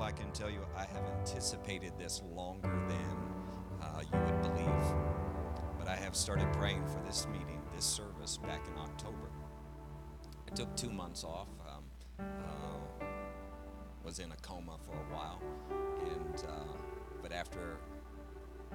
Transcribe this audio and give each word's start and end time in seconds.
I 0.00 0.12
can 0.12 0.30
tell 0.32 0.50
you, 0.50 0.60
I 0.76 0.84
have 0.84 1.04
anticipated 1.18 1.92
this 1.98 2.22
longer 2.34 2.68
than 2.88 3.82
uh, 3.82 4.00
you 4.00 4.18
would 4.18 4.42
believe. 4.42 4.94
But 5.78 5.88
I 5.88 5.96
have 5.96 6.16
started 6.16 6.52
praying 6.52 6.84
for 6.86 7.00
this 7.06 7.26
meeting, 7.32 7.60
this 7.74 7.84
service, 7.84 8.38
back 8.38 8.66
in 8.66 8.80
October. 8.80 9.30
I 10.50 10.54
took 10.54 10.74
two 10.76 10.90
months 10.90 11.24
off. 11.24 11.48
Um, 11.68 11.84
uh, 12.18 13.04
was 14.06 14.20
in 14.20 14.30
a 14.30 14.36
coma 14.36 14.76
for 14.84 14.92
a 14.92 15.14
while, 15.14 15.42
and 16.00 16.44
uh, 16.48 16.76
but 17.20 17.32
after 17.32 17.76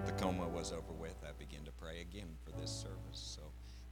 the 0.05 0.11
coma 0.13 0.45
was 0.45 0.73
over 0.73 0.91
with, 0.99 1.15
I 1.23 1.31
began 1.39 1.63
to 1.63 1.71
pray 1.71 2.01
again 2.01 2.27
for 2.43 2.51
this 2.59 2.69
service. 2.69 3.37
So 3.37 3.41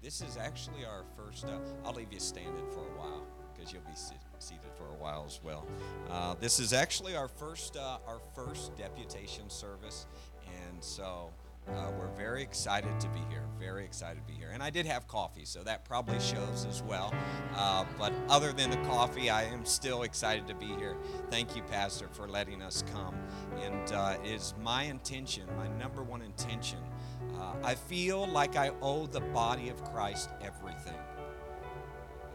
this 0.02 0.22
is 0.22 0.36
actually 0.36 0.84
our 0.84 1.06
first. 1.16 1.46
Uh, 1.46 1.60
I'll 1.86 1.94
leave 1.94 2.12
you 2.12 2.20
standing 2.20 2.68
for 2.70 2.82
a 2.82 3.00
while 3.00 3.26
because 3.54 3.72
you'll 3.72 3.84
be 3.84 3.96
seated 4.42 4.72
for 4.76 4.86
a 4.86 4.96
while 5.02 5.24
as 5.26 5.40
well. 5.44 5.66
Uh, 6.10 6.36
this 6.40 6.60
is 6.60 6.74
actually 6.74 7.16
our 7.16 7.28
first 7.28 7.78
uh, 7.78 7.98
our 8.08 8.20
first 8.36 8.76
deputation 8.76 9.50
service, 9.50 10.06
and 10.68 10.84
so. 10.84 11.32
Uh, 11.68 11.92
we're 12.00 12.08
very 12.18 12.42
excited 12.42 13.00
to 13.00 13.08
be 13.10 13.20
here. 13.30 13.44
Very 13.60 13.86
excited 13.86 14.26
to 14.26 14.34
be 14.34 14.34
here. 14.34 14.50
And 14.52 14.64
I 14.64 14.72
did 14.72 14.88
have 14.88 15.08
coffee, 15.08 15.46
so 15.46 15.62
that 15.64 15.86
probably 15.86 16.20
shows 16.20 16.66
as 16.68 16.82
well. 16.82 17.14
Uh, 17.56 17.86
but 17.96 18.12
other 18.28 18.52
than 18.52 18.72
the 18.72 18.78
coffee, 18.78 19.30
I 19.30 19.44
am 19.44 19.66
still 19.66 20.02
excited 20.02 20.48
to 20.48 20.56
be 20.56 20.66
here. 20.66 20.98
Thank 21.30 21.56
you, 21.56 21.62
Pastor, 21.62 22.08
for 22.12 22.28
letting 22.28 22.64
us 22.64 22.84
come. 22.92 23.14
And 23.62 23.92
uh, 23.92 24.18
it 24.24 24.32
is 24.32 24.56
my 24.64 24.84
intention, 24.84 25.44
my 25.58 25.68
number 25.78 26.02
one 26.02 26.24
intention. 26.24 26.80
Uh, 27.40 27.54
I 27.64 27.76
feel 27.76 28.26
like 28.26 28.56
I 28.56 28.72
owe 28.82 29.06
the 29.06 29.22
body 29.22 29.70
of 29.70 29.84
Christ 29.94 30.32
everything. 30.42 30.98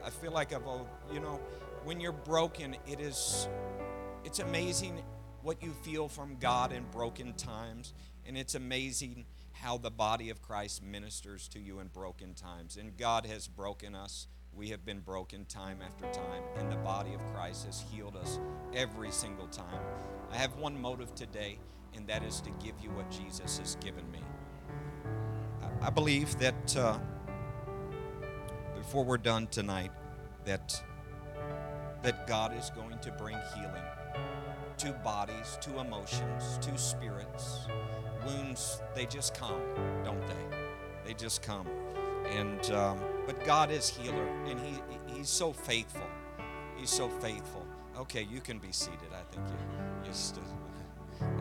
I 0.04 0.10
feel 0.10 0.32
like 0.32 0.52
I've 0.52 0.66
owed, 0.66 0.86
you 1.12 1.18
know, 1.18 1.40
when 1.84 2.00
you're 2.00 2.12
broken, 2.12 2.76
it 2.86 3.00
is, 3.00 3.48
it's 4.24 4.38
amazing 4.38 5.02
what 5.42 5.62
you 5.62 5.72
feel 5.82 6.08
from 6.08 6.36
God 6.40 6.72
in 6.72 6.84
broken 6.90 7.34
times. 7.34 7.92
And 8.26 8.38
it's 8.38 8.54
amazing 8.54 9.26
how 9.52 9.76
the 9.76 9.90
body 9.90 10.30
of 10.30 10.40
Christ 10.42 10.82
ministers 10.82 11.46
to 11.48 11.60
you 11.60 11.80
in 11.80 11.88
broken 11.88 12.34
times. 12.34 12.76
And 12.76 12.96
God 12.96 13.26
has 13.26 13.46
broken 13.46 13.94
us. 13.94 14.26
We 14.54 14.70
have 14.70 14.84
been 14.84 15.00
broken 15.00 15.44
time 15.46 15.80
after 15.84 16.04
time, 16.12 16.42
and 16.56 16.70
the 16.70 16.76
body 16.76 17.12
of 17.12 17.20
Christ 17.34 17.66
has 17.66 17.84
healed 17.90 18.14
us 18.16 18.38
every 18.72 19.10
single 19.10 19.48
time. 19.48 19.80
I 20.30 20.36
have 20.36 20.54
one 20.54 20.80
motive 20.80 21.12
today, 21.16 21.58
and 21.92 22.06
that 22.06 22.22
is 22.22 22.40
to 22.42 22.50
give 22.64 22.74
you 22.80 22.90
what 22.90 23.10
Jesus 23.10 23.58
has 23.58 23.74
given 23.76 24.08
me. 24.12 24.20
I 25.82 25.90
believe 25.90 26.38
that 26.38 26.76
uh, 26.76 26.98
before 28.76 29.04
we're 29.04 29.18
done 29.18 29.48
tonight, 29.48 29.90
that 30.44 30.80
that 32.04 32.26
God 32.26 32.56
is 32.56 32.70
going 32.70 32.98
to 32.98 33.10
bring 33.12 33.36
healing 33.56 33.82
to 34.76 34.92
bodies, 35.02 35.58
to 35.62 35.78
emotions, 35.80 36.58
to 36.60 36.76
spirits. 36.76 37.60
Wounds, 38.26 38.82
they 38.94 39.06
just 39.06 39.34
come, 39.34 39.60
don't 40.04 40.26
they? 40.26 40.56
They 41.06 41.14
just 41.14 41.42
come. 41.42 41.66
And 42.30 42.70
um, 42.72 43.00
but 43.26 43.42
God 43.44 43.70
is 43.70 43.88
healer, 43.88 44.26
and 44.46 44.58
He 44.60 44.80
He's 45.06 45.28
so 45.28 45.52
faithful. 45.52 46.06
He's 46.76 46.90
so 46.90 47.08
faithful. 47.08 47.66
Okay, 47.98 48.26
you 48.30 48.40
can 48.40 48.58
be 48.58 48.72
seated. 48.72 49.08
I 49.12 49.22
think 49.32 49.46
you, 49.48 50.08
you 50.08 50.12
stood. 50.12 50.42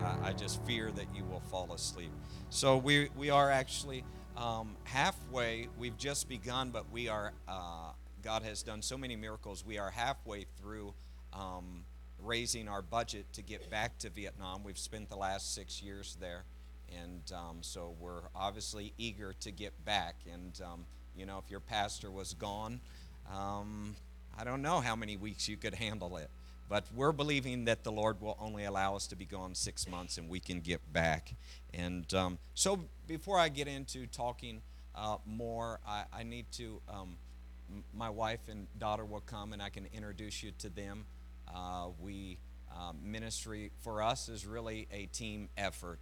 I, 0.00 0.28
I 0.28 0.32
just 0.32 0.64
fear 0.64 0.90
that 0.92 1.06
you 1.14 1.24
will 1.24 1.40
fall 1.40 1.72
asleep. 1.74 2.10
So 2.50 2.76
we 2.78 3.08
we 3.16 3.30
are 3.30 3.50
actually 3.50 4.04
um, 4.36 4.76
halfway. 4.84 5.68
We've 5.78 5.96
just 5.98 6.28
begun, 6.28 6.70
but 6.70 6.90
we 6.90 7.08
are. 7.08 7.32
Uh, 7.46 7.92
God 8.24 8.42
has 8.42 8.62
done 8.62 8.82
so 8.82 8.96
many 8.96 9.16
miracles. 9.16 9.64
We 9.64 9.78
are 9.78 9.90
halfway 9.90 10.46
through. 10.58 10.94
Um, 11.32 11.84
raising 12.22 12.68
our 12.68 12.82
budget 12.82 13.26
to 13.34 13.42
get 13.42 13.70
back 13.70 13.98
to 13.98 14.08
Vietnam. 14.08 14.62
We've 14.64 14.78
spent 14.78 15.10
the 15.10 15.16
last 15.16 15.54
six 15.54 15.82
years 15.82 16.16
there, 16.20 16.44
and 17.02 17.20
um, 17.32 17.58
so 17.60 17.94
we're 18.00 18.22
obviously 18.34 18.92
eager 18.98 19.34
to 19.40 19.50
get 19.50 19.84
back. 19.84 20.16
And 20.32 20.60
um, 20.64 20.86
you 21.16 21.26
know, 21.26 21.38
if 21.44 21.50
your 21.50 21.60
pastor 21.60 22.10
was 22.10 22.34
gone, 22.34 22.80
um, 23.32 23.94
I 24.38 24.44
don't 24.44 24.62
know 24.62 24.80
how 24.80 24.96
many 24.96 25.16
weeks 25.16 25.48
you 25.48 25.56
could 25.56 25.74
handle 25.74 26.16
it. 26.16 26.30
But 26.66 26.84
we're 26.94 27.12
believing 27.12 27.66
that 27.66 27.84
the 27.84 27.92
Lord 27.92 28.22
will 28.22 28.38
only 28.40 28.64
allow 28.64 28.96
us 28.96 29.06
to 29.08 29.16
be 29.16 29.26
gone 29.26 29.54
six 29.54 29.86
months 29.86 30.16
and 30.16 30.30
we 30.30 30.40
can 30.40 30.60
get 30.60 30.80
back. 30.94 31.34
And 31.74 32.12
um, 32.14 32.38
so, 32.54 32.80
before 33.06 33.38
I 33.38 33.50
get 33.50 33.68
into 33.68 34.06
talking 34.06 34.62
uh, 34.94 35.18
more, 35.26 35.80
I, 35.86 36.04
I, 36.12 36.22
need 36.22 36.46
to. 36.52 36.80
My 37.92 38.10
wife 38.10 38.40
and 38.48 38.66
daughter 38.78 39.04
will 39.04 39.22
come 39.24 39.52
and 39.52 39.62
I 39.62 39.68
can 39.68 39.86
introduce 39.92 40.42
you 40.42 40.52
to 40.58 40.68
them. 40.68 41.04
Uh, 41.52 41.88
we 42.00 42.38
um, 42.74 42.98
ministry 43.02 43.70
for 43.82 44.02
us 44.02 44.28
is 44.28 44.46
really 44.46 44.88
a 44.92 45.06
team 45.06 45.48
effort. 45.56 45.98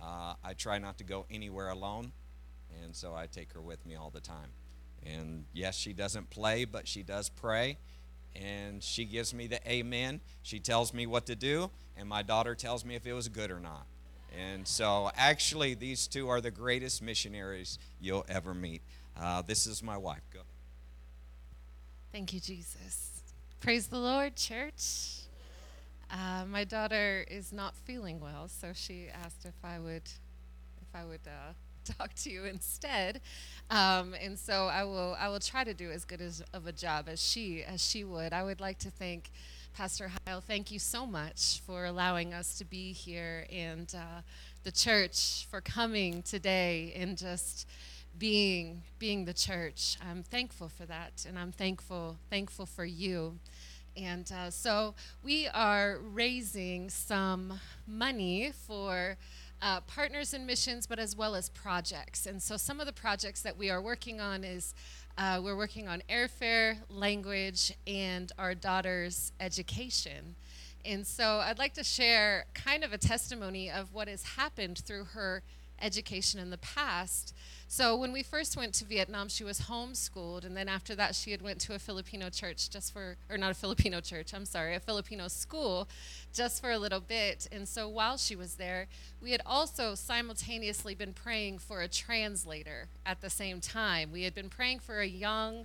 Uh, 0.00 0.34
I 0.44 0.54
try 0.54 0.78
not 0.78 0.98
to 0.98 1.04
go 1.04 1.26
anywhere 1.30 1.68
alone, 1.68 2.12
and 2.82 2.94
so 2.94 3.14
I 3.14 3.26
take 3.26 3.52
her 3.52 3.60
with 3.60 3.84
me 3.86 3.94
all 3.94 4.10
the 4.10 4.20
time. 4.20 4.50
And 5.04 5.44
yes, 5.52 5.76
she 5.76 5.92
doesn't 5.92 6.30
play, 6.30 6.64
but 6.64 6.86
she 6.86 7.02
does 7.02 7.28
pray, 7.28 7.78
and 8.34 8.82
she 8.82 9.04
gives 9.04 9.34
me 9.34 9.46
the 9.46 9.60
amen. 9.70 10.20
She 10.42 10.60
tells 10.60 10.94
me 10.94 11.06
what 11.06 11.26
to 11.26 11.36
do, 11.36 11.70
and 11.96 12.08
my 12.08 12.22
daughter 12.22 12.54
tells 12.54 12.84
me 12.84 12.94
if 12.94 13.06
it 13.06 13.12
was 13.12 13.28
good 13.28 13.50
or 13.50 13.60
not. 13.60 13.86
And 14.36 14.66
so, 14.66 15.10
actually, 15.16 15.74
these 15.74 16.06
two 16.06 16.28
are 16.28 16.40
the 16.40 16.50
greatest 16.50 17.02
missionaries 17.02 17.78
you'll 18.00 18.24
ever 18.28 18.54
meet. 18.54 18.80
Uh, 19.20 19.42
this 19.42 19.66
is 19.66 19.82
my 19.82 19.98
wife. 19.98 20.22
Go. 20.32 20.40
Thank 22.12 22.34
you, 22.34 22.40
Jesus. 22.40 23.22
Praise 23.60 23.86
the 23.86 23.98
Lord, 23.98 24.36
church. 24.36 25.22
Uh, 26.10 26.44
my 26.46 26.62
daughter 26.62 27.24
is 27.26 27.54
not 27.54 27.74
feeling 27.74 28.20
well, 28.20 28.48
so 28.48 28.72
she 28.74 29.06
asked 29.24 29.46
if 29.46 29.54
I 29.64 29.78
would, 29.78 30.02
if 30.82 30.94
I 30.94 31.06
would 31.06 31.26
uh, 31.26 31.54
talk 31.96 32.12
to 32.16 32.30
you 32.30 32.44
instead. 32.44 33.22
Um, 33.70 34.14
and 34.22 34.38
so 34.38 34.66
I 34.66 34.84
will, 34.84 35.16
I 35.18 35.30
will 35.30 35.40
try 35.40 35.64
to 35.64 35.72
do 35.72 35.90
as 35.90 36.04
good 36.04 36.20
as, 36.20 36.42
of 36.52 36.66
a 36.66 36.72
job 36.72 37.06
as 37.08 37.26
she, 37.26 37.64
as 37.64 37.82
she 37.82 38.04
would. 38.04 38.34
I 38.34 38.42
would 38.42 38.60
like 38.60 38.78
to 38.80 38.90
thank 38.90 39.30
Pastor 39.72 40.12
Heil. 40.26 40.42
Thank 40.42 40.70
you 40.70 40.78
so 40.78 41.06
much 41.06 41.62
for 41.66 41.86
allowing 41.86 42.34
us 42.34 42.58
to 42.58 42.66
be 42.66 42.92
here 42.92 43.46
and 43.50 43.90
uh, 43.96 44.20
the 44.64 44.70
church 44.70 45.46
for 45.50 45.62
coming 45.62 46.22
today 46.22 46.92
and 46.94 47.16
just 47.16 47.66
being 48.18 48.82
being 48.98 49.24
the 49.24 49.34
church. 49.34 49.96
I'm 50.06 50.22
thankful 50.22 50.68
for 50.68 50.86
that, 50.86 51.24
and 51.28 51.38
I'm 51.38 51.52
thankful 51.52 52.18
thankful 52.30 52.66
for 52.66 52.84
you. 52.84 53.38
And 53.96 54.30
uh, 54.32 54.50
so 54.50 54.94
we 55.22 55.48
are 55.48 55.98
raising 55.98 56.88
some 56.88 57.60
money 57.86 58.52
for 58.66 59.16
uh, 59.60 59.80
partners 59.82 60.32
in 60.34 60.46
missions, 60.46 60.86
but 60.86 60.98
as 60.98 61.14
well 61.14 61.34
as 61.34 61.48
projects. 61.50 62.26
And 62.26 62.42
so 62.42 62.56
some 62.56 62.80
of 62.80 62.86
the 62.86 62.92
projects 62.92 63.42
that 63.42 63.56
we 63.56 63.70
are 63.70 63.80
working 63.80 64.20
on 64.20 64.44
is 64.44 64.74
uh, 65.18 65.40
we're 65.42 65.56
working 65.56 65.88
on 65.88 66.02
airfare, 66.08 66.78
language, 66.88 67.72
and 67.86 68.32
our 68.38 68.54
daughter's 68.54 69.32
education. 69.40 70.36
And 70.84 71.06
so 71.06 71.40
I'd 71.44 71.58
like 71.58 71.74
to 71.74 71.84
share 71.84 72.46
kind 72.54 72.82
of 72.82 72.92
a 72.92 72.98
testimony 72.98 73.70
of 73.70 73.92
what 73.92 74.08
has 74.08 74.22
happened 74.24 74.78
through 74.78 75.04
her 75.04 75.42
education 75.82 76.40
in 76.40 76.50
the 76.50 76.58
past. 76.58 77.34
So 77.68 77.96
when 77.96 78.12
we 78.12 78.22
first 78.22 78.56
went 78.56 78.74
to 78.74 78.84
Vietnam, 78.84 79.28
she 79.28 79.44
was 79.44 79.62
homeschooled, 79.62 80.44
and 80.44 80.56
then 80.56 80.68
after 80.68 80.94
that, 80.94 81.14
she 81.14 81.30
had 81.30 81.40
went 81.40 81.58
to 81.62 81.74
a 81.74 81.78
Filipino 81.78 82.28
church 82.28 82.68
just 82.68 82.92
for, 82.92 83.16
or 83.30 83.38
not 83.38 83.50
a 83.50 83.54
Filipino 83.54 84.00
church, 84.00 84.34
I'm 84.34 84.44
sorry, 84.44 84.74
a 84.74 84.80
Filipino 84.80 85.28
school, 85.28 85.88
just 86.32 86.60
for 86.60 86.70
a 86.70 86.78
little 86.78 87.00
bit. 87.00 87.48
And 87.50 87.66
so 87.66 87.88
while 87.88 88.18
she 88.18 88.36
was 88.36 88.56
there, 88.56 88.88
we 89.22 89.32
had 89.32 89.40
also 89.46 89.94
simultaneously 89.94 90.94
been 90.94 91.14
praying 91.14 91.58
for 91.58 91.80
a 91.80 91.88
translator 91.88 92.88
at 93.06 93.20
the 93.22 93.30
same 93.30 93.60
time. 93.60 94.12
We 94.12 94.24
had 94.24 94.34
been 94.34 94.50
praying 94.50 94.80
for 94.80 95.00
a 95.00 95.06
young 95.06 95.64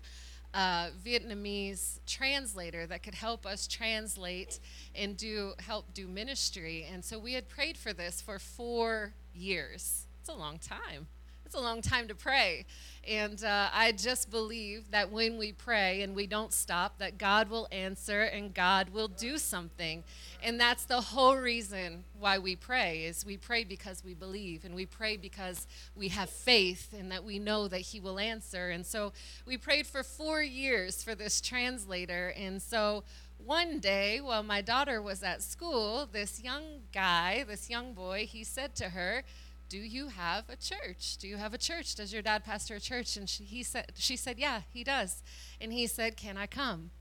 uh, 0.53 0.89
Vietnamese 1.05 1.99
translator 2.07 2.87
that 2.87 3.03
could 3.03 3.15
help 3.15 3.45
us 3.45 3.67
translate 3.67 4.59
and 4.95 5.17
do 5.17 5.53
help 5.59 5.93
do 5.93 6.07
ministry. 6.07 6.87
And 6.91 7.03
so 7.03 7.19
we 7.19 7.33
had 7.33 7.47
prayed 7.47 7.77
for 7.77 7.93
this 7.93 8.21
for 8.21 8.39
four 8.39 9.13
years. 9.33 10.06
It's 10.27 10.35
a 10.35 10.39
long 10.39 10.59
time. 10.59 11.07
It's 11.45 11.55
a 11.55 11.61
long 11.61 11.81
time 11.81 12.09
to 12.09 12.13
pray. 12.13 12.65
And 13.07 13.41
uh, 13.45 13.69
I 13.73 13.93
just 13.93 14.29
believe 14.29 14.91
that 14.91 15.09
when 15.09 15.37
we 15.37 15.53
pray 15.53 16.01
and 16.01 16.13
we 16.13 16.27
don't 16.27 16.51
stop, 16.51 16.97
that 16.97 17.17
God 17.17 17.49
will 17.49 17.69
answer 17.71 18.23
and 18.23 18.53
God 18.53 18.89
will 18.89 19.07
do 19.07 19.37
something. 19.37 20.03
And 20.43 20.59
that's 20.59 20.83
the 20.83 20.99
whole 20.99 21.37
reason 21.37 22.03
why 22.19 22.39
we 22.39 22.57
pray 22.57 23.05
is 23.05 23.25
we 23.25 23.37
pray 23.37 23.63
because 23.63 24.03
we 24.03 24.13
believe 24.15 24.65
and 24.65 24.75
we 24.75 24.85
pray 24.85 25.15
because 25.15 25.65
we 25.95 26.09
have 26.09 26.29
faith 26.29 26.93
and 26.93 27.09
that 27.09 27.23
we 27.23 27.39
know 27.39 27.69
that 27.69 27.79
he 27.79 28.01
will 28.01 28.19
answer. 28.19 28.69
And 28.69 28.85
so 28.85 29.13
we 29.45 29.55
prayed 29.55 29.87
for 29.87 30.03
4 30.03 30.41
years 30.41 31.01
for 31.01 31.15
this 31.15 31.39
translator. 31.39 32.33
And 32.35 32.61
so 32.61 33.05
one 33.37 33.79
day 33.79 34.19
while 34.19 34.43
my 34.43 34.59
daughter 34.59 35.01
was 35.01 35.23
at 35.23 35.41
school, 35.41 36.05
this 36.11 36.43
young 36.43 36.81
guy, 36.93 37.45
this 37.47 37.69
young 37.69 37.93
boy, 37.93 38.25
he 38.29 38.43
said 38.43 38.75
to 38.75 38.89
her, 38.89 39.23
do 39.69 39.77
you 39.77 40.07
have 40.07 40.45
a 40.49 40.55
church? 40.55 41.17
Do 41.17 41.27
you 41.27 41.37
have 41.37 41.53
a 41.53 41.57
church? 41.57 41.95
Does 41.95 42.13
your 42.13 42.21
dad 42.21 42.45
pastor 42.45 42.75
a 42.75 42.79
church? 42.79 43.17
And 43.17 43.29
she, 43.29 43.43
he 43.43 43.63
said, 43.63 43.91
she 43.95 44.15
said, 44.15 44.39
yeah, 44.39 44.61
he 44.71 44.83
does. 44.83 45.21
And 45.59 45.73
he 45.73 45.87
said, 45.87 46.15
can 46.15 46.37
I 46.37 46.47
come? 46.47 46.91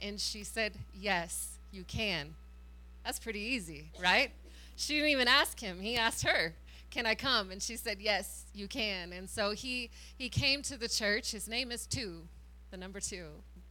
And 0.00 0.20
she 0.20 0.44
said, 0.44 0.72
yes, 0.94 1.58
you 1.72 1.84
can. 1.84 2.34
That's 3.04 3.18
pretty 3.18 3.40
easy, 3.40 3.90
right? 4.02 4.30
She 4.76 4.94
didn't 4.94 5.08
even 5.10 5.28
ask 5.28 5.58
him. 5.58 5.80
He 5.80 5.96
asked 5.96 6.22
her, 6.24 6.54
"Can 6.90 7.04
I 7.04 7.14
come?" 7.14 7.50
And 7.50 7.62
she 7.62 7.76
said, 7.76 7.98
"Yes, 8.00 8.44
you 8.54 8.68
can." 8.68 9.12
And 9.12 9.28
so 9.28 9.50
he 9.50 9.90
he 10.16 10.28
came 10.28 10.62
to 10.62 10.76
the 10.76 10.88
church. 10.88 11.32
His 11.32 11.48
name 11.48 11.72
is 11.72 11.86
Two, 11.86 12.28
the 12.70 12.76
number 12.76 13.00
2. 13.00 13.24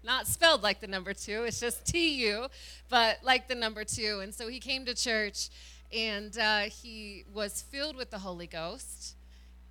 Not 0.04 0.28
spelled 0.28 0.64
like 0.64 0.80
the 0.80 0.88
number 0.88 1.14
2. 1.14 1.44
It's 1.44 1.60
just 1.60 1.86
T 1.86 2.16
U, 2.26 2.48
but 2.90 3.20
like 3.24 3.48
the 3.48 3.56
number 3.56 3.84
2. 3.84 4.20
And 4.22 4.34
so 4.34 4.48
he 4.48 4.60
came 4.60 4.86
to 4.86 4.94
church 4.94 5.50
and 5.94 6.38
uh, 6.38 6.62
he 6.62 7.26
was 7.34 7.62
filled 7.62 7.96
with 7.96 8.12
the 8.12 8.20
Holy 8.20 8.48
Ghost 8.48 9.16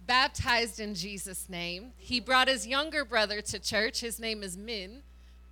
baptized 0.06 0.80
in 0.80 0.94
Jesus' 0.94 1.48
name. 1.48 1.92
He 1.96 2.20
brought 2.20 2.48
his 2.48 2.66
younger 2.66 3.04
brother 3.04 3.40
to 3.40 3.58
church. 3.58 4.00
His 4.00 4.20
name 4.20 4.42
is 4.42 4.56
Min. 4.56 5.02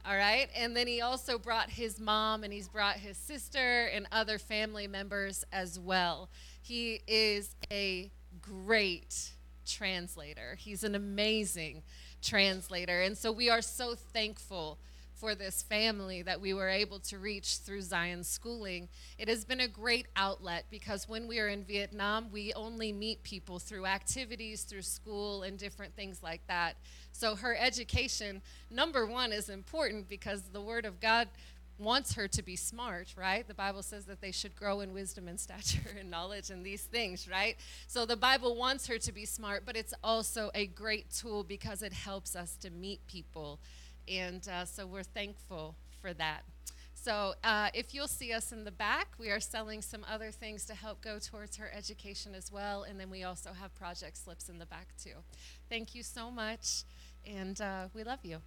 All 0.07 0.17
right. 0.17 0.49
And 0.57 0.77
then 0.77 0.87
he 0.87 1.01
also 1.01 1.39
brought 1.39 1.71
his 1.71 1.99
mom 1.99 2.45
and 2.45 2.53
he's 2.53 2.69
brought 2.69 2.97
his 2.97 3.17
sister 3.17 3.87
and 3.87 4.07
other 4.13 4.39
family 4.39 4.87
members 4.87 5.45
as 5.53 5.79
well. 5.79 6.29
He 6.63 7.01
is 7.07 7.57
a 7.71 8.11
great 8.41 9.33
translator. 9.67 10.57
He's 10.59 10.85
an 10.85 10.95
amazing 10.95 11.83
translator. 12.23 13.01
And 13.01 13.17
so 13.17 13.33
we 13.33 13.49
are 13.49 13.63
so 13.63 13.95
thankful 13.95 14.79
for 15.25 15.35
this 15.35 15.63
family 15.63 16.21
that 16.21 16.39
we 16.39 16.53
were 16.53 16.69
able 16.69 16.99
to 16.99 17.19
reach 17.19 17.57
through 17.65 17.81
Zion 17.81 18.23
Schooling. 18.23 18.91
It 19.17 19.27
has 19.27 19.43
been 19.43 19.61
a 19.61 19.67
great 19.67 20.05
outlet 20.17 20.67
because 20.71 21.09
when 21.09 21.27
we 21.27 21.41
are 21.41 21.49
in 21.49 21.65
Vietnam, 21.65 22.27
we 22.31 22.53
only 22.53 22.93
meet 22.93 23.23
people 23.23 23.59
through 23.59 23.87
activities, 23.87 24.65
through 24.65 24.83
school, 24.83 25.43
and 25.43 25.57
different 25.57 25.97
things 25.97 26.23
like 26.23 26.43
that. 26.49 26.77
So 27.13 27.37
her 27.37 27.57
education, 27.57 28.43
number 28.71 29.07
one, 29.07 29.33
is 29.33 29.49
important 29.49 30.11
because 30.11 30.43
the 30.53 30.61
Word 30.61 30.85
of 30.85 31.01
God 31.01 31.29
wants 31.79 32.13
her 32.17 32.29
to 32.29 32.43
be 32.43 32.55
smart, 32.55 33.15
right? 33.17 33.49
The 33.49 33.55
Bible 33.55 33.83
says 33.83 34.05
that 34.05 34.21
they 34.21 34.31
should 34.31 34.55
grow 34.55 34.81
in 34.81 34.93
wisdom 34.93 35.27
and 35.27 35.41
stature 35.41 35.97
and 35.99 36.11
knowledge 36.11 36.51
and 36.51 36.67
these 36.67 36.83
things, 36.83 37.27
right? 37.27 37.57
So 37.87 38.05
the 38.05 38.15
Bible 38.15 38.57
wants 38.57 38.89
her 38.89 38.99
to 38.99 39.11
be 39.11 39.25
smart, 39.25 39.63
but 39.65 39.75
it's 39.75 39.95
also 40.05 40.51
a 40.55 40.67
great 40.67 41.11
tool 41.11 41.45
because 41.45 41.81
it 41.81 41.95
helps 41.95 42.37
us 42.37 42.57
to 42.57 42.69
meet 42.69 43.07
people 43.07 43.59
and 44.09 44.47
uh, 44.49 44.65
so 44.65 44.87
we're 44.87 45.03
thankful 45.03 45.77
for 46.01 46.13
that. 46.15 46.43
So 46.95 47.35
uh, 47.45 47.69
if 47.75 47.93
you'll 47.93 48.09
see 48.09 48.33
us 48.33 48.51
in 48.51 48.65
the 48.65 48.73
back, 48.73 49.09
we 49.19 49.29
are 49.31 49.41
selling 49.41 49.83
some 49.83 50.07
other 50.11 50.31
things 50.31 50.65
to 50.67 50.75
help 50.75 51.03
go 51.03 51.19
towards 51.19 51.57
her 51.59 51.71
education 51.75 52.35
as 52.35 52.51
well. 52.51 52.85
And 52.85 52.99
then 52.99 53.11
we 53.11 53.25
also 53.25 53.51
have 53.53 53.75
project 53.75 54.17
slips 54.17 54.49
in 54.49 54.59
the 54.59 54.67
back 54.67 54.89
too. 54.97 55.17
Thank 55.69 55.95
you 55.95 56.03
so 56.03 56.31
much, 56.31 56.85
and 57.27 57.61
uh, 57.61 57.89
we 57.95 58.05
love 58.05 58.21
you. 58.23 58.39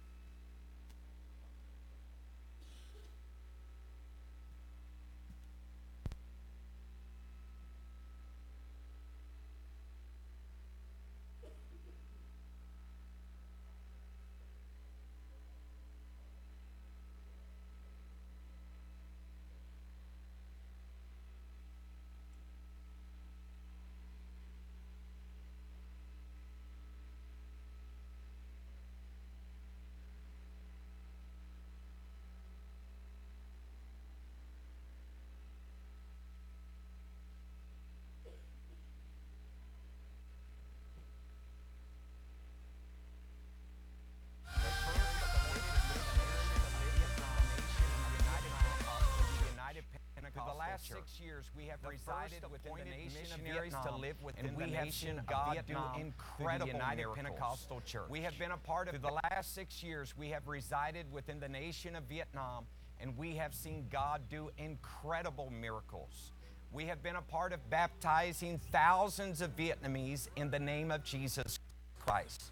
Last 50.78 50.88
six 50.88 51.20
years, 51.20 51.50
we 51.56 51.64
have 51.64 51.80
the 51.82 51.88
resided 51.88 52.44
within 52.50 52.72
the 52.78 52.90
nation 52.90 53.34
of 53.34 53.40
Vietnam, 53.40 53.84
to 53.84 53.96
live 53.96 54.22
within 54.22 54.46
and 54.46 54.56
we 54.56 54.70
have 54.70 54.92
seen 54.92 55.20
God 55.28 55.54
Vietnam 55.54 55.94
do 55.94 56.00
incredible 56.00 56.66
the 56.66 56.72
United 56.72 56.96
miracles. 56.96 57.16
Pentecostal 57.16 57.80
Church. 57.86 58.08
We 58.08 58.20
have 58.20 58.38
been 58.38 58.50
a 58.52 58.56
part 58.56 58.88
of 58.88 58.92
through 58.92 59.02
the 59.02 59.20
last 59.30 59.54
six 59.54 59.82
years. 59.82 60.14
We 60.16 60.28
have 60.28 60.46
resided 60.46 61.06
within 61.12 61.40
the 61.40 61.48
nation 61.48 61.96
of 61.96 62.04
Vietnam, 62.04 62.66
and 63.00 63.16
we 63.16 63.36
have 63.36 63.54
seen 63.54 63.86
God 63.90 64.22
do 64.30 64.50
incredible 64.58 65.50
miracles. 65.50 66.32
We 66.72 66.84
have 66.84 67.02
been 67.02 67.16
a 67.16 67.22
part 67.22 67.52
of 67.52 67.70
baptizing 67.70 68.60
thousands 68.70 69.40
of 69.40 69.56
Vietnamese 69.56 70.28
in 70.36 70.50
the 70.50 70.58
name 70.58 70.90
of 70.90 71.02
Jesus 71.02 71.58
Christ. 71.98 72.44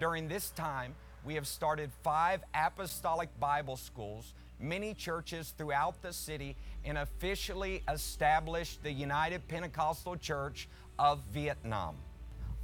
During 0.00 0.28
this 0.28 0.50
time, 0.50 0.94
we 1.24 1.34
have 1.34 1.46
started 1.46 1.90
five 2.02 2.42
apostolic 2.54 3.28
Bible 3.38 3.76
schools 3.76 4.32
many 4.60 4.94
churches 4.94 5.54
throughout 5.56 6.00
the 6.02 6.12
city 6.12 6.56
and 6.88 6.98
officially 6.98 7.82
established 7.92 8.82
the 8.82 8.90
United 8.90 9.46
Pentecostal 9.46 10.16
Church 10.16 10.68
of 10.98 11.20
Vietnam. 11.32 11.96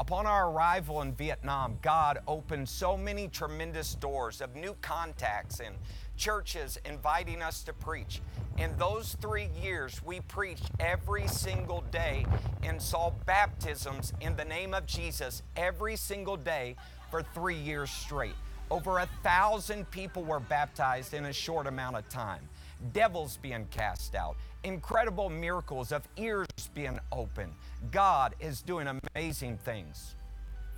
Upon 0.00 0.26
our 0.26 0.50
arrival 0.50 1.02
in 1.02 1.12
Vietnam, 1.12 1.78
God 1.82 2.18
opened 2.26 2.68
so 2.68 2.96
many 2.96 3.28
tremendous 3.28 3.94
doors 3.94 4.40
of 4.40 4.56
new 4.56 4.74
contacts 4.80 5.60
and 5.60 5.76
churches 6.16 6.78
inviting 6.84 7.42
us 7.42 7.62
to 7.64 7.72
preach. 7.72 8.20
In 8.56 8.76
those 8.76 9.14
three 9.20 9.50
years, 9.62 10.02
we 10.02 10.20
preached 10.20 10.70
every 10.80 11.28
single 11.28 11.84
day 11.92 12.24
and 12.64 12.80
saw 12.80 13.12
baptisms 13.26 14.14
in 14.20 14.34
the 14.36 14.44
name 14.44 14.74
of 14.74 14.86
Jesus 14.86 15.42
every 15.54 15.96
single 15.96 16.36
day 16.36 16.76
for 17.10 17.22
three 17.22 17.54
years 17.54 17.90
straight. 17.90 18.34
Over 18.70 18.98
a 18.98 19.08
thousand 19.22 19.88
people 19.90 20.24
were 20.24 20.40
baptized 20.40 21.14
in 21.14 21.26
a 21.26 21.32
short 21.32 21.66
amount 21.66 21.96
of 21.96 22.08
time. 22.08 22.48
Devils 22.92 23.38
being 23.40 23.66
cast 23.70 24.14
out, 24.14 24.36
incredible 24.62 25.30
miracles 25.30 25.92
of 25.92 26.06
ears 26.16 26.46
being 26.74 26.98
opened. 27.12 27.52
God 27.90 28.34
is 28.40 28.62
doing 28.62 28.88
amazing 29.14 29.58
things. 29.58 30.14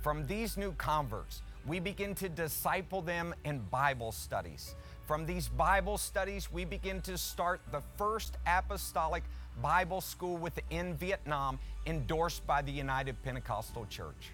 From 0.01 0.25
these 0.27 0.57
new 0.57 0.71
converts, 0.73 1.41
we 1.65 1.79
begin 1.79 2.15
to 2.15 2.29
disciple 2.29 3.01
them 3.01 3.35
in 3.43 3.59
Bible 3.59 4.11
studies. 4.11 4.75
From 5.05 5.25
these 5.25 5.49
Bible 5.49 5.97
studies, 5.97 6.51
we 6.51 6.65
begin 6.65 7.01
to 7.01 7.17
start 7.17 7.61
the 7.71 7.81
first 7.97 8.37
apostolic 8.45 9.23
Bible 9.61 10.01
school 10.01 10.37
within 10.37 10.95
Vietnam 10.95 11.59
endorsed 11.85 12.45
by 12.45 12.61
the 12.61 12.71
United 12.71 13.21
Pentecostal 13.23 13.85
Church. 13.89 14.31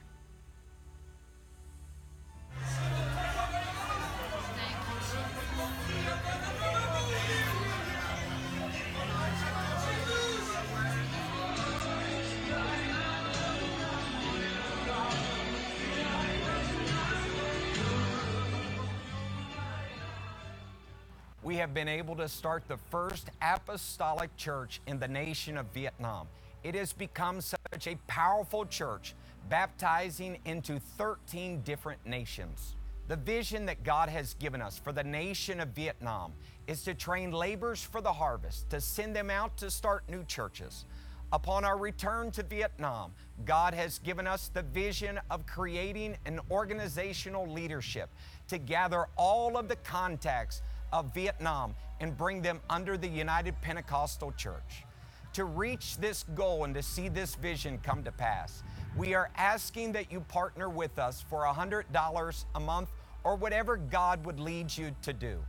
We 21.54 21.60
have 21.60 21.72
been 21.76 21.88
able 21.88 22.16
to 22.16 22.28
start 22.28 22.64
the 22.68 22.78
first 22.90 23.30
apostolic 23.40 24.36
church 24.38 24.82
in 24.88 24.98
the 24.98 25.08
nation 25.08 25.56
of 25.56 25.68
Vietnam. 25.68 26.28
It 26.64 26.74
has 26.74 26.94
become 26.94 27.42
such 27.42 27.86
a 27.86 27.96
powerful 28.08 28.66
church, 28.66 29.14
baptizing 29.52 30.40
into 30.46 30.80
13 30.98 31.62
different 31.62 32.04
nations. 32.08 32.76
The 33.08 33.18
vision 33.18 33.68
that 33.68 33.84
God 33.84 34.10
has 34.10 34.34
given 34.34 34.64
us 34.64 34.80
for 34.80 34.92
the 34.92 35.04
nation 35.04 35.60
of 35.60 35.68
Vietnam 35.68 36.34
is 36.66 36.84
to 36.86 36.96
train 36.96 37.32
laborers 37.32 37.84
for 37.84 38.02
the 38.02 38.14
harvest, 38.14 38.72
to 38.72 38.82
send 38.82 39.16
them 39.16 39.30
out 39.30 39.56
to 39.58 39.70
start 39.70 40.10
new 40.10 40.24
churches. 40.24 40.86
Upon 41.34 41.66
our 41.66 41.78
return 41.78 42.32
to 42.32 42.42
Vietnam, 42.42 43.12
God 43.46 43.76
has 43.76 44.00
given 44.00 44.26
us 44.26 44.50
the 44.52 44.64
vision 44.64 45.20
of 45.30 45.46
creating 45.46 46.18
an 46.26 46.40
organizational 46.50 47.48
leadership 47.48 48.10
to 48.48 48.58
gather 48.58 49.06
all 49.18 49.56
of 49.56 49.68
the 49.68 49.76
contacts 49.76 50.64
of 50.94 51.14
Vietnam 51.14 51.76
and 52.00 52.16
bring 52.16 52.42
them 52.42 52.62
under 52.70 52.96
the 52.96 53.08
United 53.08 53.60
Pentecostal 53.62 54.32
Church. 54.34 54.86
To 55.34 55.46
reach 55.46 55.98
this 55.98 56.24
goal 56.36 56.64
and 56.64 56.76
to 56.76 56.84
see 56.84 57.10
this 57.10 57.34
vision 57.36 57.80
come 57.84 58.04
to 58.04 58.12
pass, 58.12 58.64
we 58.96 59.16
are 59.16 59.32
asking 59.36 59.92
that 59.94 60.12
you 60.12 60.22
partner 60.22 60.70
with 60.70 61.00
us 61.00 61.26
for 61.28 61.42
$100 61.42 62.46
a 62.54 62.60
month 62.60 62.90
or 63.24 63.36
whatever 63.36 63.78
God 63.78 64.24
would 64.26 64.40
lead 64.40 64.78
you 64.78 64.96
to 65.02 65.12
do. 65.12 65.44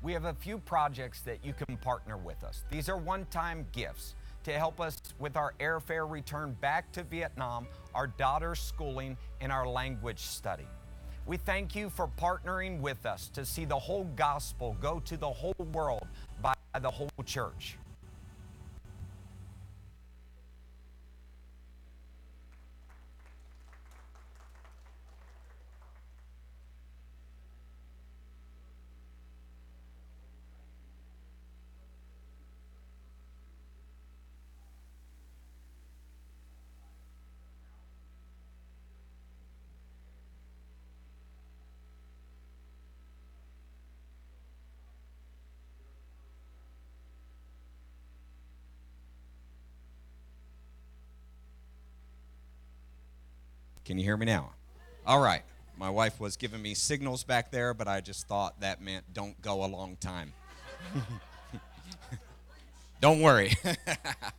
We 0.00 0.12
have 0.12 0.26
a 0.26 0.34
few 0.34 0.58
projects 0.58 1.22
that 1.22 1.44
you 1.44 1.52
can 1.52 1.76
partner 1.78 2.16
with 2.16 2.44
us. 2.44 2.62
These 2.70 2.88
are 2.88 2.96
one 2.96 3.26
time 3.26 3.66
gifts 3.72 4.14
to 4.44 4.52
help 4.52 4.80
us 4.80 5.02
with 5.18 5.36
our 5.36 5.54
airfare 5.58 6.08
return 6.08 6.56
back 6.60 6.92
to 6.92 7.02
Vietnam, 7.02 7.66
our 7.94 8.06
daughter's 8.06 8.60
schooling, 8.60 9.16
and 9.40 9.50
our 9.50 9.66
language 9.66 10.20
study. 10.20 10.68
We 11.28 11.36
thank 11.36 11.76
you 11.76 11.90
for 11.90 12.08
partnering 12.18 12.80
with 12.80 13.04
us 13.04 13.28
to 13.34 13.44
see 13.44 13.66
the 13.66 13.78
whole 13.78 14.04
gospel 14.16 14.78
go 14.80 14.98
to 15.00 15.14
the 15.18 15.28
whole 15.28 15.54
world 15.74 16.06
by 16.40 16.54
the 16.80 16.90
whole 16.90 17.10
church. 17.26 17.76
Can 53.88 53.96
you 53.96 54.04
hear 54.04 54.18
me 54.18 54.26
now? 54.26 54.50
All 55.06 55.18
right. 55.18 55.40
My 55.78 55.88
wife 55.88 56.20
was 56.20 56.36
giving 56.36 56.60
me 56.60 56.74
signals 56.74 57.24
back 57.24 57.50
there, 57.50 57.72
but 57.72 57.88
I 57.88 58.02
just 58.02 58.28
thought 58.28 58.60
that 58.60 58.82
meant 58.82 59.14
don't 59.14 59.40
go 59.40 59.64
a 59.64 59.64
long 59.64 59.96
time. 59.96 60.34
don't 63.00 63.22
worry. 63.22 63.54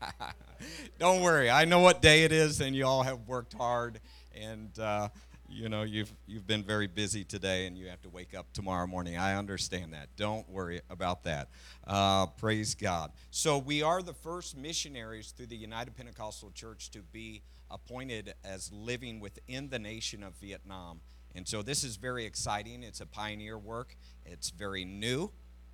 don't 0.99 1.23
worry. 1.23 1.49
I 1.49 1.65
know 1.65 1.79
what 1.79 1.99
day 1.99 2.25
it 2.25 2.31
is, 2.31 2.61
and 2.61 2.75
you 2.75 2.85
all 2.85 3.01
have 3.01 3.27
worked 3.27 3.53
hard, 3.53 3.99
and 4.39 4.69
uh, 4.77 5.09
you 5.49 5.67
know 5.67 5.81
you've 5.81 6.13
you've 6.27 6.45
been 6.45 6.61
very 6.61 6.85
busy 6.85 7.23
today, 7.23 7.65
and 7.65 7.75
you 7.75 7.87
have 7.87 8.03
to 8.03 8.09
wake 8.09 8.35
up 8.35 8.53
tomorrow 8.53 8.85
morning. 8.85 9.17
I 9.17 9.35
understand 9.35 9.93
that. 9.93 10.09
Don't 10.15 10.47
worry 10.47 10.81
about 10.91 11.23
that. 11.23 11.47
Uh, 11.87 12.27
praise 12.27 12.75
God. 12.75 13.11
So 13.31 13.57
we 13.57 13.81
are 13.81 14.03
the 14.03 14.13
first 14.13 14.55
missionaries 14.55 15.31
through 15.31 15.47
the 15.47 15.57
United 15.57 15.97
Pentecostal 15.97 16.51
Church 16.51 16.91
to 16.91 17.01
be 17.01 17.41
appointed 17.71 18.33
as 18.43 18.71
living 18.71 19.19
within 19.19 19.69
the 19.69 19.79
nation 19.79 20.23
of 20.23 20.33
Vietnam. 20.35 21.01
And 21.35 21.47
so 21.47 21.61
this 21.61 21.83
is 21.83 21.97
very 21.97 22.25
exciting. 22.25 22.83
It's 22.83 23.01
a 23.01 23.05
pioneer 23.05 23.57
work, 23.57 23.95
it's 24.25 24.49
very 24.49 24.85
new. 24.85 25.31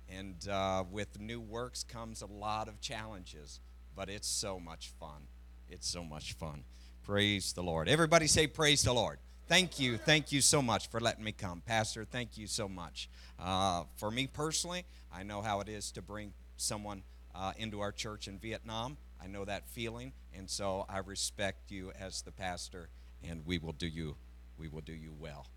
And 0.08 0.48
uh, 0.48 0.84
with 0.90 1.18
new 1.18 1.40
works 1.40 1.82
comes 1.82 2.22
a 2.22 2.26
lot 2.26 2.68
of 2.68 2.80
challenges, 2.80 3.60
but 3.96 4.08
it's 4.08 4.28
so 4.28 4.60
much 4.60 4.92
fun. 5.00 5.26
It's 5.68 5.88
so 5.88 6.04
much 6.04 6.34
fun. 6.34 6.62
Praise 7.02 7.52
the 7.52 7.62
Lord. 7.62 7.88
Everybody 7.88 8.26
say, 8.26 8.46
Praise 8.46 8.82
the 8.82 8.92
Lord. 8.92 9.18
Thank 9.48 9.78
you. 9.78 9.96
Thank 9.96 10.32
you 10.32 10.40
so 10.40 10.60
much 10.60 10.90
for 10.90 10.98
letting 10.98 11.22
me 11.22 11.30
come. 11.30 11.62
Pastor, 11.64 12.04
thank 12.04 12.36
you 12.36 12.48
so 12.48 12.68
much. 12.68 13.08
Uh, 13.38 13.84
for 13.96 14.10
me 14.10 14.26
personally, 14.26 14.84
I 15.12 15.22
know 15.22 15.40
how 15.40 15.60
it 15.60 15.68
is 15.68 15.92
to 15.92 16.02
bring 16.02 16.32
someone 16.56 17.02
uh, 17.32 17.52
into 17.56 17.80
our 17.80 17.92
church 17.92 18.26
in 18.26 18.38
Vietnam. 18.38 18.96
I 19.26 19.28
know 19.28 19.44
that 19.44 19.68
feeling, 19.68 20.12
and 20.32 20.48
so 20.48 20.86
I 20.88 20.98
respect 20.98 21.72
you 21.72 21.90
as 21.98 22.22
the 22.22 22.30
pastor, 22.30 22.90
and 23.28 23.44
we 23.44 23.58
will 23.58 23.72
do 23.72 23.88
you, 23.88 24.14
we 24.56 24.68
will 24.68 24.82
do 24.82 24.92
you 24.92 25.12
well. 25.18 25.48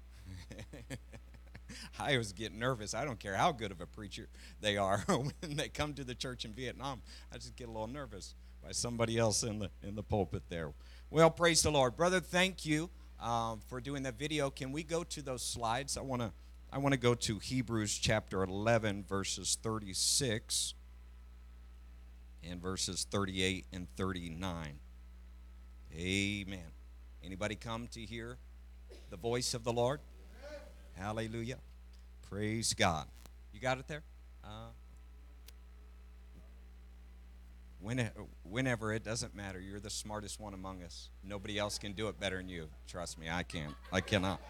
I 1.99 2.17
was 2.17 2.33
getting 2.33 2.57
nervous. 2.57 2.95
I 2.95 3.05
don't 3.05 3.19
care 3.19 3.35
how 3.35 3.51
good 3.51 3.71
of 3.71 3.79
a 3.79 3.85
preacher 3.85 4.27
they 4.59 4.75
are 4.75 5.03
when 5.07 5.55
they 5.55 5.69
come 5.69 5.93
to 5.93 6.03
the 6.03 6.15
church 6.15 6.45
in 6.45 6.53
Vietnam. 6.53 7.03
I 7.31 7.35
just 7.35 7.55
get 7.55 7.67
a 7.67 7.71
little 7.71 7.85
nervous 7.85 8.33
by 8.63 8.71
somebody 8.71 9.19
else 9.19 9.43
in 9.43 9.59
the 9.59 9.69
in 9.83 9.93
the 9.93 10.01
pulpit 10.01 10.41
there. 10.49 10.73
Well, 11.11 11.29
praise 11.29 11.61
the 11.61 11.69
Lord, 11.69 11.95
brother. 11.95 12.19
Thank 12.19 12.65
you 12.65 12.89
um, 13.21 13.59
for 13.67 13.79
doing 13.79 14.01
that 14.01 14.17
video. 14.17 14.49
Can 14.49 14.71
we 14.71 14.81
go 14.81 15.03
to 15.03 15.21
those 15.21 15.43
slides? 15.43 15.95
I 15.95 16.01
want 16.01 16.23
to 16.23 16.31
I 16.73 16.79
want 16.79 16.93
to 16.93 16.99
go 16.99 17.13
to 17.13 17.37
Hebrews 17.37 17.99
chapter 17.99 18.41
11 18.41 19.03
verses 19.03 19.59
36 19.61 20.73
and 22.47 22.61
verses 22.61 23.05
38 23.09 23.65
and 23.73 23.87
39. 23.95 24.79
Amen. 25.95 26.59
Anybody 27.23 27.55
come 27.55 27.87
to 27.87 28.01
hear 28.01 28.37
the 29.09 29.17
voice 29.17 29.53
of 29.53 29.63
the 29.63 29.73
Lord? 29.73 29.99
Hallelujah. 30.95 31.57
Praise 32.29 32.73
God. 32.73 33.07
You 33.53 33.59
got 33.59 33.79
it 33.79 33.87
there? 33.87 34.03
Uh, 34.43 34.69
whenever, 38.43 38.93
it 38.93 39.03
doesn't 39.03 39.35
matter. 39.35 39.59
You're 39.59 39.79
the 39.79 39.89
smartest 39.89 40.39
one 40.39 40.53
among 40.53 40.83
us. 40.83 41.09
Nobody 41.23 41.57
else 41.57 41.77
can 41.77 41.93
do 41.93 42.07
it 42.07 42.19
better 42.19 42.37
than 42.37 42.49
you. 42.49 42.69
Trust 42.87 43.17
me, 43.17 43.29
I 43.29 43.43
can't. 43.43 43.73
I 43.91 44.01
cannot. 44.01 44.41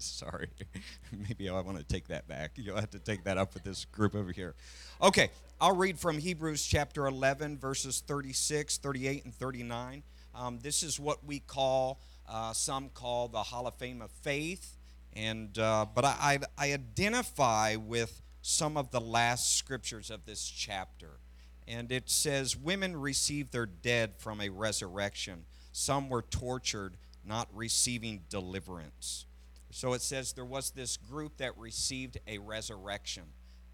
Sorry. 0.04 0.48
Maybe 1.12 1.48
I 1.48 1.60
want 1.60 1.78
to 1.78 1.84
take 1.84 2.08
that 2.08 2.26
back. 2.26 2.52
You'll 2.56 2.76
have 2.76 2.90
to 2.90 2.98
take 2.98 3.24
that 3.24 3.38
up 3.38 3.54
with 3.54 3.64
this 3.64 3.84
group 3.86 4.14
over 4.14 4.32
here. 4.32 4.54
Okay, 5.02 5.30
I'll 5.60 5.76
read 5.76 5.98
from 5.98 6.18
Hebrews 6.18 6.64
chapter 6.64 7.06
11, 7.06 7.58
verses 7.58 8.02
36, 8.06 8.78
38, 8.78 9.24
and 9.24 9.34
39. 9.34 10.02
Um, 10.34 10.58
this 10.62 10.82
is 10.82 10.98
what 10.98 11.24
we 11.24 11.40
call, 11.40 12.00
uh, 12.28 12.52
some 12.52 12.88
call 12.90 13.28
the 13.28 13.42
Hall 13.42 13.66
of 13.66 13.74
Fame 13.74 14.00
of 14.00 14.10
Faith. 14.10 14.76
And, 15.14 15.58
uh, 15.58 15.86
but 15.94 16.04
I, 16.04 16.38
I, 16.58 16.66
I 16.66 16.72
identify 16.72 17.76
with 17.76 18.22
some 18.42 18.76
of 18.76 18.90
the 18.90 19.00
last 19.00 19.56
scriptures 19.56 20.10
of 20.10 20.24
this 20.24 20.48
chapter. 20.48 21.18
And 21.66 21.92
it 21.92 22.08
says, 22.08 22.56
Women 22.56 22.96
received 22.96 23.52
their 23.52 23.66
dead 23.66 24.14
from 24.18 24.40
a 24.40 24.48
resurrection. 24.48 25.44
Some 25.72 26.08
were 26.08 26.22
tortured, 26.22 26.96
not 27.24 27.48
receiving 27.54 28.22
deliverance. 28.28 29.26
So 29.70 29.92
it 29.92 30.02
says 30.02 30.32
there 30.32 30.44
was 30.44 30.70
this 30.70 30.96
group 30.96 31.36
that 31.38 31.56
received 31.56 32.18
a 32.26 32.38
resurrection. 32.38 33.24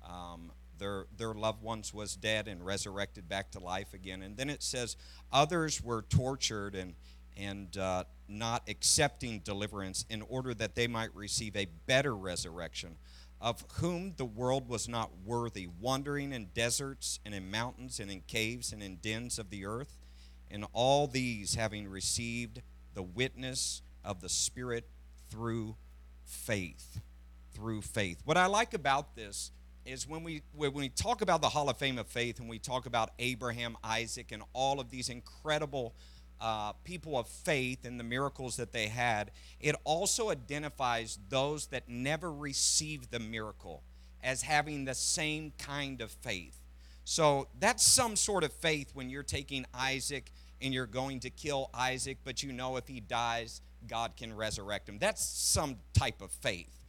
Um, 0.06 0.52
their, 0.78 1.06
their 1.16 1.32
loved 1.32 1.62
ones 1.62 1.94
was 1.94 2.16
dead 2.16 2.48
and 2.48 2.64
resurrected 2.64 3.28
back 3.28 3.50
to 3.52 3.60
life 3.60 3.94
again. 3.94 4.22
And 4.22 4.36
then 4.36 4.50
it 4.50 4.62
says 4.62 4.96
others 5.32 5.82
were 5.82 6.02
tortured 6.02 6.74
and, 6.74 6.94
and 7.36 7.76
uh, 7.78 8.04
not 8.28 8.62
accepting 8.68 9.40
deliverance 9.40 10.04
in 10.10 10.22
order 10.22 10.52
that 10.54 10.74
they 10.74 10.86
might 10.86 11.14
receive 11.14 11.56
a 11.56 11.66
better 11.86 12.14
resurrection, 12.14 12.96
of 13.40 13.64
whom 13.76 14.12
the 14.16 14.24
world 14.24 14.68
was 14.68 14.88
not 14.88 15.10
worthy, 15.24 15.66
wandering 15.80 16.32
in 16.32 16.48
deserts 16.54 17.20
and 17.24 17.34
in 17.34 17.50
mountains 17.50 18.00
and 18.00 18.10
in 18.10 18.20
caves 18.22 18.72
and 18.72 18.82
in 18.82 18.96
dens 18.96 19.38
of 19.38 19.48
the 19.50 19.64
earth. 19.64 19.98
And 20.50 20.66
all 20.72 21.06
these 21.06 21.54
having 21.54 21.88
received 21.88 22.60
the 22.94 23.02
witness 23.02 23.82
of 24.04 24.20
the 24.20 24.28
Spirit 24.28 24.88
through 25.28 25.76
faith. 26.26 27.00
Through 27.52 27.82
faith. 27.82 28.20
What 28.26 28.36
I 28.36 28.46
like 28.46 28.74
about 28.74 29.16
this 29.16 29.50
is 29.86 30.06
when 30.06 30.22
we 30.22 30.42
when 30.54 30.74
we 30.74 30.90
talk 30.90 31.22
about 31.22 31.40
the 31.40 31.48
Hall 31.48 31.70
of 31.70 31.78
Fame 31.78 31.96
of 31.96 32.06
Faith 32.06 32.38
and 32.38 32.50
we 32.50 32.58
talk 32.58 32.84
about 32.84 33.12
Abraham, 33.18 33.78
Isaac, 33.82 34.30
and 34.30 34.42
all 34.52 34.78
of 34.78 34.90
these 34.90 35.08
incredible 35.08 35.94
uh, 36.40 36.72
people 36.84 37.18
of 37.18 37.28
faith 37.28 37.84
and 37.84 37.98
the 37.98 38.04
miracles 38.04 38.56
that 38.56 38.72
they 38.72 38.88
had, 38.88 39.30
it 39.60 39.74
also 39.84 40.30
identifies 40.30 41.18
those 41.28 41.68
that 41.68 41.88
never 41.88 42.30
received 42.30 43.10
the 43.10 43.18
miracle 43.18 43.82
as 44.22 44.42
having 44.42 44.84
the 44.84 44.94
same 44.94 45.52
kind 45.58 46.00
of 46.00 46.10
faith. 46.10 46.60
So 47.04 47.46
that's 47.58 47.84
some 47.84 48.16
sort 48.16 48.44
of 48.44 48.52
faith 48.52 48.90
when 48.92 49.08
you're 49.08 49.22
taking 49.22 49.64
Isaac 49.72 50.32
and 50.60 50.74
you're 50.74 50.86
going 50.86 51.20
to 51.20 51.30
kill 51.30 51.70
Isaac, 51.72 52.18
but 52.24 52.42
you 52.42 52.52
know 52.52 52.76
if 52.76 52.88
he 52.88 53.00
dies, 53.00 53.60
God 53.88 54.16
can 54.16 54.34
resurrect 54.34 54.88
him. 54.88 54.98
That's 54.98 55.24
some 55.24 55.76
type 55.94 56.20
of 56.22 56.30
faith. 56.30 56.84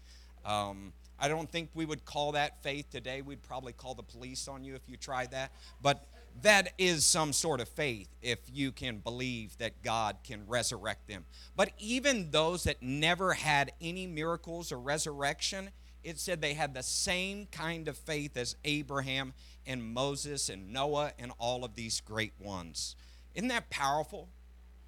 Um, 0.46 0.94
I 1.20 1.28
don't 1.28 1.52
think 1.52 1.70
we 1.74 1.86
would 1.86 2.06
call 2.06 2.34
that 2.34 2.62
faith 2.62 2.90
today. 2.92 3.22
We'd 3.22 3.42
probably 3.42 3.74
call 3.74 3.96
the 3.96 4.04
police 4.04 4.48
on 4.48 4.64
you 4.64 4.76
if 4.76 4.82
you 4.88 4.98
tried 4.98 5.32
that. 5.32 5.52
But 5.82 6.08
that 6.44 6.74
is 6.78 7.06
some 7.06 7.34
sort 7.34 7.60
of 7.60 7.68
faith 7.68 8.08
if 8.22 8.40
you 8.54 8.72
can 8.72 9.00
believe 9.00 9.58
that 9.58 9.82
God 9.82 10.18
can 10.24 10.46
resurrect 10.48 11.08
them. 11.08 11.26
But 11.56 11.72
even 11.80 12.30
those 12.32 12.64
that 12.66 12.84
never 12.84 13.34
had 13.34 13.72
any 13.82 14.06
miracles 14.06 14.72
or 14.72 14.80
resurrection, 14.80 15.72
it 16.04 16.20
said 16.20 16.42
they 16.42 16.54
had 16.54 16.74
the 16.74 16.84
same 16.84 17.48
kind 17.52 17.88
of 17.88 17.98
faith 17.98 18.38
as 18.38 18.56
Abraham 18.64 19.34
and 19.66 19.84
Moses 19.84 20.50
and 20.50 20.72
Noah 20.72 21.14
and 21.18 21.32
all 21.40 21.66
of 21.66 21.76
these 21.76 22.00
great 22.00 22.34
ones. 22.40 22.96
Isn't 23.34 23.50
that 23.50 23.70
powerful? 23.70 24.30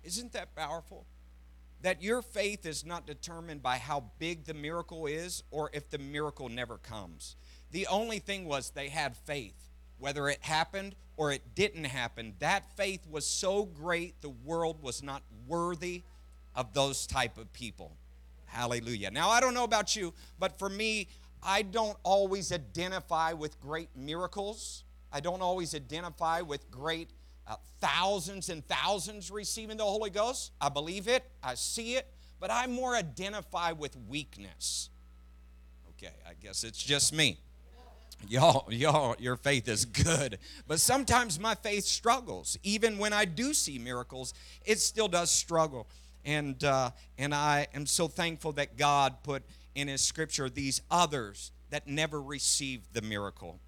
Isn't 0.03 0.31
that 0.33 0.55
powerful? 0.55 1.05
That 1.81 2.01
your 2.01 2.21
faith 2.21 2.65
is 2.65 2.85
not 2.85 3.07
determined 3.07 3.61
by 3.61 3.77
how 3.77 4.03
big 4.19 4.45
the 4.45 4.53
miracle 4.53 5.05
is 5.05 5.43
or 5.51 5.69
if 5.73 5.89
the 5.89 5.97
miracle 5.97 6.49
never 6.49 6.77
comes. 6.77 7.35
The 7.71 7.87
only 7.87 8.19
thing 8.19 8.45
was 8.45 8.71
they 8.71 8.89
had 8.89 9.15
faith. 9.15 9.55
Whether 9.97 10.29
it 10.29 10.39
happened 10.41 10.95
or 11.17 11.31
it 11.31 11.55
didn't 11.55 11.85
happen, 11.85 12.33
that 12.39 12.75
faith 12.77 13.05
was 13.09 13.25
so 13.25 13.65
great 13.65 14.21
the 14.21 14.29
world 14.29 14.81
was 14.81 15.03
not 15.03 15.23
worthy 15.47 16.03
of 16.55 16.73
those 16.73 17.05
type 17.05 17.37
of 17.37 17.51
people. 17.53 17.95
Hallelujah. 18.45 19.11
Now 19.11 19.29
I 19.29 19.39
don't 19.39 19.53
know 19.53 19.63
about 19.63 19.95
you, 19.95 20.13
but 20.39 20.57
for 20.57 20.69
me, 20.69 21.07
I 21.43 21.61
don't 21.61 21.97
always 22.03 22.51
identify 22.51 23.33
with 23.33 23.59
great 23.61 23.89
miracles. 23.95 24.83
I 25.11 25.19
don't 25.19 25.41
always 25.41 25.73
identify 25.73 26.41
with 26.41 26.69
great 26.69 27.09
uh, 27.49 27.55
thousands 27.79 28.49
and 28.49 28.65
thousands 28.67 29.31
receiving 29.31 29.77
the 29.77 29.83
Holy 29.83 30.09
Ghost. 30.09 30.51
I 30.61 30.69
believe 30.69 31.07
it, 31.07 31.23
I 31.43 31.55
see 31.55 31.95
it, 31.95 32.05
but 32.39 32.51
I 32.51 32.67
more 32.67 32.95
identify 32.95 33.71
with 33.71 33.97
weakness. 34.07 34.89
Okay, 35.91 36.13
I 36.27 36.33
guess 36.41 36.63
it's 36.63 36.81
just 36.81 37.13
me. 37.13 37.39
Y'all, 38.27 38.67
y'all, 38.69 39.15
your 39.19 39.37
faith 39.37 39.67
is 39.67 39.85
good. 39.85 40.39
But 40.67 40.79
sometimes 40.79 41.39
my 41.39 41.55
faith 41.55 41.85
struggles. 41.85 42.57
Even 42.63 42.97
when 42.97 43.13
I 43.13 43.25
do 43.25 43.53
see 43.53 43.79
miracles, 43.79 44.33
it 44.65 44.79
still 44.79 45.07
does 45.07 45.31
struggle. 45.31 45.87
And, 46.25 46.61
uh, 46.63 46.91
and 47.17 47.33
I 47.33 47.67
am 47.73 47.85
so 47.85 48.07
thankful 48.07 48.51
that 48.53 48.77
God 48.77 49.23
put 49.23 49.43
in 49.73 49.87
His 49.87 50.01
scripture 50.01 50.49
these 50.49 50.81
others 50.91 51.51
that 51.69 51.87
never 51.87 52.21
received 52.21 52.93
the 52.93 53.01
miracle. 53.01 53.59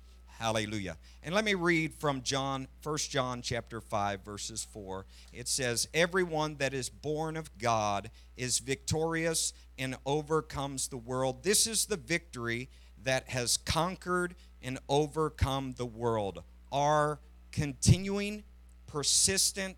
Hallelujah. 0.41 0.97
And 1.21 1.35
let 1.35 1.45
me 1.45 1.53
read 1.53 1.93
from 1.93 2.23
John, 2.23 2.67
1 2.81 2.97
John 2.97 3.43
chapter 3.43 3.79
5 3.79 4.25
verses 4.25 4.63
4. 4.63 5.05
It 5.31 5.47
says, 5.47 5.87
"Everyone 5.93 6.55
that 6.55 6.73
is 6.73 6.89
born 6.89 7.37
of 7.37 7.55
God 7.59 8.09
is 8.35 8.57
victorious 8.57 9.53
and 9.77 9.95
overcomes 10.03 10.87
the 10.87 10.97
world. 10.97 11.43
This 11.43 11.67
is 11.67 11.85
the 11.85 11.95
victory 11.95 12.71
that 13.03 13.29
has 13.29 13.55
conquered 13.55 14.33
and 14.63 14.79
overcome 14.89 15.73
the 15.73 15.85
world. 15.85 16.43
Our 16.71 17.19
continuing 17.51 18.43
persistent 18.87 19.77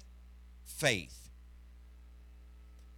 faith. 0.63 1.22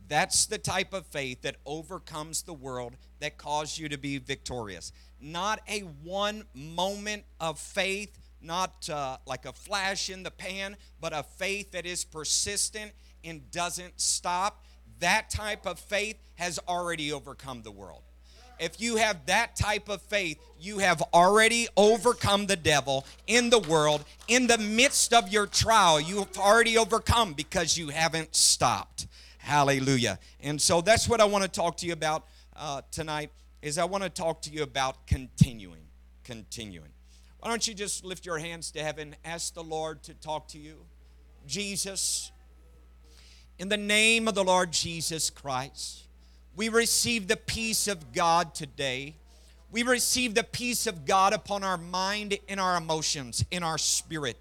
That's 0.08 0.46
the 0.46 0.58
type 0.58 0.94
of 0.94 1.06
faith 1.08 1.42
that 1.42 1.56
overcomes 1.66 2.44
the 2.44 2.54
world 2.54 2.96
that 3.20 3.38
caused 3.38 3.78
you 3.78 3.90
to 3.90 3.98
be 3.98 4.18
victorious. 4.18 4.92
Not 5.20 5.62
a 5.68 5.80
one 5.80 6.44
moment 6.54 7.24
of 7.40 7.60
faith, 7.60 8.18
not 8.42 8.90
uh, 8.90 9.18
like 9.26 9.46
a 9.46 9.54
flash 9.54 10.10
in 10.10 10.24
the 10.24 10.32
pan, 10.32 10.78
but 11.02 11.14
a 11.14 11.24
faith 11.24 11.72
that 11.72 11.86
is 11.86 12.04
persistent 12.04 12.92
and 13.24 13.50
doesn't 13.50 14.00
stop. 14.00 14.64
That 15.00 15.30
type 15.30 15.66
of 15.66 15.80
faith 15.80 16.18
has 16.36 16.60
already 16.68 17.12
overcome 17.12 17.64
the 17.64 17.72
world. 17.72 18.04
If 18.60 18.80
you 18.80 18.96
have 18.96 19.26
that 19.26 19.56
type 19.56 19.90
of 19.90 20.02
faith, 20.04 20.40
you 20.60 20.80
have 20.80 21.02
already 21.14 21.68
overcome 21.76 22.46
the 22.46 22.56
devil 22.56 23.06
in 23.28 23.50
the 23.50 23.60
world. 23.60 24.06
In 24.28 24.48
the 24.48 24.58
midst 24.58 25.14
of 25.14 25.28
your 25.30 25.46
trial, 25.46 26.00
you 26.00 26.20
have 26.20 26.38
already 26.38 26.78
overcome 26.78 27.34
because 27.34 27.78
you 27.78 27.90
haven't 27.90 28.34
stopped. 28.36 29.08
Hallelujah. 29.46 30.18
And 30.42 30.60
so 30.60 30.82
that's 30.82 31.08
what 31.08 31.22
I 31.22 31.26
want 31.26 31.44
to 31.44 31.48
talk 31.48 31.78
to 31.78 31.86
you 31.86 31.94
about 31.94 32.26
uh, 32.56 32.82
tonight 32.90 33.30
is 33.62 33.78
I 33.78 33.86
want 33.86 34.04
to 34.04 34.10
talk 34.10 34.42
to 34.42 34.50
you 34.50 34.64
about 34.64 35.06
continuing. 35.06 35.84
Continuing. 36.24 36.90
Why 37.38 37.50
don't 37.50 37.68
you 37.68 37.76
just 37.76 38.04
lift 38.04 38.26
your 38.26 38.40
hands 38.40 38.72
to 38.72 38.82
heaven, 38.82 39.16
ask 39.24 39.54
the 39.54 39.62
Lord 39.62 40.02
to 40.06 40.16
talk 40.16 40.48
to 40.48 40.58
you? 40.58 40.78
Jesus, 41.46 42.32
in 43.60 43.70
the 43.70 43.78
name 43.78 44.28
of 44.28 44.34
the 44.34 44.44
Lord 44.44 44.74
Jesus 44.74 45.30
Christ, 45.30 46.08
we 46.56 46.68
receive 46.70 47.28
the 47.28 47.38
peace 47.38 47.88
of 47.88 48.14
God 48.14 48.56
today. 48.56 49.16
We 49.72 49.84
receive 49.84 50.34
the 50.34 50.44
peace 50.44 50.88
of 50.88 51.06
God 51.06 51.34
upon 51.34 51.64
our 51.64 51.78
mind, 51.78 52.36
in 52.48 52.58
our 52.58 52.78
emotions, 52.78 53.46
in 53.52 53.62
our 53.62 53.78
spirit, 53.78 54.38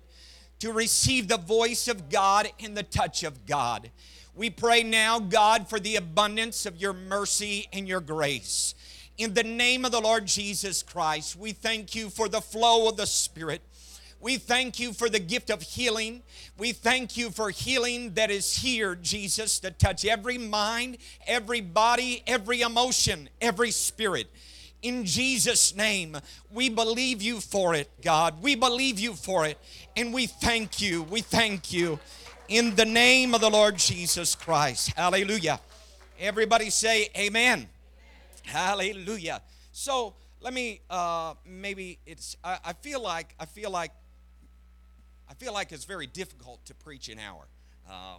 to 0.60 0.72
receive 0.72 1.28
the 1.28 1.36
voice 1.36 1.88
of 1.88 2.08
God 2.08 2.48
and 2.58 2.74
the 2.74 2.82
touch 2.82 3.22
of 3.22 3.44
God. 3.44 3.90
We 4.36 4.50
pray 4.50 4.82
now, 4.82 5.20
God, 5.20 5.68
for 5.68 5.78
the 5.78 5.94
abundance 5.94 6.66
of 6.66 6.76
your 6.76 6.92
mercy 6.92 7.68
and 7.72 7.86
your 7.86 8.00
grace. 8.00 8.74
In 9.16 9.32
the 9.32 9.44
name 9.44 9.84
of 9.84 9.92
the 9.92 10.00
Lord 10.00 10.26
Jesus 10.26 10.82
Christ, 10.82 11.36
we 11.36 11.52
thank 11.52 11.94
you 11.94 12.10
for 12.10 12.28
the 12.28 12.40
flow 12.40 12.88
of 12.88 12.96
the 12.96 13.06
Spirit. 13.06 13.62
We 14.20 14.38
thank 14.38 14.80
you 14.80 14.92
for 14.92 15.08
the 15.08 15.20
gift 15.20 15.50
of 15.50 15.62
healing. 15.62 16.22
We 16.58 16.72
thank 16.72 17.16
you 17.16 17.30
for 17.30 17.50
healing 17.50 18.14
that 18.14 18.32
is 18.32 18.56
here, 18.56 18.96
Jesus, 18.96 19.60
to 19.60 19.70
touch 19.70 20.04
every 20.04 20.38
mind, 20.38 20.96
every 21.28 21.60
body, 21.60 22.24
every 22.26 22.62
emotion, 22.62 23.28
every 23.40 23.70
spirit. 23.70 24.28
In 24.82 25.04
Jesus' 25.04 25.76
name, 25.76 26.16
we 26.50 26.68
believe 26.68 27.22
you 27.22 27.38
for 27.40 27.74
it, 27.74 27.88
God. 28.02 28.42
We 28.42 28.56
believe 28.56 28.98
you 28.98 29.14
for 29.14 29.46
it. 29.46 29.58
And 29.96 30.12
we 30.12 30.26
thank 30.26 30.80
you. 30.80 31.04
We 31.04 31.20
thank 31.20 31.72
you. 31.72 32.00
In 32.48 32.74
the 32.74 32.84
name 32.84 33.34
of 33.34 33.40
the 33.40 33.48
Lord 33.48 33.78
Jesus 33.78 34.34
Christ. 34.34 34.92
Hallelujah. 34.94 35.58
Everybody 36.20 36.68
say, 36.68 37.08
Amen. 37.16 37.66
Hallelujah. 38.42 39.40
So, 39.72 40.12
let 40.42 40.52
me 40.52 40.82
uh, 40.90 41.34
maybe 41.46 41.98
it's 42.04 42.36
I, 42.44 42.58
I, 42.62 42.72
feel 42.74 43.02
like 43.02 43.34
i 43.40 43.46
feel 43.46 43.70
like 43.70 43.92
I 45.26 45.32
feel 45.32 45.54
like 45.54 45.72
it's 45.72 45.86
very 45.86 46.06
difficult 46.06 46.62
to 46.66 46.74
preach 46.74 47.08
an 47.08 47.18
hour. 47.18 47.46
Uh, 47.88 48.18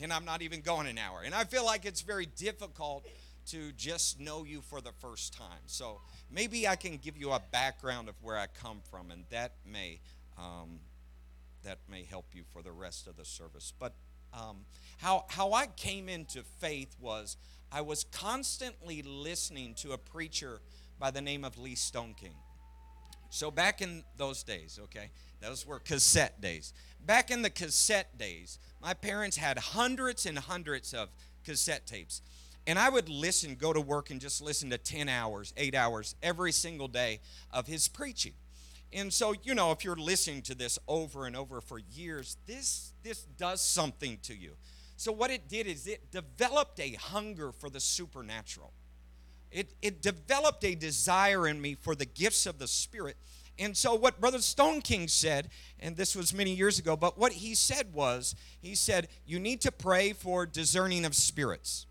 and 0.00 0.10
I'm 0.10 0.24
not 0.24 0.40
even 0.40 0.62
going 0.62 0.86
an 0.86 0.96
hour. 0.96 1.20
And 1.22 1.34
I 1.34 1.44
feel 1.44 1.66
like 1.66 1.84
it's 1.84 2.00
very 2.00 2.24
difficult 2.24 3.06
to 3.48 3.72
just 3.72 4.18
know 4.18 4.44
you 4.44 4.62
for 4.62 4.80
the 4.80 4.92
first 5.00 5.34
time. 5.34 5.60
So 5.66 6.00
maybe 6.30 6.66
I 6.66 6.76
can 6.76 6.96
give 6.96 7.18
you 7.18 7.32
a 7.32 7.42
background 7.52 8.08
of 8.08 8.14
where 8.22 8.38
I 8.38 8.46
come 8.46 8.80
from, 8.90 9.10
and 9.10 9.24
that 9.28 9.52
may 9.70 10.00
um, 10.38 10.80
that 11.64 11.78
may 11.88 12.04
help 12.04 12.26
you 12.32 12.44
for 12.52 12.62
the 12.62 12.72
rest 12.72 13.06
of 13.06 13.16
the 13.16 13.24
service. 13.24 13.72
But 13.78 13.94
um, 14.32 14.64
how 14.98 15.24
how 15.28 15.52
I 15.52 15.66
came 15.66 16.08
into 16.08 16.42
faith 16.60 16.94
was 17.00 17.36
I 17.70 17.80
was 17.80 18.04
constantly 18.04 19.02
listening 19.02 19.74
to 19.76 19.92
a 19.92 19.98
preacher 19.98 20.60
by 20.98 21.10
the 21.10 21.20
name 21.20 21.44
of 21.44 21.58
Lee 21.58 21.74
Stoneking. 21.74 22.34
So 23.30 23.50
back 23.50 23.82
in 23.82 24.04
those 24.16 24.44
days, 24.44 24.78
okay, 24.84 25.10
those 25.40 25.66
were 25.66 25.80
cassette 25.80 26.40
days. 26.40 26.72
Back 27.04 27.32
in 27.32 27.42
the 27.42 27.50
cassette 27.50 28.16
days, 28.16 28.60
my 28.80 28.94
parents 28.94 29.36
had 29.36 29.58
hundreds 29.58 30.24
and 30.24 30.38
hundreds 30.38 30.94
of 30.94 31.08
cassette 31.44 31.86
tapes. 31.86 32.22
And 32.66 32.78
I 32.78 32.88
would 32.88 33.08
listen, 33.08 33.56
go 33.56 33.72
to 33.72 33.80
work, 33.80 34.10
and 34.10 34.20
just 34.20 34.40
listen 34.40 34.70
to 34.70 34.78
10 34.78 35.08
hours, 35.08 35.52
8 35.56 35.74
hours 35.74 36.14
every 36.22 36.52
single 36.52 36.88
day 36.88 37.20
of 37.50 37.66
his 37.66 37.88
preaching. 37.88 38.32
And 38.94 39.12
so, 39.12 39.34
you 39.42 39.54
know, 39.54 39.72
if 39.72 39.84
you're 39.84 39.96
listening 39.96 40.42
to 40.42 40.54
this 40.54 40.78
over 40.88 41.26
and 41.26 41.36
over 41.36 41.60
for 41.60 41.78
years, 41.78 42.36
this, 42.46 42.92
this 43.02 43.24
does 43.36 43.60
something 43.60 44.18
to 44.22 44.34
you. 44.34 44.52
So, 44.96 45.10
what 45.10 45.30
it 45.30 45.48
did 45.48 45.66
is 45.66 45.86
it 45.86 46.12
developed 46.12 46.78
a 46.78 46.92
hunger 46.92 47.50
for 47.50 47.68
the 47.68 47.80
supernatural. 47.80 48.72
It, 49.50 49.74
it 49.82 50.00
developed 50.00 50.64
a 50.64 50.74
desire 50.74 51.46
in 51.48 51.60
me 51.60 51.74
for 51.74 51.94
the 51.94 52.06
gifts 52.06 52.46
of 52.46 52.58
the 52.58 52.68
Spirit 52.68 53.16
and 53.58 53.76
so, 53.76 53.94
what 53.94 54.20
Brother 54.20 54.38
Stoneking 54.38 55.08
said, 55.08 55.48
and 55.78 55.96
this 55.96 56.16
was 56.16 56.34
many 56.34 56.52
years 56.52 56.78
ago, 56.78 56.96
but 56.96 57.16
what 57.16 57.32
he 57.32 57.54
said 57.54 57.92
was, 57.92 58.34
he 58.60 58.74
said, 58.74 59.08
You 59.26 59.38
need 59.38 59.60
to 59.60 59.70
pray 59.70 60.12
for 60.12 60.44
discerning 60.44 61.04
of 61.04 61.14
spirits. 61.14 61.86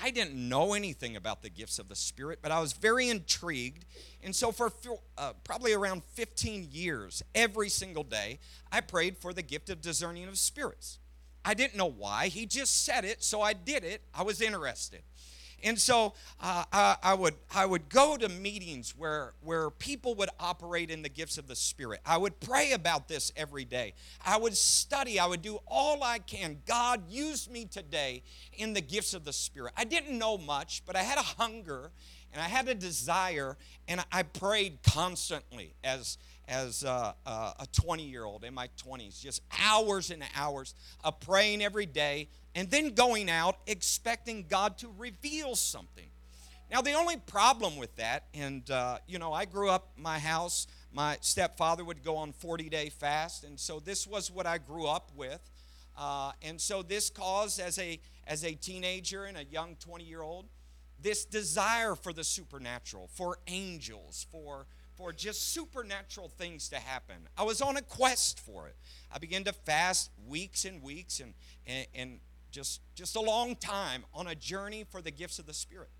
I 0.00 0.10
didn't 0.10 0.34
know 0.34 0.74
anything 0.74 1.16
about 1.16 1.42
the 1.42 1.50
gifts 1.50 1.78
of 1.78 1.88
the 1.88 1.94
Spirit, 1.94 2.40
but 2.42 2.50
I 2.50 2.60
was 2.60 2.72
very 2.72 3.08
intrigued. 3.08 3.84
And 4.22 4.34
so, 4.34 4.50
for 4.50 4.72
uh, 5.16 5.34
probably 5.44 5.72
around 5.72 6.02
15 6.14 6.68
years, 6.72 7.22
every 7.34 7.68
single 7.68 8.02
day, 8.02 8.38
I 8.72 8.80
prayed 8.80 9.18
for 9.18 9.32
the 9.32 9.42
gift 9.42 9.70
of 9.70 9.80
discerning 9.80 10.26
of 10.28 10.38
spirits. 10.38 10.98
I 11.44 11.54
didn't 11.54 11.76
know 11.76 11.90
why. 11.90 12.28
He 12.28 12.46
just 12.46 12.84
said 12.84 13.04
it, 13.04 13.22
so 13.22 13.42
I 13.42 13.52
did 13.52 13.84
it. 13.84 14.00
I 14.14 14.22
was 14.22 14.40
interested. 14.40 15.02
And 15.64 15.80
so 15.80 16.12
uh, 16.40 16.64
I, 16.72 16.96
I, 17.02 17.14
would 17.14 17.34
I 17.54 17.64
would 17.64 17.88
go 17.88 18.16
to 18.18 18.28
meetings 18.28 18.94
where 18.96 19.32
where 19.42 19.70
people 19.70 20.14
would 20.16 20.28
operate 20.38 20.90
in 20.90 21.02
the 21.02 21.08
gifts 21.08 21.38
of 21.38 21.48
the 21.48 21.56
Spirit. 21.56 22.00
I 22.04 22.18
would 22.18 22.38
pray 22.38 22.72
about 22.72 23.08
this 23.08 23.32
every 23.34 23.64
day. 23.64 23.94
I 24.24 24.36
would 24.36 24.56
study. 24.56 25.18
I 25.18 25.26
would 25.26 25.42
do 25.42 25.58
all 25.66 26.04
I 26.04 26.18
can. 26.18 26.58
God 26.66 27.08
used 27.08 27.50
me 27.50 27.64
today 27.64 28.22
in 28.52 28.74
the 28.74 28.82
gifts 28.82 29.14
of 29.14 29.24
the 29.24 29.32
Spirit. 29.32 29.72
I 29.76 29.84
didn't 29.84 30.18
know 30.18 30.36
much, 30.36 30.82
but 30.86 30.96
I 30.96 31.02
had 31.02 31.18
a 31.18 31.22
hunger 31.22 31.90
and 32.34 32.42
I 32.42 32.48
had 32.48 32.68
a 32.68 32.74
desire, 32.74 33.56
and 33.86 34.04
I 34.10 34.24
prayed 34.24 34.78
constantly 34.82 35.74
as 35.84 36.18
as 36.48 36.82
a, 36.82 37.14
a 37.26 37.66
20 37.72 38.02
year 38.04 38.24
old 38.24 38.44
in 38.44 38.54
my 38.54 38.68
20s, 38.84 39.20
just 39.20 39.42
hours 39.62 40.10
and 40.10 40.22
hours 40.36 40.74
of 41.02 41.18
praying 41.20 41.62
every 41.62 41.86
day 41.86 42.28
and 42.54 42.70
then 42.70 42.94
going 42.94 43.28
out 43.28 43.58
expecting 43.66 44.46
God 44.48 44.78
to 44.78 44.88
reveal 44.96 45.56
something. 45.56 46.06
Now, 46.70 46.80
the 46.80 46.92
only 46.92 47.16
problem 47.16 47.76
with 47.76 47.94
that, 47.96 48.24
and 48.32 48.68
uh, 48.70 48.98
you 49.06 49.18
know, 49.18 49.32
I 49.32 49.44
grew 49.44 49.70
up 49.70 49.92
my 49.96 50.18
house, 50.18 50.66
my 50.92 51.18
stepfather 51.20 51.84
would 51.84 52.02
go 52.02 52.16
on 52.16 52.32
40 52.32 52.68
day 52.68 52.88
fast, 52.88 53.44
and 53.44 53.58
so 53.58 53.80
this 53.80 54.06
was 54.06 54.30
what 54.30 54.46
I 54.46 54.58
grew 54.58 54.86
up 54.86 55.10
with. 55.14 55.40
Uh, 55.96 56.32
and 56.42 56.60
so 56.60 56.82
this 56.82 57.10
caused, 57.10 57.60
as 57.60 57.78
a, 57.78 58.00
as 58.26 58.44
a 58.44 58.54
teenager 58.54 59.24
and 59.24 59.36
a 59.36 59.44
young 59.44 59.76
20 59.76 60.04
year 60.04 60.22
old, 60.22 60.46
this 61.00 61.24
desire 61.24 61.94
for 61.94 62.12
the 62.12 62.24
supernatural, 62.24 63.08
for 63.12 63.38
angels, 63.46 64.26
for 64.32 64.66
for 64.96 65.12
just 65.12 65.52
supernatural 65.52 66.28
things 66.28 66.68
to 66.68 66.76
happen. 66.76 67.16
I 67.36 67.42
was 67.42 67.60
on 67.60 67.76
a 67.76 67.82
quest 67.82 68.40
for 68.40 68.68
it. 68.68 68.76
I 69.12 69.18
began 69.18 69.44
to 69.44 69.52
fast 69.52 70.10
weeks 70.26 70.64
and 70.64 70.82
weeks 70.82 71.20
and, 71.20 71.34
and, 71.66 71.86
and 71.94 72.20
just, 72.50 72.80
just 72.94 73.16
a 73.16 73.20
long 73.20 73.56
time 73.56 74.04
on 74.14 74.26
a 74.28 74.34
journey 74.34 74.84
for 74.88 75.02
the 75.02 75.10
gifts 75.10 75.38
of 75.38 75.46
the 75.46 75.54
Spirit. 75.54 75.90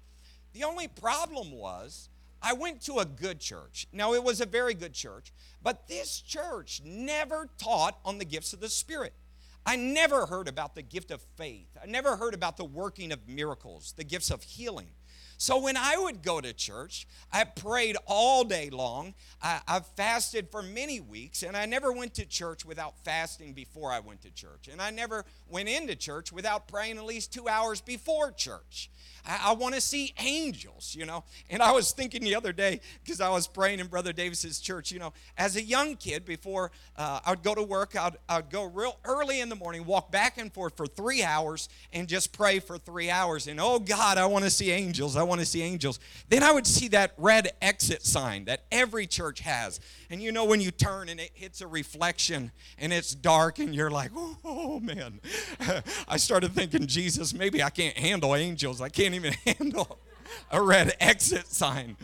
The 0.53 0.65
only 0.65 0.87
problem 0.87 1.51
was 1.51 2.09
I 2.41 2.53
went 2.53 2.83
to 2.83 2.99
a 2.99 3.05
good 3.05 3.41
church. 3.41 3.87
Now, 3.93 4.15
it 4.15 4.23
was 4.23 4.41
a 4.41 4.47
very 4.47 4.75
good 4.75 4.93
church, 4.93 5.33
but 5.63 5.89
this 5.89 6.21
church 6.21 6.83
never 6.85 7.49
taught 7.59 7.99
on 8.05 8.19
the 8.19 8.25
gifts 8.25 8.53
of 8.53 8.61
the 8.61 8.69
Spirit. 8.69 9.15
I 9.67 9.77
never 9.77 10.27
heard 10.27 10.47
about 10.47 10.75
the 10.75 10.83
gift 10.83 11.11
of 11.11 11.23
faith. 11.37 11.77
I 11.83 11.87
never 11.87 12.17
heard 12.17 12.35
about 12.35 12.59
the 12.59 12.67
working 12.67 13.13
of 13.13 13.27
miracles, 13.27 13.95
the 13.97 14.05
gifts 14.05 14.31
of 14.31 14.43
healing. 14.43 14.89
So 15.39 15.59
when 15.59 15.77
I 15.77 15.97
would 15.97 16.23
go 16.23 16.41
to 16.41 16.53
church, 16.53 17.07
I 17.33 17.45
prayed 17.45 17.97
all 18.07 18.45
day 18.45 18.71
long. 18.71 19.15
I, 19.43 19.61
have 19.67 19.87
fasted 19.97 20.49
for 20.51 20.63
many 20.63 21.01
weeks, 21.01 21.43
and 21.43 21.57
I 21.57 21.67
never 21.67 21.93
went 21.93 22.15
to 22.15 22.27
church 22.27 22.65
without 22.65 22.99
fasting 23.05 23.53
before 23.53 23.93
I 23.93 24.01
went 24.01 24.23
to 24.23 24.31
church. 24.31 24.69
And 24.71 24.81
I 24.81 24.91
never 24.91 25.25
went 25.49 25.69
into 25.69 25.97
church 25.97 26.33
without 26.33 26.69
praying 26.69 26.99
at 26.99 27.05
least 27.05 27.33
two 27.33 27.49
hours 27.49 27.81
before 27.81 28.31
church. 28.31 28.91
I, 29.27 29.51
I 29.51 29.53
want 29.55 29.75
to 29.75 29.81
see 29.81 30.15
angels, 30.19 30.95
you 30.99 31.07
know. 31.07 31.25
And 31.51 31.63
I 31.63 31.73
was 31.73 31.93
thinking 31.93 32.23
the 32.23 32.35
other 32.35 32.53
day, 32.53 32.81
because 33.03 33.21
I 33.21 33.29
was 33.31 33.47
praying 33.47 33.81
in 33.81 33.87
Brother 33.87 34.13
Davis's 34.13 34.61
church, 34.61 34.93
you 34.93 34.99
know, 34.99 35.13
as 35.37 35.57
a 35.57 35.63
young 35.63 35.97
kid, 35.97 36.25
before 36.25 36.71
uh, 36.97 37.21
I 37.25 37.31
would 37.31 37.43
go 37.43 37.55
to 37.55 37.63
work, 37.63 37.97
I'd, 37.97 38.17
I'd 38.29 38.51
go 38.51 38.65
real 38.65 38.99
early 39.05 39.41
in 39.41 39.49
the 39.49 39.57
morning, 39.57 39.85
walk 39.85 40.11
back 40.11 40.39
and 40.39 40.53
forth 40.53 40.77
for 40.77 40.87
three 40.87 41.23
hours, 41.23 41.69
and 41.93 42.09
just 42.09 42.33
pray 42.33 42.61
for 42.61 42.79
three 42.79 43.11
hours. 43.11 43.47
And 43.47 43.61
oh 43.61 43.79
God, 43.79 44.19
I 44.19 44.27
want 44.27 44.45
to 44.45 44.51
see 44.51 44.71
angels. 44.71 45.17
I 45.17 45.23
want 45.23 45.41
to 45.41 45.47
see 45.47 45.63
angels. 45.63 45.99
Then 46.29 46.43
I 46.43 46.53
would 46.53 46.67
see 46.67 46.89
that 46.89 47.13
red 47.17 47.53
exit 47.63 48.05
sign 48.05 48.45
that 48.47 48.65
every 48.71 49.07
church 49.07 49.41
has. 49.41 49.81
And 50.11 50.23
you 50.23 50.33
know, 50.33 50.45
when 50.45 50.61
you 50.61 50.71
turn 50.71 51.09
and 51.09 51.21
it 51.21 51.31
hits 51.35 51.61
a 51.61 51.67
reflection 51.67 52.53
and 52.79 52.93
it's 52.93 53.15
dark, 53.15 53.59
and 53.59 53.75
you're 53.75 53.91
like, 53.91 54.11
oh, 54.15 54.37
oh 54.45 54.81
man. 54.81 55.21
I 56.09 56.17
started 56.17 56.53
thinking, 56.53 56.87
Jesus, 56.87 57.35
maybe 57.35 57.63
I 57.63 57.71
can't 57.71 57.97
handle 57.97 58.35
angels. 58.35 58.81
I 58.81 58.89
can't 58.89 59.14
even 59.15 59.33
handle 59.47 59.99
a 60.51 60.61
red 60.61 60.95
exit 61.01 61.47
sign. 61.49 61.97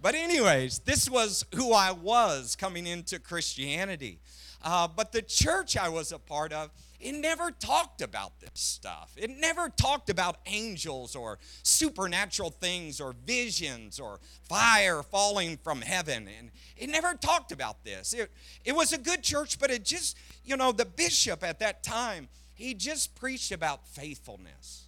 But, 0.00 0.14
anyways, 0.14 0.80
this 0.80 1.08
was 1.08 1.44
who 1.54 1.72
I 1.72 1.92
was 1.92 2.56
coming 2.56 2.86
into 2.86 3.18
Christianity. 3.18 4.18
Uh, 4.64 4.88
but 4.88 5.12
the 5.12 5.22
church 5.22 5.76
I 5.76 5.88
was 5.88 6.12
a 6.12 6.18
part 6.18 6.52
of, 6.52 6.70
it 7.00 7.12
never 7.12 7.50
talked 7.50 8.00
about 8.00 8.38
this 8.40 8.50
stuff. 8.54 9.12
It 9.16 9.30
never 9.30 9.68
talked 9.68 10.08
about 10.08 10.36
angels 10.46 11.16
or 11.16 11.38
supernatural 11.64 12.50
things 12.50 13.00
or 13.00 13.14
visions 13.26 13.98
or 13.98 14.20
fire 14.48 15.02
falling 15.02 15.56
from 15.56 15.80
heaven. 15.80 16.28
And 16.38 16.50
it 16.76 16.88
never 16.88 17.14
talked 17.14 17.50
about 17.50 17.84
this. 17.84 18.12
It, 18.12 18.30
it 18.64 18.76
was 18.76 18.92
a 18.92 18.98
good 18.98 19.22
church, 19.22 19.58
but 19.58 19.70
it 19.70 19.84
just, 19.84 20.16
you 20.44 20.56
know, 20.56 20.70
the 20.70 20.84
bishop 20.84 21.42
at 21.42 21.58
that 21.58 21.82
time, 21.82 22.28
he 22.54 22.72
just 22.72 23.16
preached 23.16 23.50
about 23.50 23.88
faithfulness. 23.88 24.81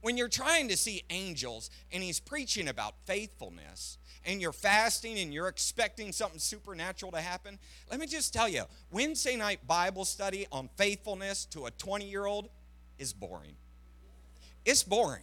When 0.00 0.16
you're 0.16 0.28
trying 0.28 0.68
to 0.68 0.76
see 0.76 1.02
angels 1.10 1.70
and 1.92 2.02
he's 2.02 2.20
preaching 2.20 2.68
about 2.68 2.94
faithfulness, 3.04 3.98
and 4.24 4.42
you're 4.42 4.52
fasting 4.52 5.18
and 5.18 5.32
you're 5.32 5.48
expecting 5.48 6.12
something 6.12 6.38
supernatural 6.38 7.12
to 7.12 7.20
happen, 7.20 7.58
let 7.90 7.98
me 7.98 8.06
just 8.06 8.32
tell 8.34 8.48
you 8.48 8.64
Wednesday 8.90 9.36
night 9.36 9.66
Bible 9.66 10.04
study 10.04 10.46
on 10.52 10.68
faithfulness 10.76 11.46
to 11.46 11.66
a 11.66 11.70
20 11.70 12.08
year 12.08 12.26
old 12.26 12.50
is 12.98 13.12
boring. 13.12 13.56
It's 14.64 14.82
boring. 14.82 15.22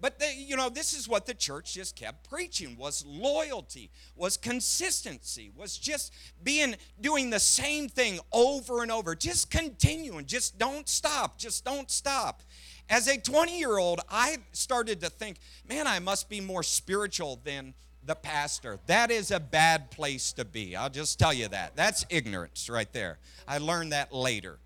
But 0.00 0.20
the, 0.20 0.32
you 0.34 0.56
know, 0.56 0.68
this 0.68 0.92
is 0.92 1.08
what 1.08 1.26
the 1.26 1.34
church 1.34 1.74
just 1.74 1.96
kept 1.96 2.30
preaching 2.30 2.76
was 2.76 3.04
loyalty, 3.04 3.90
was 4.14 4.36
consistency, 4.36 5.50
was 5.56 5.76
just 5.76 6.12
being 6.44 6.76
doing 7.00 7.30
the 7.30 7.40
same 7.40 7.88
thing 7.88 8.20
over 8.32 8.82
and 8.82 8.92
over, 8.92 9.16
just 9.16 9.50
continuing, 9.50 10.26
just 10.26 10.56
don't 10.56 10.88
stop, 10.88 11.36
just 11.36 11.64
don't 11.64 11.90
stop. 11.90 12.42
As 12.90 13.06
a 13.06 13.18
20-year-old, 13.18 14.00
I 14.10 14.38
started 14.52 15.00
to 15.02 15.10
think, 15.10 15.38
man, 15.68 15.86
I 15.86 15.98
must 15.98 16.28
be 16.28 16.40
more 16.40 16.62
spiritual 16.62 17.40
than 17.44 17.74
the 18.04 18.14
pastor. 18.14 18.78
That 18.86 19.10
is 19.10 19.30
a 19.30 19.38
bad 19.38 19.90
place 19.90 20.32
to 20.32 20.44
be. 20.44 20.74
I'll 20.74 20.88
just 20.88 21.18
tell 21.18 21.32
you 21.32 21.48
that. 21.48 21.76
That's 21.76 22.06
ignorance 22.08 22.70
right 22.70 22.90
there. 22.92 23.18
I 23.46 23.58
learned 23.58 23.92
that 23.92 24.12
later. 24.12 24.58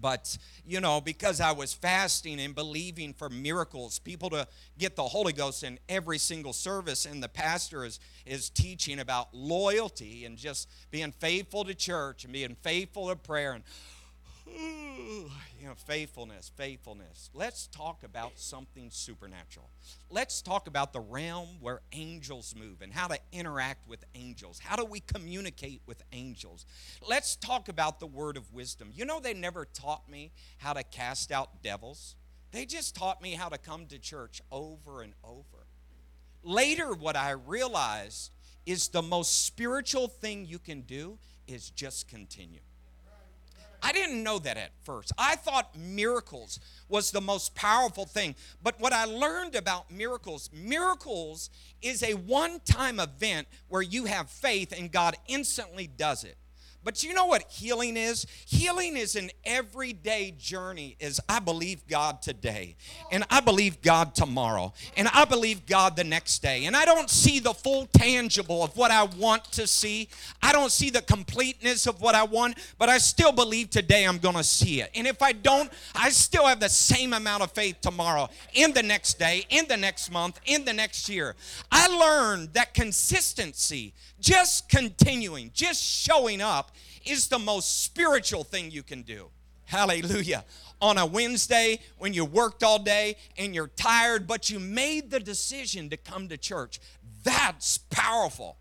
But, 0.00 0.38
you 0.66 0.80
know, 0.80 1.00
because 1.00 1.40
I 1.40 1.52
was 1.52 1.74
fasting 1.74 2.40
and 2.40 2.54
believing 2.54 3.12
for 3.12 3.28
miracles, 3.28 3.98
people 3.98 4.30
to 4.30 4.48
get 4.78 4.96
the 4.96 5.02
Holy 5.02 5.34
Ghost 5.34 5.62
in 5.64 5.78
every 5.88 6.16
single 6.18 6.54
service, 6.54 7.04
and 7.04 7.22
the 7.22 7.28
pastor 7.28 7.84
is, 7.84 8.00
is 8.24 8.48
teaching 8.48 9.00
about 9.00 9.34
loyalty 9.34 10.24
and 10.24 10.38
just 10.38 10.68
being 10.90 11.12
faithful 11.12 11.64
to 11.64 11.74
church 11.74 12.24
and 12.24 12.32
being 12.32 12.56
faithful 12.62 13.08
to 13.08 13.16
prayer. 13.16 13.52
And 13.52 13.64
you 15.62 15.68
know, 15.68 15.74
faithfulness, 15.76 16.50
faithfulness. 16.56 17.30
Let's 17.34 17.68
talk 17.68 18.02
about 18.02 18.32
something 18.34 18.90
supernatural. 18.90 19.70
Let's 20.10 20.42
talk 20.42 20.66
about 20.66 20.92
the 20.92 20.98
realm 20.98 21.50
where 21.60 21.82
angels 21.92 22.56
move 22.58 22.82
and 22.82 22.92
how 22.92 23.06
to 23.06 23.18
interact 23.30 23.86
with 23.86 24.04
angels. 24.16 24.58
How 24.58 24.74
do 24.74 24.84
we 24.84 24.98
communicate 24.98 25.80
with 25.86 26.02
angels? 26.12 26.66
Let's 27.08 27.36
talk 27.36 27.68
about 27.68 28.00
the 28.00 28.08
word 28.08 28.36
of 28.36 28.52
wisdom. 28.52 28.90
You 28.92 29.04
know, 29.04 29.20
they 29.20 29.34
never 29.34 29.64
taught 29.64 30.10
me 30.10 30.32
how 30.58 30.72
to 30.72 30.82
cast 30.82 31.30
out 31.30 31.62
devils, 31.62 32.16
they 32.50 32.66
just 32.66 32.96
taught 32.96 33.22
me 33.22 33.34
how 33.34 33.48
to 33.48 33.56
come 33.56 33.86
to 33.86 34.00
church 34.00 34.42
over 34.50 35.00
and 35.02 35.12
over. 35.22 35.66
Later, 36.42 36.92
what 36.92 37.14
I 37.14 37.30
realized 37.30 38.32
is 38.66 38.88
the 38.88 39.00
most 39.00 39.46
spiritual 39.46 40.08
thing 40.08 40.44
you 40.44 40.58
can 40.58 40.80
do 40.80 41.18
is 41.46 41.70
just 41.70 42.08
continue. 42.08 42.58
I 43.82 43.92
didn't 43.92 44.22
know 44.22 44.38
that 44.38 44.56
at 44.56 44.70
first. 44.84 45.12
I 45.18 45.34
thought 45.36 45.76
miracles 45.76 46.60
was 46.88 47.10
the 47.10 47.20
most 47.20 47.54
powerful 47.54 48.06
thing. 48.06 48.36
But 48.62 48.80
what 48.80 48.92
I 48.92 49.04
learned 49.04 49.56
about 49.56 49.90
miracles, 49.90 50.50
miracles 50.52 51.50
is 51.82 52.02
a 52.02 52.14
one 52.14 52.60
time 52.60 53.00
event 53.00 53.48
where 53.68 53.82
you 53.82 54.04
have 54.04 54.30
faith 54.30 54.72
and 54.76 54.90
God 54.92 55.16
instantly 55.26 55.88
does 55.88 56.22
it. 56.22 56.36
But 56.84 57.04
you 57.04 57.14
know 57.14 57.26
what 57.26 57.42
healing 57.48 57.96
is? 57.96 58.26
Healing 58.46 58.96
is 58.96 59.14
an 59.14 59.30
everyday 59.44 60.34
journey 60.36 60.96
is 60.98 61.20
I 61.28 61.38
believe 61.38 61.86
God 61.86 62.22
today 62.22 62.76
and 63.10 63.24
I 63.30 63.40
believe 63.40 63.80
God 63.82 64.14
tomorrow 64.14 64.72
and 64.96 65.08
I 65.08 65.24
believe 65.24 65.66
God 65.66 65.96
the 65.96 66.04
next 66.04 66.42
day. 66.42 66.64
And 66.64 66.76
I 66.76 66.84
don't 66.84 67.08
see 67.08 67.38
the 67.38 67.54
full 67.54 67.86
tangible 67.86 68.64
of 68.64 68.76
what 68.76 68.90
I 68.90 69.04
want 69.04 69.44
to 69.52 69.66
see. 69.66 70.08
I 70.42 70.52
don't 70.52 70.72
see 70.72 70.90
the 70.90 71.02
completeness 71.02 71.86
of 71.86 72.00
what 72.00 72.14
I 72.14 72.24
want, 72.24 72.58
but 72.78 72.88
I 72.88 72.98
still 72.98 73.32
believe 73.32 73.70
today 73.70 74.04
I'm 74.04 74.18
going 74.18 74.36
to 74.36 74.44
see 74.44 74.80
it. 74.80 74.90
And 74.94 75.06
if 75.06 75.22
I 75.22 75.32
don't, 75.32 75.70
I 75.94 76.10
still 76.10 76.46
have 76.46 76.60
the 76.60 76.68
same 76.68 77.12
amount 77.12 77.42
of 77.42 77.52
faith 77.52 77.80
tomorrow, 77.80 78.28
in 78.54 78.72
the 78.72 78.82
next 78.82 79.18
day, 79.18 79.46
in 79.50 79.66
the 79.68 79.76
next 79.76 80.10
month, 80.10 80.40
in 80.46 80.64
the 80.64 80.72
next 80.72 81.08
year. 81.08 81.36
I 81.70 81.86
learned 81.86 82.54
that 82.54 82.74
consistency 82.74 83.94
just 84.20 84.68
continuing, 84.68 85.50
just 85.52 85.82
showing 85.82 86.40
up 86.40 86.71
is 87.06 87.28
the 87.28 87.38
most 87.38 87.82
spiritual 87.82 88.44
thing 88.44 88.70
you 88.70 88.82
can 88.82 89.02
do. 89.02 89.28
Hallelujah. 89.66 90.44
On 90.80 90.98
a 90.98 91.06
Wednesday 91.06 91.78
when 91.98 92.12
you 92.12 92.24
worked 92.24 92.62
all 92.62 92.78
day 92.78 93.16
and 93.38 93.54
you're 93.54 93.68
tired, 93.68 94.26
but 94.26 94.50
you 94.50 94.58
made 94.58 95.10
the 95.10 95.20
decision 95.20 95.88
to 95.90 95.96
come 95.96 96.28
to 96.28 96.36
church, 96.36 96.80
that's 97.24 97.78
powerful. 97.78 98.56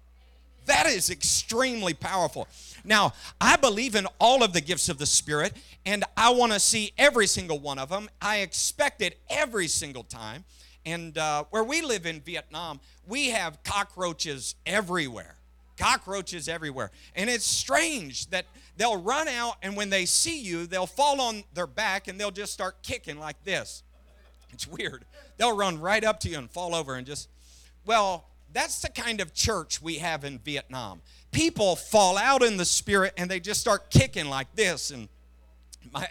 That 0.67 0.85
is 0.85 1.09
extremely 1.09 1.93
powerful. 1.93 2.47
Now, 2.85 3.13
I 3.41 3.57
believe 3.57 3.95
in 3.95 4.07
all 4.19 4.43
of 4.43 4.53
the 4.53 4.61
gifts 4.61 4.89
of 4.89 4.99
the 4.99 5.05
Spirit, 5.05 5.53
and 5.85 6.03
I 6.15 6.29
want 6.29 6.53
to 6.53 6.59
see 6.59 6.93
every 6.97 7.27
single 7.27 7.59
one 7.59 7.79
of 7.79 7.89
them. 7.89 8.09
I 8.21 8.37
expect 8.37 9.01
it 9.01 9.19
every 9.29 9.67
single 9.67 10.03
time. 10.03 10.45
And 10.85 11.17
uh, 11.17 11.45
where 11.49 11.63
we 11.63 11.81
live 11.81 12.05
in 12.05 12.21
Vietnam, 12.21 12.79
we 13.05 13.29
have 13.29 13.63
cockroaches 13.63 14.55
everywhere 14.65 15.35
cockroaches 15.77 16.47
everywhere. 16.47 16.91
And 17.15 17.29
it's 17.29 17.45
strange 17.45 18.29
that 18.29 18.45
they'll 18.77 19.01
run 19.01 19.27
out, 19.27 19.55
and 19.61 19.75
when 19.75 19.89
they 19.89 20.05
see 20.05 20.41
you, 20.41 20.65
they'll 20.67 20.87
fall 20.87 21.21
on 21.21 21.43
their 21.53 21.67
back 21.67 22.07
and 22.07 22.19
they'll 22.19 22.31
just 22.31 22.53
start 22.53 22.81
kicking 22.83 23.19
like 23.19 23.43
this. 23.43 23.83
It's 24.53 24.67
weird. 24.67 25.05
They'll 25.37 25.55
run 25.55 25.79
right 25.79 26.03
up 26.03 26.19
to 26.21 26.29
you 26.29 26.37
and 26.37 26.49
fall 26.49 26.75
over 26.75 26.95
and 26.95 27.05
just, 27.07 27.29
well, 27.85 28.25
that's 28.53 28.81
the 28.81 28.89
kind 28.89 29.21
of 29.21 29.33
church 29.33 29.81
we 29.81 29.95
have 29.95 30.23
in 30.23 30.39
Vietnam. 30.39 31.01
People 31.31 31.75
fall 31.75 32.17
out 32.17 32.43
in 32.43 32.57
the 32.57 32.65
spirit 32.65 33.13
and 33.17 33.31
they 33.31 33.39
just 33.39 33.61
start 33.61 33.89
kicking 33.89 34.27
like 34.27 34.53
this. 34.55 34.91
And 34.91 35.07
my, 35.93 36.07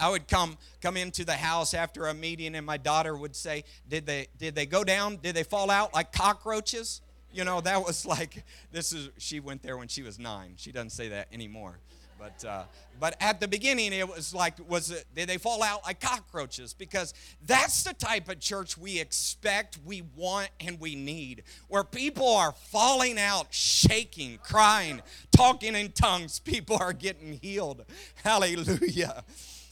I 0.00 0.08
would 0.08 0.28
come 0.28 0.56
come 0.80 0.96
into 0.96 1.24
the 1.24 1.34
house 1.34 1.74
after 1.74 2.06
a 2.06 2.14
meeting, 2.14 2.54
and 2.54 2.64
my 2.64 2.78
daughter 2.78 3.14
would 3.14 3.36
say, 3.36 3.64
"Did 3.86 4.06
they 4.06 4.28
did 4.38 4.54
they 4.54 4.64
go 4.64 4.82
down? 4.82 5.16
Did 5.16 5.36
they 5.36 5.42
fall 5.42 5.70
out 5.70 5.92
like 5.92 6.10
cockroaches?" 6.10 7.02
You 7.32 7.44
know, 7.44 7.60
that 7.60 7.84
was 7.84 8.04
like, 8.04 8.44
this 8.72 8.92
is, 8.92 9.10
she 9.18 9.40
went 9.40 9.62
there 9.62 9.76
when 9.76 9.88
she 9.88 10.02
was 10.02 10.18
nine. 10.18 10.54
She 10.56 10.72
doesn't 10.72 10.90
say 10.90 11.08
that 11.08 11.28
anymore. 11.32 11.78
But, 12.18 12.44
uh, 12.44 12.64
but 12.98 13.16
at 13.18 13.40
the 13.40 13.48
beginning, 13.48 13.94
it 13.94 14.06
was 14.06 14.34
like, 14.34 14.54
was 14.68 14.90
it, 14.90 15.06
did 15.14 15.26
they 15.26 15.38
fall 15.38 15.62
out 15.62 15.84
like 15.84 16.00
cockroaches? 16.00 16.74
Because 16.74 17.14
that's 17.46 17.82
the 17.82 17.94
type 17.94 18.28
of 18.28 18.40
church 18.40 18.76
we 18.76 19.00
expect, 19.00 19.78
we 19.86 20.02
want, 20.16 20.50
and 20.60 20.78
we 20.78 20.96
need, 20.96 21.44
where 21.68 21.82
people 21.82 22.28
are 22.28 22.52
falling 22.52 23.18
out, 23.18 23.46
shaking, 23.54 24.38
crying, 24.42 25.00
talking 25.34 25.74
in 25.74 25.92
tongues. 25.92 26.40
People 26.40 26.76
are 26.78 26.92
getting 26.92 27.38
healed. 27.40 27.86
Hallelujah. 28.22 29.24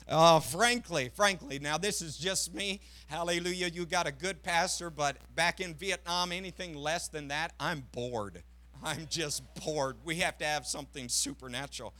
Uh, 0.08 0.40
frankly, 0.40 1.10
frankly, 1.14 1.58
now 1.58 1.76
this 1.76 2.00
is 2.00 2.16
just 2.16 2.54
me. 2.54 2.80
Hallelujah, 3.08 3.66
you 3.66 3.84
got 3.84 4.06
a 4.06 4.12
good 4.12 4.42
pastor, 4.42 4.88
but 4.88 5.18
back 5.34 5.60
in 5.60 5.74
Vietnam, 5.74 6.32
anything 6.32 6.74
less 6.74 7.08
than 7.08 7.28
that, 7.28 7.52
I'm 7.60 7.84
bored. 7.92 8.42
I'm 8.82 9.06
just 9.10 9.42
bored. 9.54 9.96
We 10.04 10.16
have 10.16 10.38
to 10.38 10.46
have 10.46 10.66
something 10.66 11.08
supernatural. 11.08 11.92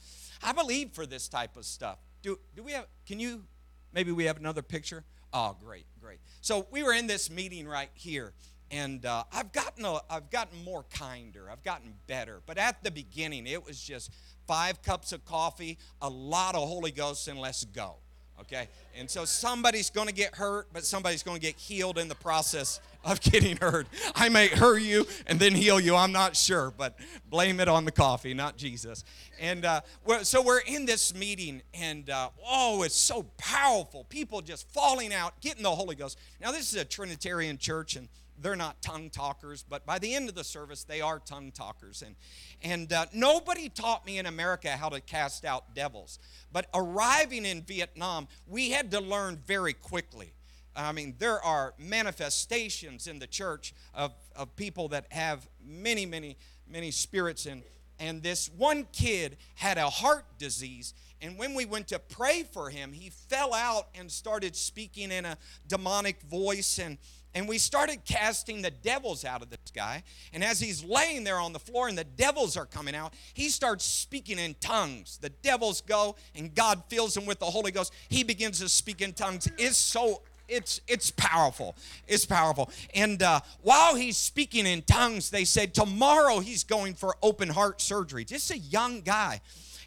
I 0.42 0.52
believe 0.52 0.92
for 0.92 1.04
this 1.04 1.28
type 1.28 1.56
of 1.56 1.66
stuff. 1.66 1.98
Do, 2.22 2.38
do 2.56 2.62
we 2.62 2.72
have, 2.72 2.86
can 3.06 3.20
you, 3.20 3.44
maybe 3.92 4.10
we 4.10 4.24
have 4.24 4.38
another 4.38 4.62
picture? 4.62 5.04
Oh, 5.32 5.54
great, 5.62 5.84
great. 6.00 6.20
So 6.40 6.66
we 6.70 6.82
were 6.82 6.94
in 6.94 7.06
this 7.06 7.30
meeting 7.30 7.68
right 7.68 7.90
here, 7.92 8.32
and 8.70 9.04
uh, 9.04 9.24
I've 9.32 9.52
gotten 9.52 9.84
a, 9.84 10.00
I've 10.08 10.30
gotten 10.30 10.64
more 10.64 10.84
kinder. 10.94 11.50
I've 11.50 11.62
gotten 11.62 11.92
better. 12.06 12.40
But 12.46 12.56
at 12.56 12.82
the 12.82 12.90
beginning, 12.90 13.46
it 13.46 13.64
was 13.64 13.80
just 13.80 14.10
five 14.48 14.82
cups 14.82 15.12
of 15.12 15.24
coffee, 15.24 15.78
a 16.02 16.08
lot 16.08 16.56
of 16.56 16.66
Holy 16.66 16.90
Ghost, 16.90 17.28
and 17.28 17.38
let's 17.38 17.64
go. 17.64 17.96
Okay? 18.40 18.68
And 18.96 19.10
so 19.10 19.24
somebody's 19.24 19.90
to 20.08 20.14
get 20.14 20.36
hurt, 20.36 20.68
but 20.72 20.84
somebody's 20.84 21.22
to 21.40 21.46
get 21.46 21.56
healed 21.56 21.98
in 21.98 22.08
the 22.08 22.14
process 22.14 22.80
of 23.04 23.20
getting 23.20 23.56
hurt. 23.56 23.86
I 24.14 24.28
may 24.28 24.48
hurt 24.48 24.78
you 24.78 25.06
and 25.26 25.38
then 25.38 25.54
heal 25.54 25.78
you. 25.78 25.94
I'm 25.94 26.12
not 26.12 26.34
sure, 26.36 26.72
but 26.76 26.98
blame 27.28 27.60
it 27.60 27.68
on 27.68 27.84
the 27.84 27.92
coffee, 27.92 28.34
not 28.34 28.56
Jesus. 28.56 29.04
And 29.40 29.64
uh, 29.64 29.80
we're, 30.04 30.24
so 30.24 30.40
we're 30.40 30.60
in 30.60 30.86
this 30.86 31.14
meeting, 31.14 31.62
and 31.74 32.08
uh, 32.08 32.30
oh, 32.46 32.82
it's 32.84 32.96
so 32.96 33.24
powerful. 33.36 34.04
People 34.04 34.40
just 34.40 34.68
falling 34.72 35.12
out, 35.12 35.40
getting 35.40 35.62
the 35.62 35.70
Holy 35.74 35.94
Ghost. 35.94 36.18
Now, 36.40 36.52
this 36.52 36.72
is 36.72 36.80
a 36.80 36.84
Trinitarian 36.84 37.58
church, 37.58 37.96
and 37.96 38.08
they're 38.40 38.56
not 38.56 38.80
tongue 38.82 39.10
talkers, 39.10 39.64
but 39.68 39.84
by 39.84 39.98
the 39.98 40.14
end 40.14 40.28
of 40.28 40.34
the 40.34 40.44
service, 40.44 40.84
they 40.84 41.00
are 41.00 41.18
tongue 41.18 41.50
talkers. 41.52 42.02
And, 42.02 42.14
and 42.62 42.92
uh, 42.92 43.06
nobody 43.12 43.68
taught 43.68 44.06
me 44.06 44.18
in 44.18 44.26
America 44.26 44.70
how 44.70 44.88
to 44.88 45.00
cast 45.00 45.44
out 45.44 45.74
devils. 45.74 46.18
But 46.52 46.66
arriving 46.74 47.44
in 47.44 47.62
Vietnam, 47.62 48.28
we 48.46 48.70
had 48.70 48.90
to 48.92 49.00
learn 49.00 49.42
very 49.46 49.72
quickly. 49.72 50.32
I 50.76 50.92
mean, 50.92 51.16
there 51.18 51.42
are 51.42 51.74
manifestations 51.78 53.08
in 53.08 53.18
the 53.18 53.26
church 53.26 53.74
of, 53.94 54.12
of 54.36 54.54
people 54.54 54.88
that 54.88 55.06
have 55.10 55.48
many, 55.64 56.06
many, 56.06 56.36
many 56.68 56.92
spirits. 56.92 57.46
And, 57.46 57.62
and 57.98 58.22
this 58.22 58.48
one 58.56 58.86
kid 58.92 59.38
had 59.56 59.76
a 59.76 59.90
heart 59.90 60.24
disease. 60.38 60.94
And 61.20 61.36
when 61.36 61.54
we 61.54 61.64
went 61.64 61.88
to 61.88 61.98
pray 61.98 62.44
for 62.44 62.70
him, 62.70 62.92
he 62.92 63.10
fell 63.10 63.52
out 63.52 63.88
and 63.98 64.10
started 64.10 64.54
speaking 64.54 65.10
in 65.10 65.24
a 65.24 65.36
demonic 65.66 66.22
voice. 66.22 66.78
And, 66.78 66.98
and 67.34 67.48
we 67.48 67.58
started 67.58 68.04
casting 68.04 68.62
the 68.62 68.70
devils 68.70 69.24
out 69.24 69.42
of 69.42 69.50
this 69.50 69.58
guy. 69.74 70.02
And 70.32 70.42
as 70.42 70.60
he's 70.60 70.82
laying 70.82 71.24
there 71.24 71.38
on 71.38 71.52
the 71.52 71.58
floor 71.58 71.88
and 71.88 71.96
the 71.96 72.04
devils 72.04 72.56
are 72.56 72.66
coming 72.66 72.94
out, 72.94 73.14
he 73.34 73.48
starts 73.48 73.84
speaking 73.84 74.38
in 74.38 74.54
tongues. 74.60 75.18
The 75.20 75.30
devils 75.30 75.82
go 75.82 76.16
and 76.34 76.54
God 76.54 76.82
fills 76.88 77.16
him 77.16 77.26
with 77.26 77.38
the 77.38 77.46
Holy 77.46 77.70
Ghost. 77.70 77.92
He 78.08 78.24
begins 78.24 78.60
to 78.60 78.68
speak 78.68 79.02
in 79.02 79.12
tongues. 79.12 79.48
It's 79.58 79.76
so 79.76 80.22
it's 80.48 80.80
it's 80.88 81.10
powerful 81.10 81.76
it's 82.06 82.24
powerful 82.24 82.70
and 82.94 83.22
uh, 83.22 83.38
while 83.60 83.94
he's 83.94 84.16
speaking 84.16 84.66
in 84.66 84.80
tongues 84.80 85.28
they 85.28 85.44
said 85.44 85.74
tomorrow 85.74 86.38
he's 86.38 86.64
going 86.64 86.94
for 86.94 87.14
open 87.22 87.50
heart 87.50 87.82
surgery 87.82 88.24
just 88.24 88.50
a 88.50 88.58
young 88.58 89.02
guy 89.02 89.42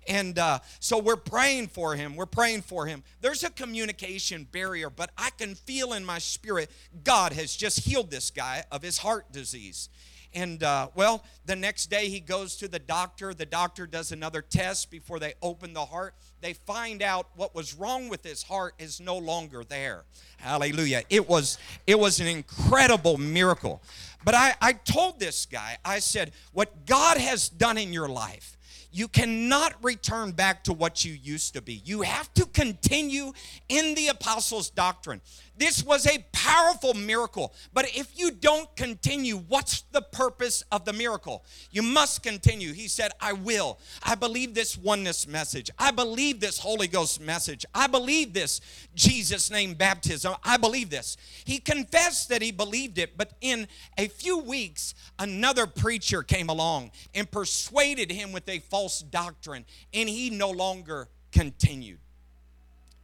and 0.08 0.38
uh, 0.40 0.60
so 0.80 0.98
we're 0.98 1.16
praying 1.16 1.68
for 1.68 1.96
him. 1.96 2.16
We're 2.16 2.26
praying 2.26 2.64
for 2.64 2.86
him. 2.86 3.04
There's 3.22 3.44
a 3.44 3.50
communication 3.50 4.48
barrier, 4.52 4.90
but 4.90 5.12
I 5.18 5.30
can 5.38 5.56
feel 5.56 5.94
in 5.94 6.04
my 6.04 6.20
spirit 6.20 6.72
God 7.04 7.34
has 7.34 7.56
just 7.56 7.80
healed 7.80 8.10
this 8.10 8.32
guy 8.32 8.64
of 8.72 8.82
his 8.82 8.98
heart 9.00 9.32
disease. 9.32 9.90
And 10.34 10.64
uh, 10.64 10.88
well, 10.96 11.24
the 11.46 11.56
next 11.56 11.88
day 11.88 12.08
he 12.08 12.20
goes 12.20 12.56
to 12.58 12.68
the 12.68 12.80
doctor. 12.80 13.34
The 13.34 13.46
doctor 13.46 13.86
does 13.86 14.12
another 14.12 14.42
test 14.42 14.90
before 14.90 15.20
they 15.20 15.34
open 15.42 15.74
the 15.74 15.86
heart. 15.86 16.16
They 16.40 16.54
find 16.54 17.04
out 17.04 17.28
what 17.36 17.54
was 17.54 17.74
wrong 17.74 18.08
with 18.08 18.24
his 18.24 18.44
heart 18.44 18.74
is 18.80 19.02
no 19.02 19.18
longer 19.18 19.64
there. 19.64 20.06
Hallelujah. 20.38 21.04
It 21.10 21.28
was 21.28 21.58
it 21.86 22.00
was 22.00 22.20
an 22.20 22.28
incredible 22.28 23.18
miracle. 23.18 23.82
But 24.24 24.36
I, 24.36 24.54
I 24.62 24.74
told 24.74 25.20
this 25.20 25.46
guy, 25.46 25.78
I 25.84 26.00
said, 26.00 26.32
what 26.54 26.86
God 26.86 27.18
has 27.18 27.50
done 27.50 27.78
in 27.78 27.92
your 27.92 28.08
life 28.08 28.56
you 28.92 29.08
cannot 29.08 29.74
return 29.84 30.32
back 30.32 30.64
to 30.66 30.74
what 30.74 31.06
you 31.06 31.14
used 31.14 31.54
to 31.54 31.62
be. 31.62 31.82
You 31.86 32.02
have 32.02 32.34
to 32.34 32.46
continue 32.46 33.32
in 33.70 33.96
the 33.96 34.10
apostles' 34.10 34.70
doctrine. 34.70 35.22
This 35.58 35.84
was 35.84 36.08
a 36.08 36.26
powerful 36.32 36.94
miracle. 36.94 37.54
But 37.74 37.86
if 37.96 38.18
you 38.18 38.32
don't 38.32 38.74
continue, 38.76 39.38
what's 39.38 39.82
the 39.92 40.02
purpose 40.02 40.64
of 40.72 40.86
the 40.86 40.94
miracle? 40.94 41.44
You 41.72 41.84
must 41.84 42.24
continue. 42.24 42.74
He 42.74 42.88
said, 42.88 43.12
I 43.20 43.34
will. 43.34 43.78
I 44.02 44.16
believe 44.16 44.54
this 44.54 44.78
oneness 44.78 45.28
message. 45.28 45.70
I 45.78 45.92
believe 45.92 46.40
this 46.40 46.58
Holy 46.58 46.88
Ghost 46.88 47.22
message. 47.22 47.66
I 47.76 47.88
believe 47.88 48.34
this 48.34 48.62
Jesus' 48.96 49.52
name 49.52 49.74
baptism. 49.74 50.34
I 50.44 50.58
believe 50.58 50.90
this. 50.90 51.18
He 51.46 51.60
confessed 51.60 52.30
that 52.30 52.42
he 52.42 52.52
believed 52.52 52.98
it, 52.98 53.18
but 53.18 53.34
in 53.42 53.68
a 53.98 54.08
few 54.08 54.40
weeks, 54.40 54.96
another 55.20 55.68
preacher 55.68 56.24
came 56.24 56.50
along 56.50 56.92
and 57.14 57.30
persuaded 57.30 58.12
him 58.12 58.32
with 58.32 58.48
a 58.50 58.60
false 58.60 59.02
doctrine, 59.02 59.66
and 59.94 60.10
he 60.10 60.30
no 60.30 60.50
longer 60.50 61.08
continued. 61.32 62.00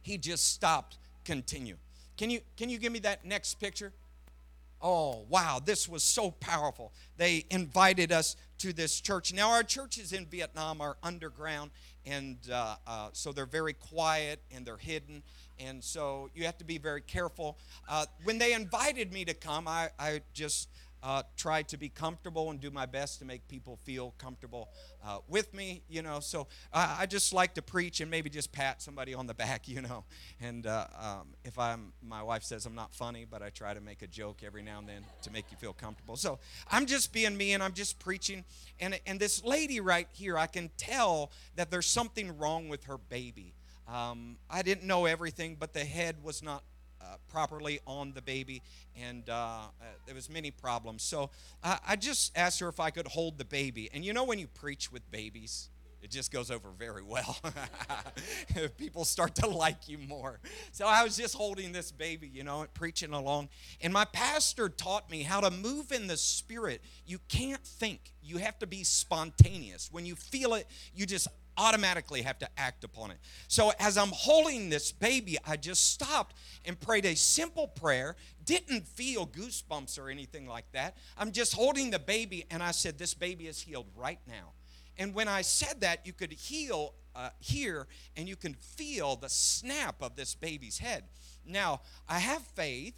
He 0.02 0.18
just 0.18 0.52
stopped 0.52 0.96
continuing. 1.24 1.78
Can 2.18 2.30
you, 2.30 2.40
can 2.56 2.68
you 2.68 2.78
give 2.78 2.92
me 2.92 2.98
that 3.00 3.24
next 3.24 3.54
picture? 3.60 3.92
Oh, 4.82 5.24
wow, 5.28 5.60
this 5.64 5.88
was 5.88 6.02
so 6.02 6.32
powerful. 6.32 6.92
They 7.16 7.44
invited 7.50 8.12
us 8.12 8.36
to 8.58 8.72
this 8.72 9.00
church. 9.00 9.32
Now, 9.32 9.50
our 9.50 9.62
churches 9.62 10.12
in 10.12 10.26
Vietnam 10.26 10.80
are 10.80 10.96
underground, 11.02 11.70
and 12.04 12.36
uh, 12.52 12.76
uh, 12.86 13.08
so 13.12 13.32
they're 13.32 13.46
very 13.46 13.72
quiet 13.72 14.40
and 14.54 14.66
they're 14.66 14.76
hidden. 14.76 15.22
And 15.60 15.82
so 15.82 16.28
you 16.34 16.44
have 16.44 16.58
to 16.58 16.64
be 16.64 16.78
very 16.78 17.00
careful. 17.00 17.56
Uh, 17.88 18.06
when 18.24 18.38
they 18.38 18.52
invited 18.52 19.12
me 19.12 19.24
to 19.24 19.34
come, 19.34 19.66
I, 19.66 19.90
I 19.98 20.22
just 20.32 20.68
uh, 21.02 21.22
try 21.36 21.62
to 21.62 21.76
be 21.76 21.88
comfortable 21.88 22.50
and 22.50 22.60
do 22.60 22.70
my 22.70 22.86
best 22.86 23.18
to 23.20 23.24
make 23.24 23.46
people 23.48 23.78
feel 23.84 24.14
comfortable 24.18 24.68
uh, 25.04 25.18
with 25.28 25.54
me, 25.54 25.82
you 25.88 26.02
know. 26.02 26.20
So 26.20 26.46
I 26.72 27.06
just 27.06 27.32
like 27.32 27.54
to 27.54 27.62
preach 27.62 28.00
and 28.00 28.10
maybe 28.10 28.30
just 28.30 28.52
pat 28.52 28.82
somebody 28.82 29.14
on 29.14 29.26
the 29.26 29.34
back, 29.34 29.68
you 29.68 29.82
know. 29.82 30.04
And 30.40 30.66
uh, 30.66 30.86
um, 31.00 31.28
if 31.44 31.58
I'm, 31.58 31.92
my 32.02 32.22
wife 32.22 32.42
says 32.42 32.66
I'm 32.66 32.74
not 32.74 32.94
funny, 32.94 33.26
but 33.28 33.42
I 33.42 33.50
try 33.50 33.74
to 33.74 33.80
make 33.80 34.02
a 34.02 34.06
joke 34.06 34.42
every 34.44 34.62
now 34.62 34.78
and 34.78 34.88
then 34.88 35.04
to 35.22 35.30
make 35.30 35.46
you 35.50 35.56
feel 35.56 35.72
comfortable. 35.72 36.16
So 36.16 36.38
I'm 36.70 36.86
just 36.86 37.12
being 37.12 37.36
me 37.36 37.52
and 37.52 37.62
I'm 37.62 37.74
just 37.74 37.98
preaching. 37.98 38.44
And, 38.80 38.98
and 39.06 39.20
this 39.20 39.44
lady 39.44 39.80
right 39.80 40.08
here, 40.12 40.36
I 40.36 40.46
can 40.46 40.70
tell 40.76 41.30
that 41.56 41.70
there's 41.70 41.86
something 41.86 42.36
wrong 42.38 42.68
with 42.68 42.84
her 42.84 42.98
baby. 42.98 43.54
Um, 43.86 44.36
I 44.50 44.62
didn't 44.62 44.86
know 44.86 45.06
everything, 45.06 45.56
but 45.58 45.72
the 45.72 45.84
head 45.84 46.16
was 46.22 46.42
not 46.42 46.62
properly 47.28 47.80
on 47.86 48.12
the 48.12 48.22
baby, 48.22 48.62
and 48.96 49.28
uh, 49.28 49.32
uh, 49.32 49.84
there 50.06 50.14
was 50.14 50.28
many 50.30 50.50
problems. 50.50 51.02
So 51.02 51.30
I 51.62 51.96
just 51.96 52.36
asked 52.36 52.60
her 52.60 52.68
if 52.68 52.80
I 52.80 52.90
could 52.90 53.06
hold 53.06 53.38
the 53.38 53.44
baby. 53.44 53.90
And 53.92 54.04
you 54.04 54.12
know 54.12 54.24
when 54.24 54.38
you 54.38 54.46
preach 54.46 54.92
with 54.92 55.08
babies, 55.10 55.68
it 56.00 56.10
just 56.10 56.30
goes 56.30 56.50
over 56.50 56.68
very 56.78 57.02
well. 57.02 57.38
People 58.76 59.04
start 59.04 59.34
to 59.36 59.48
like 59.48 59.88
you 59.88 59.98
more. 59.98 60.38
So 60.70 60.86
I 60.86 61.02
was 61.02 61.16
just 61.16 61.34
holding 61.34 61.72
this 61.72 61.90
baby, 61.90 62.30
you 62.32 62.44
know, 62.44 62.66
preaching 62.74 63.12
along. 63.12 63.48
And 63.80 63.92
my 63.92 64.04
pastor 64.04 64.68
taught 64.68 65.10
me 65.10 65.22
how 65.22 65.40
to 65.40 65.50
move 65.50 65.90
in 65.90 66.06
the 66.06 66.16
spirit. 66.16 66.82
You 67.06 67.18
can't 67.28 67.62
think, 67.64 68.12
you 68.22 68.38
have 68.38 68.58
to 68.60 68.66
be 68.66 68.84
spontaneous. 68.84 69.88
When 69.90 70.06
you 70.06 70.14
feel 70.14 70.54
it, 70.54 70.68
you 70.94 71.04
just 71.04 71.26
automatically 71.58 72.22
have 72.22 72.38
to 72.38 72.48
act 72.56 72.84
upon 72.84 73.10
it. 73.10 73.18
So 73.48 73.72
as 73.78 73.98
I'm 73.98 74.12
holding 74.12 74.70
this 74.70 74.92
baby, 74.92 75.36
I 75.46 75.56
just 75.56 75.92
stopped 75.92 76.36
and 76.64 76.78
prayed 76.78 77.04
a 77.04 77.16
simple 77.16 77.66
prayer. 77.66 78.16
Didn't 78.44 78.86
feel 78.86 79.26
goosebumps 79.26 79.98
or 79.98 80.08
anything 80.08 80.46
like 80.46 80.70
that. 80.72 80.96
I'm 81.18 81.32
just 81.32 81.54
holding 81.54 81.90
the 81.90 81.98
baby, 81.98 82.46
and 82.50 82.62
I 82.62 82.70
said, 82.70 82.98
This 82.98 83.12
baby 83.12 83.46
is 83.48 83.60
healed 83.60 83.88
right 83.94 84.20
now. 84.26 84.52
And 84.96 85.14
when 85.14 85.28
I 85.28 85.42
said 85.42 85.82
that, 85.82 86.06
you 86.06 86.12
could 86.12 86.32
heal 86.32 86.94
uh, 87.18 87.30
hear 87.40 87.88
and 88.16 88.28
you 88.28 88.36
can 88.36 88.54
feel 88.54 89.16
the 89.16 89.28
snap 89.28 89.96
of 90.00 90.14
this 90.14 90.34
baby's 90.34 90.78
head. 90.78 91.04
Now, 91.44 91.80
I 92.08 92.20
have 92.20 92.42
faith, 92.42 92.94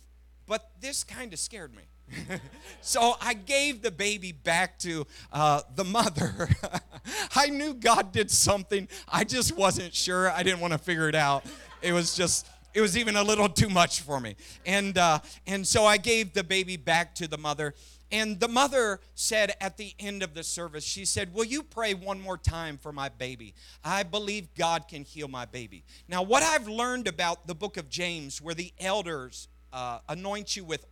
but 0.47 0.71
this 0.81 1.05
kind 1.05 1.33
of 1.33 1.39
scared 1.39 1.75
me. 1.75 1.85
so 2.81 3.15
I 3.21 3.35
gave 3.35 3.83
the 3.83 3.91
baby 3.91 4.33
back 4.33 4.79
to 4.81 5.07
uh, 5.33 5.63
the 5.75 5.85
mother. 5.85 6.49
I 7.35 7.49
knew 7.49 7.75
God 7.75 8.13
did 8.13 8.31
something. 8.31 8.89
I 9.09 9.25
just 9.25 9.57
wasn't 9.57 9.95
sure. 9.95 10.31
I 10.31 10.43
didn't 10.43 10.61
want 10.61 10.73
to 10.73 10.79
figure 10.79 11.09
it 11.09 11.15
out. 11.15 11.45
It 11.83 11.93
was 11.93 12.15
just, 12.15 12.47
it 12.75 12.81
was 12.81 12.97
even 12.97 13.17
a 13.17 13.23
little 13.23 13.49
too 13.49 13.69
much 13.69 14.01
for 14.01 14.21
me. 14.21 14.37
And, 14.67 14.97
uh, 14.99 15.21
and 15.47 15.67
so 15.67 15.85
I 15.85 15.97
gave 15.97 16.33
the 16.33 16.45
baby 16.45 16.77
back 16.77 17.15
to 17.17 17.29
the 17.29 17.39
mother. 17.39 17.75
And 18.13 18.41
the 18.41 18.49
mother 18.49 19.01
said 19.15 19.53
at 19.61 19.77
the 19.77 19.95
end 20.01 20.25
of 20.25 20.35
the 20.35 20.43
service, 20.43 20.83
she 20.83 21.05
said, 21.05 21.33
Will 21.33 21.45
you 21.45 21.63
pray 21.63 21.95
one 21.95 22.21
more 22.21 22.37
time 22.37 22.77
for 22.77 22.93
my 22.93 23.09
baby? 23.09 23.55
I 23.85 24.03
believe 24.03 24.53
God 24.57 24.89
can 24.89 25.05
heal 25.05 25.29
my 25.29 25.45
baby. 25.45 25.85
Now, 26.09 26.23
what 26.23 26.43
I've 26.43 26.67
learned 26.67 27.07
about 27.07 27.47
the 27.47 27.55
book 27.55 27.77
of 27.77 27.89
James, 27.89 28.43
where 28.43 28.55
the 28.55 28.73
elders 28.81 29.47
uh, 29.73 30.01
anoint 30.09 30.57
you 30.57 30.65
with 30.65 30.85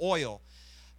oil, 0.00 0.40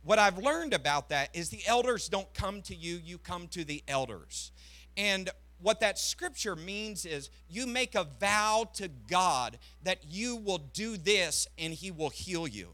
what 0.03 0.19
I've 0.19 0.37
learned 0.37 0.73
about 0.73 1.09
that 1.09 1.35
is 1.35 1.49
the 1.49 1.61
elders 1.67 2.07
don't 2.07 2.33
come 2.33 2.61
to 2.63 2.75
you, 2.75 2.99
you 3.03 3.17
come 3.17 3.47
to 3.49 3.63
the 3.63 3.83
elders. 3.87 4.51
And 4.95 5.29
what 5.61 5.81
that 5.81 5.99
scripture 5.99 6.55
means 6.55 7.05
is 7.05 7.29
you 7.49 7.67
make 7.67 7.95
a 7.95 8.07
vow 8.19 8.69
to 8.75 8.87
God 9.09 9.59
that 9.83 9.99
you 10.09 10.37
will 10.37 10.57
do 10.57 10.95
this 10.95 11.47
and 11.57 11.73
he 11.73 11.91
will 11.91 12.09
heal 12.09 12.47
you. 12.47 12.69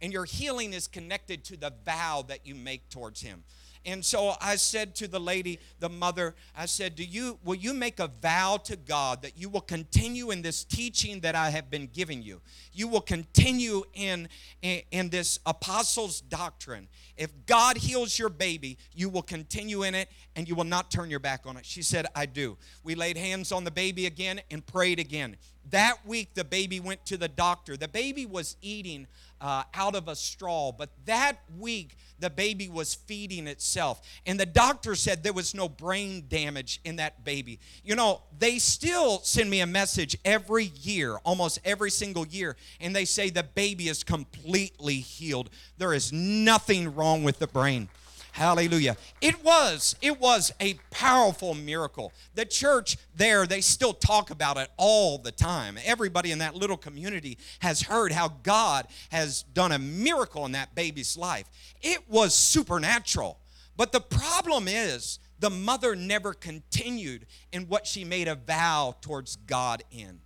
And 0.00 0.12
your 0.12 0.24
healing 0.24 0.72
is 0.72 0.88
connected 0.88 1.44
to 1.44 1.56
the 1.56 1.72
vow 1.84 2.24
that 2.28 2.46
you 2.46 2.54
make 2.54 2.88
towards 2.88 3.20
him. 3.20 3.44
And 3.84 4.04
so 4.04 4.34
I 4.40 4.56
said 4.56 4.94
to 4.96 5.08
the 5.08 5.18
lady, 5.18 5.58
the 5.80 5.88
mother, 5.88 6.34
I 6.56 6.66
said, 6.66 6.94
"Do 6.94 7.04
you 7.04 7.38
will 7.42 7.56
you 7.56 7.74
make 7.74 7.98
a 7.98 8.08
vow 8.08 8.58
to 8.64 8.76
God 8.76 9.22
that 9.22 9.36
you 9.36 9.48
will 9.48 9.60
continue 9.60 10.30
in 10.30 10.42
this 10.42 10.62
teaching 10.62 11.20
that 11.20 11.34
I 11.34 11.50
have 11.50 11.70
been 11.70 11.88
giving 11.92 12.22
you? 12.22 12.40
You 12.72 12.86
will 12.86 13.00
continue 13.00 13.82
in 13.94 14.28
in, 14.62 14.82
in 14.92 15.08
this 15.08 15.40
apostles' 15.46 16.20
doctrine. 16.20 16.88
If 17.16 17.30
God 17.46 17.76
heals 17.76 18.18
your 18.18 18.28
baby, 18.28 18.78
you 18.94 19.08
will 19.08 19.22
continue 19.22 19.82
in 19.82 19.94
it 19.94 20.08
and 20.36 20.48
you 20.48 20.54
will 20.54 20.64
not 20.64 20.90
turn 20.90 21.10
your 21.10 21.20
back 21.20 21.44
on 21.44 21.56
it." 21.56 21.66
She 21.66 21.82
said, 21.82 22.06
"I 22.14 22.26
do." 22.26 22.56
We 22.84 22.94
laid 22.94 23.16
hands 23.16 23.50
on 23.50 23.64
the 23.64 23.70
baby 23.70 24.06
again 24.06 24.40
and 24.50 24.64
prayed 24.64 25.00
again. 25.00 25.36
That 25.72 26.06
week, 26.06 26.34
the 26.34 26.44
baby 26.44 26.80
went 26.80 27.04
to 27.06 27.16
the 27.16 27.28
doctor. 27.28 27.76
The 27.78 27.88
baby 27.88 28.26
was 28.26 28.56
eating 28.60 29.06
uh, 29.40 29.64
out 29.74 29.94
of 29.94 30.06
a 30.06 30.14
straw, 30.14 30.70
but 30.70 30.90
that 31.06 31.38
week, 31.58 31.96
the 32.20 32.28
baby 32.28 32.68
was 32.68 32.94
feeding 32.94 33.46
itself. 33.46 34.00
And 34.26 34.38
the 34.38 34.46
doctor 34.46 34.94
said 34.94 35.24
there 35.24 35.32
was 35.32 35.54
no 35.54 35.68
brain 35.68 36.26
damage 36.28 36.80
in 36.84 36.96
that 36.96 37.24
baby. 37.24 37.58
You 37.82 37.96
know, 37.96 38.20
they 38.38 38.58
still 38.58 39.20
send 39.20 39.48
me 39.48 39.60
a 39.60 39.66
message 39.66 40.16
every 40.26 40.66
year, 40.82 41.16
almost 41.24 41.58
every 41.64 41.90
single 41.90 42.26
year, 42.26 42.54
and 42.78 42.94
they 42.94 43.06
say 43.06 43.30
the 43.30 43.42
baby 43.42 43.88
is 43.88 44.04
completely 44.04 44.96
healed. 44.96 45.48
There 45.78 45.94
is 45.94 46.12
nothing 46.12 46.94
wrong 46.94 47.24
with 47.24 47.38
the 47.38 47.48
brain. 47.48 47.88
Hallelujah. 48.32 48.96
It 49.20 49.44
was, 49.44 49.94
it 50.00 50.18
was 50.18 50.52
a 50.58 50.74
powerful 50.90 51.52
miracle. 51.52 52.12
The 52.34 52.46
church 52.46 52.96
there, 53.14 53.46
they 53.46 53.60
still 53.60 53.92
talk 53.92 54.30
about 54.30 54.56
it 54.56 54.70
all 54.78 55.18
the 55.18 55.32
time. 55.32 55.78
Everybody 55.84 56.32
in 56.32 56.38
that 56.38 56.54
little 56.54 56.78
community 56.78 57.36
has 57.60 57.82
heard 57.82 58.10
how 58.10 58.28
God 58.42 58.86
has 59.10 59.42
done 59.42 59.70
a 59.70 59.78
miracle 59.78 60.46
in 60.46 60.52
that 60.52 60.74
baby's 60.74 61.14
life. 61.14 61.44
It 61.82 62.08
was 62.08 62.34
supernatural. 62.34 63.38
But 63.76 63.92
the 63.92 64.00
problem 64.00 64.66
is, 64.66 65.18
the 65.38 65.50
mother 65.50 65.94
never 65.94 66.32
continued 66.32 67.26
in 67.52 67.64
what 67.64 67.86
she 67.86 68.02
made 68.02 68.28
a 68.28 68.34
vow 68.34 68.94
towards 69.02 69.36
God 69.36 69.82
in. 69.90 70.20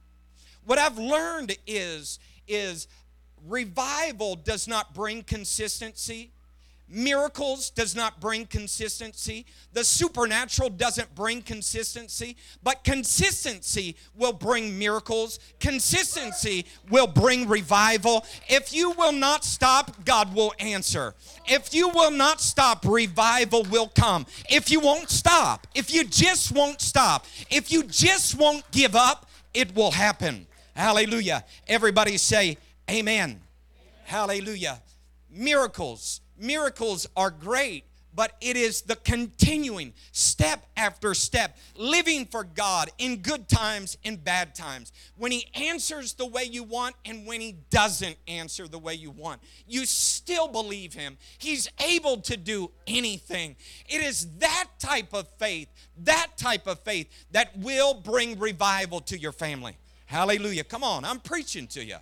What 0.65 0.79
I've 0.79 0.99
learned 0.99 1.57
is, 1.67 2.21
is 2.47 2.87
revival 3.49 4.37
does 4.37 4.69
not 4.69 4.95
bring 4.95 5.23
consistency 5.23 6.31
Miracles 6.89 7.71
does 7.71 7.97
not 7.97 8.21
bring 8.21 8.47
consistency. 8.47 9.45
The 9.73 9.83
supernatural 9.83 10.71
doesn't 10.71 11.13
bring 11.17 11.43
consistency, 11.43 12.37
but 12.63 12.85
consistency 12.85 13.97
will 14.15 14.33
bring 14.33 14.79
miracles. 14.79 15.41
Consistency 15.59 16.65
will 16.89 17.09
bring 17.09 17.49
revival. 17.49 18.25
If 18.49 18.73
you 18.73 18.93
will 18.93 19.11
not 19.11 19.45
stop, 19.45 20.05
God 20.05 20.33
will 20.33 20.55
answer. 20.61 21.15
If 21.47 21.75
you 21.75 21.89
will 21.89 22.13
not 22.13 22.41
stop, 22.41 22.85
revival 22.85 23.65
will 23.65 23.89
come. 23.89 24.25
If 24.49 24.71
you 24.71 24.79
won't 24.79 25.11
stop, 25.11 25.67
if 25.75 25.93
you 25.93 26.05
just 26.05 26.53
won't 26.53 26.81
stop, 26.81 27.27
if 27.51 27.73
you 27.73 27.83
just 27.83 28.39
won't 28.39 28.69
give 28.71 28.95
up, 28.95 29.27
it 29.53 29.75
will 29.75 29.91
happen. 29.91 30.47
Hallelujah. 30.75 31.45
Everybody 31.67 32.17
say, 32.17 32.59
Amen. 32.89 33.41
Hallelujah. 34.05 34.81
Miracles 35.29 36.21
miracles 36.39 37.07
are 37.17 37.31
great, 37.31 37.85
but 38.17 38.33
it 38.41 38.57
is 38.57 38.81
the 38.81 38.97
continuing 38.97 39.93
step 40.11 40.67
after 40.75 41.13
step, 41.13 41.59
living 41.77 42.25
for 42.25 42.45
God 42.45 42.89
in 42.97 43.19
good 43.19 43.47
times 43.47 43.99
and 44.05 44.25
bad 44.25 44.55
times. 44.55 44.91
When 45.17 45.31
He 45.31 45.47
answers 45.55 46.15
the 46.15 46.27
way 46.27 46.45
you 46.45 46.63
want 46.63 46.97
and 47.05 47.27
when 47.27 47.43
He 47.43 47.57
doesn't 47.69 48.17
answer 48.27 48.67
the 48.67 48.79
way 48.79 48.95
you 48.95 49.11
want, 49.11 49.43
you 49.69 49.85
still 49.85 50.49
believe 50.49 50.95
Him. 50.95 51.19
He's 51.37 51.69
able 51.87 52.17
to 52.23 52.39
do 52.39 52.71
anything. 52.87 53.55
It 53.87 54.03
is 54.03 54.27
that 54.39 54.69
type 54.79 55.13
of 55.13 55.29
faith, 55.39 55.69
that 56.05 56.29
type 56.39 56.67
of 56.67 56.81
faith 56.81 57.09
that 57.33 57.57
will 57.59 57.93
bring 57.93 58.39
revival 58.39 59.01
to 59.01 59.19
your 59.19 59.33
family. 59.33 59.77
Hallelujah. 60.07 60.65
Come 60.65 60.83
on, 60.83 61.05
I'm 61.05 61.21
preaching 61.21 61.67
to 61.69 61.85
you. 61.85 61.97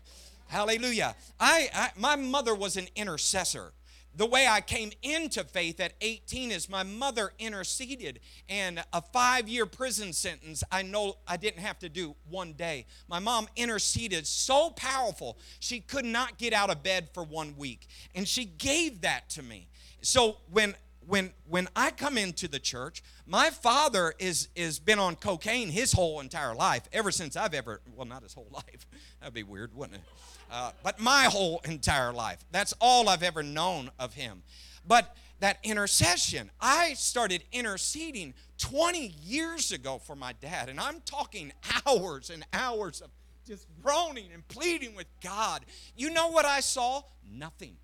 Hallelujah. 0.46 1.16
I, 1.40 1.68
I 1.74 1.90
my 1.96 2.14
mother 2.14 2.54
was 2.54 2.76
an 2.76 2.86
intercessor 2.94 3.72
the 4.16 4.26
way 4.26 4.46
I 4.46 4.60
came 4.60 4.92
into 5.02 5.44
faith 5.44 5.80
at 5.80 5.94
18 6.00 6.52
is 6.52 6.68
my 6.68 6.82
mother 6.82 7.32
interceded, 7.38 8.20
and 8.48 8.84
a 8.92 9.02
five 9.02 9.48
year 9.48 9.66
prison 9.66 10.12
sentence 10.12 10.62
I 10.70 10.82
know 10.82 11.16
I 11.26 11.36
didn't 11.36 11.60
have 11.60 11.78
to 11.80 11.88
do 11.88 12.14
one 12.28 12.52
day. 12.52 12.86
My 13.08 13.18
mom 13.18 13.48
interceded 13.56 14.26
so 14.26 14.70
powerful, 14.70 15.38
she 15.58 15.80
could 15.80 16.04
not 16.04 16.38
get 16.38 16.52
out 16.52 16.70
of 16.70 16.82
bed 16.82 17.08
for 17.12 17.24
one 17.24 17.56
week, 17.56 17.86
and 18.14 18.26
she 18.28 18.44
gave 18.44 19.00
that 19.02 19.28
to 19.30 19.42
me. 19.42 19.68
So 20.00 20.36
when 20.50 20.74
when 21.06 21.32
when 21.46 21.68
I 21.76 21.90
come 21.90 22.16
into 22.18 22.48
the 22.48 22.58
church, 22.58 23.02
my 23.26 23.50
father 23.50 24.14
is 24.18 24.48
is 24.54 24.78
been 24.78 24.98
on 24.98 25.16
cocaine 25.16 25.68
his 25.68 25.92
whole 25.92 26.20
entire 26.20 26.54
life, 26.54 26.88
ever 26.92 27.10
since 27.10 27.36
I've 27.36 27.54
ever 27.54 27.80
well, 27.94 28.06
not 28.06 28.22
his 28.22 28.34
whole 28.34 28.48
life. 28.52 28.86
That'd 29.20 29.34
be 29.34 29.42
weird, 29.42 29.74
wouldn't 29.74 29.96
it? 29.96 30.04
Uh, 30.50 30.72
but 30.82 31.00
my 31.00 31.24
whole 31.24 31.60
entire 31.64 32.12
life. 32.12 32.44
That's 32.50 32.74
all 32.80 33.08
I've 33.08 33.22
ever 33.22 33.42
known 33.42 33.90
of 33.98 34.14
him. 34.14 34.42
But 34.86 35.16
that 35.40 35.58
intercession, 35.62 36.50
I 36.60 36.94
started 36.94 37.44
interceding 37.52 38.34
20 38.58 39.14
years 39.22 39.72
ago 39.72 39.98
for 39.98 40.14
my 40.14 40.32
dad, 40.40 40.68
and 40.68 40.78
I'm 40.78 41.00
talking 41.00 41.52
hours 41.86 42.30
and 42.30 42.44
hours 42.52 43.00
of 43.00 43.10
just 43.46 43.66
groaning 43.82 44.26
and 44.32 44.46
pleading 44.48 44.94
with 44.94 45.06
God. 45.22 45.64
You 45.96 46.10
know 46.10 46.28
what 46.28 46.44
I 46.44 46.60
saw? 46.60 47.02
Nothing. 47.30 47.76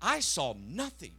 I 0.00 0.20
saw 0.20 0.54
nothing. 0.58 1.12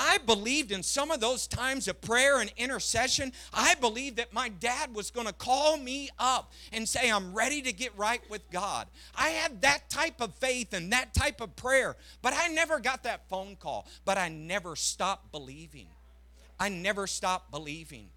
I 0.00 0.18
believed 0.18 0.70
in 0.70 0.84
some 0.84 1.10
of 1.10 1.18
those 1.18 1.48
times 1.48 1.88
of 1.88 2.00
prayer 2.00 2.40
and 2.40 2.52
intercession. 2.56 3.32
I 3.52 3.74
believed 3.74 4.18
that 4.18 4.32
my 4.32 4.48
dad 4.48 4.94
was 4.94 5.10
going 5.10 5.26
to 5.26 5.32
call 5.32 5.76
me 5.76 6.08
up 6.20 6.52
and 6.72 6.88
say, 6.88 7.10
I'm 7.10 7.34
ready 7.34 7.60
to 7.62 7.72
get 7.72 7.90
right 7.98 8.22
with 8.30 8.48
God. 8.52 8.86
I 9.16 9.30
had 9.30 9.60
that 9.62 9.90
type 9.90 10.20
of 10.20 10.32
faith 10.34 10.72
and 10.72 10.92
that 10.92 11.14
type 11.14 11.40
of 11.40 11.56
prayer, 11.56 11.96
but 12.22 12.32
I 12.32 12.46
never 12.46 12.78
got 12.78 13.02
that 13.02 13.28
phone 13.28 13.56
call. 13.56 13.88
But 14.04 14.18
I 14.18 14.28
never 14.28 14.76
stopped 14.76 15.32
believing. 15.32 15.88
I 16.60 16.68
never 16.68 17.08
stopped 17.08 17.50
believing. 17.50 18.10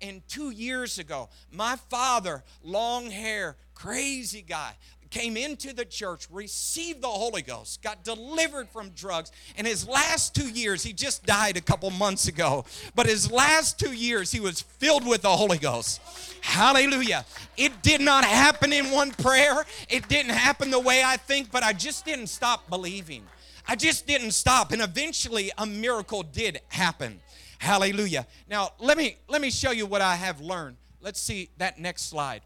And 0.00 0.26
two 0.28 0.50
years 0.50 0.98
ago, 0.98 1.28
my 1.50 1.76
father, 1.76 2.44
long 2.62 3.10
hair, 3.10 3.56
crazy 3.74 4.42
guy, 4.42 4.72
came 5.10 5.36
into 5.36 5.72
the 5.72 5.84
church, 5.84 6.26
received 6.30 7.02
the 7.02 7.08
Holy 7.08 7.42
Ghost, 7.42 7.82
got 7.82 8.04
delivered 8.04 8.68
from 8.68 8.90
drugs, 8.90 9.32
and 9.56 9.66
his 9.66 9.88
last 9.88 10.34
two 10.34 10.48
years, 10.48 10.82
he 10.82 10.92
just 10.92 11.24
died 11.24 11.56
a 11.56 11.60
couple 11.60 11.90
months 11.90 12.28
ago, 12.28 12.64
but 12.94 13.06
his 13.06 13.30
last 13.30 13.78
two 13.78 13.92
years, 13.92 14.32
he 14.32 14.40
was 14.40 14.60
filled 14.60 15.06
with 15.06 15.22
the 15.22 15.28
Holy 15.28 15.58
Ghost. 15.58 16.00
Hallelujah. 16.40 17.24
It 17.56 17.82
did 17.82 18.00
not 18.00 18.24
happen 18.24 18.72
in 18.72 18.90
one 18.90 19.10
prayer, 19.12 19.64
it 19.88 20.08
didn't 20.08 20.32
happen 20.32 20.70
the 20.70 20.80
way 20.80 21.02
I 21.04 21.16
think, 21.16 21.50
but 21.50 21.62
I 21.62 21.72
just 21.72 22.04
didn't 22.04 22.28
stop 22.28 22.68
believing. 22.68 23.22
I 23.68 23.74
just 23.74 24.06
didn't 24.06 24.30
stop, 24.30 24.72
and 24.72 24.80
eventually 24.80 25.50
a 25.58 25.66
miracle 25.66 26.22
did 26.22 26.60
happen. 26.68 27.20
Hallelujah. 27.58 28.26
Now, 28.48 28.70
let 28.78 28.96
me 28.96 29.16
let 29.28 29.40
me 29.40 29.50
show 29.50 29.70
you 29.70 29.86
what 29.86 30.02
I 30.02 30.14
have 30.14 30.40
learned. 30.40 30.76
Let's 31.00 31.20
see 31.20 31.50
that 31.58 31.78
next 31.78 32.08
slide. 32.08 32.42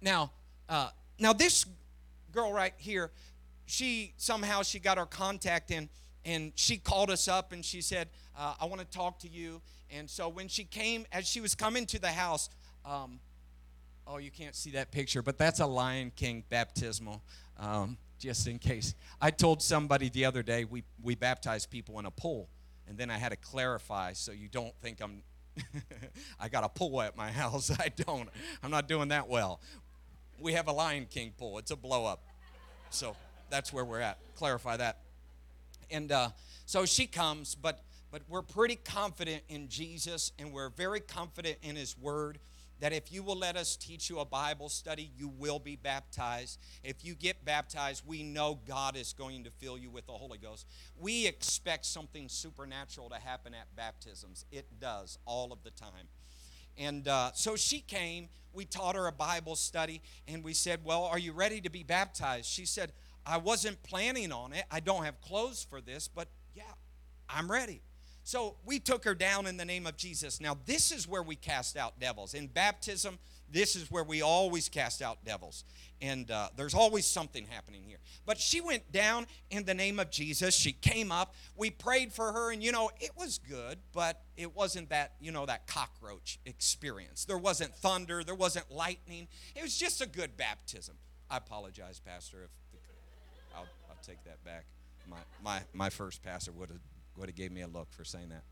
Now, 0.00 0.30
uh, 0.68 0.90
now 1.24 1.32
this 1.32 1.64
girl 2.32 2.52
right 2.52 2.74
here, 2.76 3.10
she 3.64 4.12
somehow 4.18 4.62
she 4.62 4.78
got 4.78 4.98
our 4.98 5.06
contact 5.06 5.70
in 5.70 5.88
and 6.22 6.52
she 6.54 6.76
called 6.76 7.10
us 7.10 7.28
up 7.28 7.52
and 7.52 7.64
she 7.64 7.80
said, 7.80 8.10
uh, 8.38 8.54
I 8.60 8.66
want 8.66 8.82
to 8.82 8.86
talk 8.86 9.20
to 9.20 9.28
you. 9.28 9.62
And 9.90 10.08
so 10.08 10.28
when 10.28 10.48
she 10.48 10.64
came, 10.64 11.06
as 11.12 11.26
she 11.26 11.40
was 11.40 11.54
coming 11.54 11.86
to 11.86 11.98
the 11.98 12.08
house, 12.08 12.50
um, 12.84 13.20
oh, 14.06 14.18
you 14.18 14.30
can't 14.30 14.54
see 14.54 14.72
that 14.72 14.90
picture, 14.90 15.22
but 15.22 15.38
that's 15.38 15.60
a 15.60 15.66
Lion 15.66 16.12
King 16.14 16.44
baptismal, 16.50 17.22
um, 17.58 17.96
just 18.18 18.46
in 18.46 18.58
case. 18.58 18.94
I 19.18 19.30
told 19.30 19.62
somebody 19.62 20.10
the 20.10 20.26
other 20.26 20.42
day 20.42 20.64
we, 20.64 20.84
we 21.02 21.14
baptize 21.14 21.64
people 21.64 21.98
in 22.00 22.04
a 22.04 22.10
pool, 22.10 22.50
and 22.86 22.98
then 22.98 23.10
I 23.10 23.16
had 23.16 23.30
to 23.30 23.36
clarify 23.36 24.12
so 24.12 24.30
you 24.30 24.48
don't 24.48 24.74
think 24.82 25.00
I'm. 25.00 25.22
I 26.40 26.48
got 26.48 26.64
a 26.64 26.68
pool 26.68 27.00
at 27.00 27.16
my 27.16 27.30
house. 27.42 27.70
I 27.78 27.88
don't. 27.88 28.28
I'm 28.62 28.70
not 28.70 28.88
doing 28.88 29.08
that 29.08 29.28
well 29.28 29.60
we 30.40 30.52
have 30.52 30.68
a 30.68 30.72
Lion 30.72 31.06
King 31.08 31.32
pool. 31.36 31.58
It's 31.58 31.70
a 31.70 31.76
blow 31.76 32.06
up. 32.06 32.22
So 32.90 33.16
that's 33.50 33.72
where 33.72 33.84
we're 33.84 34.00
at. 34.00 34.18
Clarify 34.36 34.76
that. 34.78 34.98
And 35.90 36.10
uh, 36.10 36.30
so 36.66 36.86
she 36.86 37.06
comes, 37.06 37.54
but 37.54 37.80
but 38.14 38.22
we're 38.28 38.42
pretty 38.42 38.76
confident 38.76 39.42
in 39.48 39.68
Jesus, 39.68 40.30
and 40.38 40.52
we're 40.52 40.68
very 40.68 41.00
confident 41.00 41.56
in 41.62 41.74
His 41.74 41.98
Word. 41.98 42.38
That 42.78 42.92
if 42.92 43.10
you 43.10 43.24
will 43.24 43.36
let 43.36 43.56
us 43.56 43.74
teach 43.74 44.08
you 44.08 44.20
a 44.20 44.24
Bible 44.24 44.68
study, 44.68 45.10
you 45.16 45.26
will 45.26 45.58
be 45.58 45.74
baptized. 45.74 46.60
If 46.84 47.04
you 47.04 47.14
get 47.14 47.44
baptized, 47.44 48.04
we 48.06 48.22
know 48.22 48.60
God 48.68 48.96
is 48.96 49.14
going 49.14 49.42
to 49.44 49.50
fill 49.50 49.76
you 49.76 49.90
with 49.90 50.06
the 50.06 50.12
Holy 50.12 50.38
Ghost. 50.38 50.66
We 50.96 51.26
expect 51.26 51.86
something 51.86 52.28
supernatural 52.28 53.08
to 53.10 53.16
happen 53.16 53.52
at 53.52 53.74
baptisms. 53.74 54.44
It 54.52 54.66
does 54.80 55.18
all 55.24 55.52
of 55.52 55.64
the 55.64 55.70
time. 55.70 56.06
And 56.78 57.06
uh, 57.06 57.32
so 57.34 57.56
she 57.56 57.80
came, 57.80 58.28
we 58.52 58.64
taught 58.64 58.96
her 58.96 59.06
a 59.06 59.12
Bible 59.12 59.56
study, 59.56 60.00
and 60.28 60.42
we 60.42 60.54
said, 60.54 60.80
Well, 60.84 61.04
are 61.04 61.18
you 61.18 61.32
ready 61.32 61.60
to 61.60 61.70
be 61.70 61.82
baptized? 61.82 62.46
She 62.46 62.66
said, 62.66 62.92
I 63.26 63.38
wasn't 63.38 63.82
planning 63.82 64.32
on 64.32 64.52
it. 64.52 64.64
I 64.70 64.80
don't 64.80 65.04
have 65.04 65.20
clothes 65.20 65.66
for 65.68 65.80
this, 65.80 66.08
but 66.08 66.28
yeah, 66.54 66.62
I'm 67.28 67.50
ready. 67.50 67.80
so 68.22 68.56
we 68.64 68.78
took 68.78 69.04
her 69.04 69.14
down 69.14 69.46
in 69.46 69.56
the 69.56 69.64
name 69.64 69.86
of 69.86 69.96
Jesus. 69.96 70.40
Now, 70.40 70.56
this 70.66 70.92
is 70.92 71.08
where 71.08 71.22
we 71.22 71.36
cast 71.36 71.76
out 71.76 71.98
devils. 72.00 72.34
In 72.34 72.46
baptism, 72.46 73.18
this 73.54 73.76
is 73.76 73.88
where 73.88 74.02
we 74.02 74.20
always 74.20 74.68
cast 74.68 75.00
out 75.00 75.24
devils. 75.24 75.64
And 76.02 76.28
uh, 76.28 76.48
there's 76.56 76.74
always 76.74 77.06
something 77.06 77.46
happening 77.46 77.82
here. 77.86 77.98
But 78.26 78.38
she 78.38 78.60
went 78.60 78.90
down 78.90 79.26
in 79.48 79.64
the 79.64 79.72
name 79.72 80.00
of 80.00 80.10
Jesus. 80.10 80.54
She 80.56 80.72
came 80.72 81.12
up. 81.12 81.34
We 81.56 81.70
prayed 81.70 82.12
for 82.12 82.32
her, 82.32 82.52
and 82.52 82.62
you 82.62 82.72
know, 82.72 82.90
it 83.00 83.12
was 83.16 83.38
good, 83.38 83.78
but 83.92 84.20
it 84.36 84.54
wasn't 84.54 84.90
that, 84.90 85.12
you 85.20 85.30
know, 85.30 85.46
that 85.46 85.68
cockroach 85.68 86.40
experience. 86.44 87.24
There 87.24 87.38
wasn't 87.38 87.74
thunder, 87.76 88.24
there 88.24 88.34
wasn't 88.34 88.70
lightning. 88.72 89.28
It 89.54 89.62
was 89.62 89.78
just 89.78 90.00
a 90.00 90.06
good 90.06 90.36
baptism. 90.36 90.96
I 91.30 91.36
apologize, 91.36 92.00
Pastor, 92.00 92.42
if 92.42 92.50
the, 92.72 92.78
I'll, 93.56 93.68
I'll 93.88 94.02
take 94.02 94.22
that 94.24 94.44
back. 94.44 94.64
My, 95.08 95.18
my, 95.42 95.60
my 95.72 95.90
first 95.90 96.22
pastor 96.22 96.50
would 96.52 96.70
have 96.70 96.80
would 97.16 97.28
have 97.28 97.36
gave 97.36 97.52
me 97.52 97.60
a 97.60 97.68
look 97.68 97.92
for 97.92 98.04
saying 98.04 98.30
that. 98.30 98.42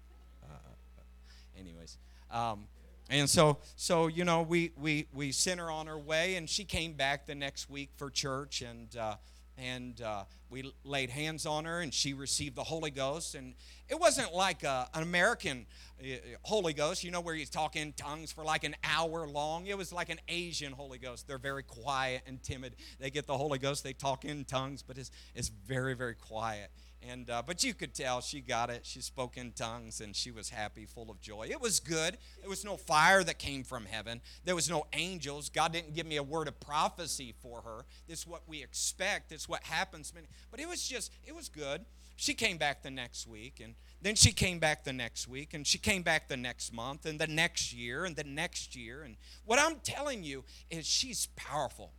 Uh, 0.45 1.59
anyways, 1.59 1.99
um, 2.31 2.67
and 3.11 3.29
so 3.29 3.59
so 3.77 4.07
you 4.07 4.25
know 4.25 4.43
we 4.43 4.73
we 4.81 5.07
we 5.13 5.33
sent 5.33 5.61
her 5.61 5.71
on 5.71 5.87
her 5.87 5.99
way, 5.99 6.37
and 6.37 6.49
she 6.49 6.65
came 6.65 6.95
back 6.95 7.27
the 7.27 7.35
next 7.35 7.69
week 7.69 7.91
for 7.97 8.11
church, 8.11 8.63
and 8.63 8.97
uh, 8.97 9.17
and 9.59 10.01
uh, 10.01 10.25
we 10.51 10.73
laid 10.85 11.11
hands 11.11 11.47
on 11.47 11.65
her, 11.65 11.81
and 11.81 11.93
she 11.93 12.15
received 12.15 12.57
the 12.57 12.65
Holy 12.65 12.91
Ghost, 12.91 13.35
and 13.35 13.55
it 13.89 13.99
wasn't 13.99 14.33
like 14.33 14.65
a, 14.65 14.89
an 14.95 15.03
American 15.03 15.67
uh, 16.01 16.17
Holy 16.43 16.73
Ghost, 16.73 17.05
you 17.05 17.11
know, 17.11 17.21
where 17.21 17.35
you 17.35 17.47
talk 17.47 17.77
in 17.77 17.93
tongues 17.93 18.33
for 18.33 18.45
like 18.45 18.65
an 18.65 18.75
hour 18.83 19.27
long. 19.27 19.67
It 19.67 19.77
was 19.77 19.93
like 19.93 20.09
an 20.09 20.19
Asian 20.29 20.73
Holy 20.73 20.99
Ghost. 20.99 21.27
They're 21.27 21.39
very 21.39 21.63
quiet 21.63 22.23
and 22.27 22.43
timid. 22.43 22.77
They 22.99 23.11
get 23.11 23.27
the 23.27 23.37
Holy 23.37 23.59
Ghost, 23.59 23.85
they 23.85 23.93
talk 23.93 24.25
in 24.25 24.45
tongues, 24.45 24.83
but 24.83 24.99
it's, 24.99 25.11
it's 25.35 25.49
very, 25.49 25.95
very 25.95 26.15
quiet. 26.15 26.71
And 27.09 27.29
uh, 27.31 27.43
but 27.45 27.65
you 27.65 27.75
could 27.75 27.95
tell 27.95 28.21
she 28.21 28.41
got 28.41 28.71
it. 28.71 28.87
She 28.87 29.01
spoke 29.01 29.37
in 29.37 29.53
tongues 29.53 30.01
and 30.01 30.15
she 30.15 30.31
was 30.31 30.51
happy, 30.51 30.87
full 30.87 31.11
of 31.11 31.21
joy. 31.21 31.49
It 31.51 31.61
was 31.61 31.81
good. 31.81 32.17
There 32.41 32.51
was 32.51 32.65
no 32.65 32.77
fire 32.77 33.25
that 33.25 33.39
came 33.39 33.65
from 33.65 33.87
heaven. 33.87 34.21
There 34.45 34.55
was 34.55 34.71
no 34.71 34.87
angels. 34.93 35.49
God 35.49 35.73
didn't 35.73 35.95
give 35.95 36.07
me 36.07 36.17
a 36.17 36.23
word 36.23 36.49
of 36.49 36.61
prophecy 36.61 37.35
for 37.43 37.63
her. 37.63 37.85
This 38.09 38.21
is 38.21 38.27
what 38.27 38.43
we 38.47 38.63
expect. 38.63 39.33
It's 39.33 39.49
what 39.49 39.65
happens. 39.65 40.13
But 40.51 40.61
it 40.61 40.69
was 40.69 40.87
just 40.87 41.13
it 41.25 41.35
was 41.35 41.49
good. 41.49 41.85
She 42.17 42.35
came 42.35 42.57
back 42.57 42.83
the 42.83 42.91
next 42.91 43.27
week 43.27 43.61
and 43.63 43.75
then 44.01 44.15
she 44.15 44.33
came 44.33 44.59
back 44.59 44.85
the 44.85 44.93
next 44.93 45.27
week 45.27 45.55
and 45.55 45.67
she 45.67 45.79
came 45.79 46.03
back 46.03 46.29
the 46.29 46.37
next 46.37 46.73
month 46.73 47.07
and 47.07 47.19
the 47.19 47.27
next 47.27 47.73
year 47.73 48.05
and 48.05 48.15
the 48.15 48.25
next 48.25 48.77
year. 48.77 49.03
And 49.03 49.17
what 49.45 49.59
I'm 49.59 49.77
telling 49.83 50.23
you 50.23 50.45
is 50.71 50.87
she's 50.87 51.27
powerful. 51.35 51.93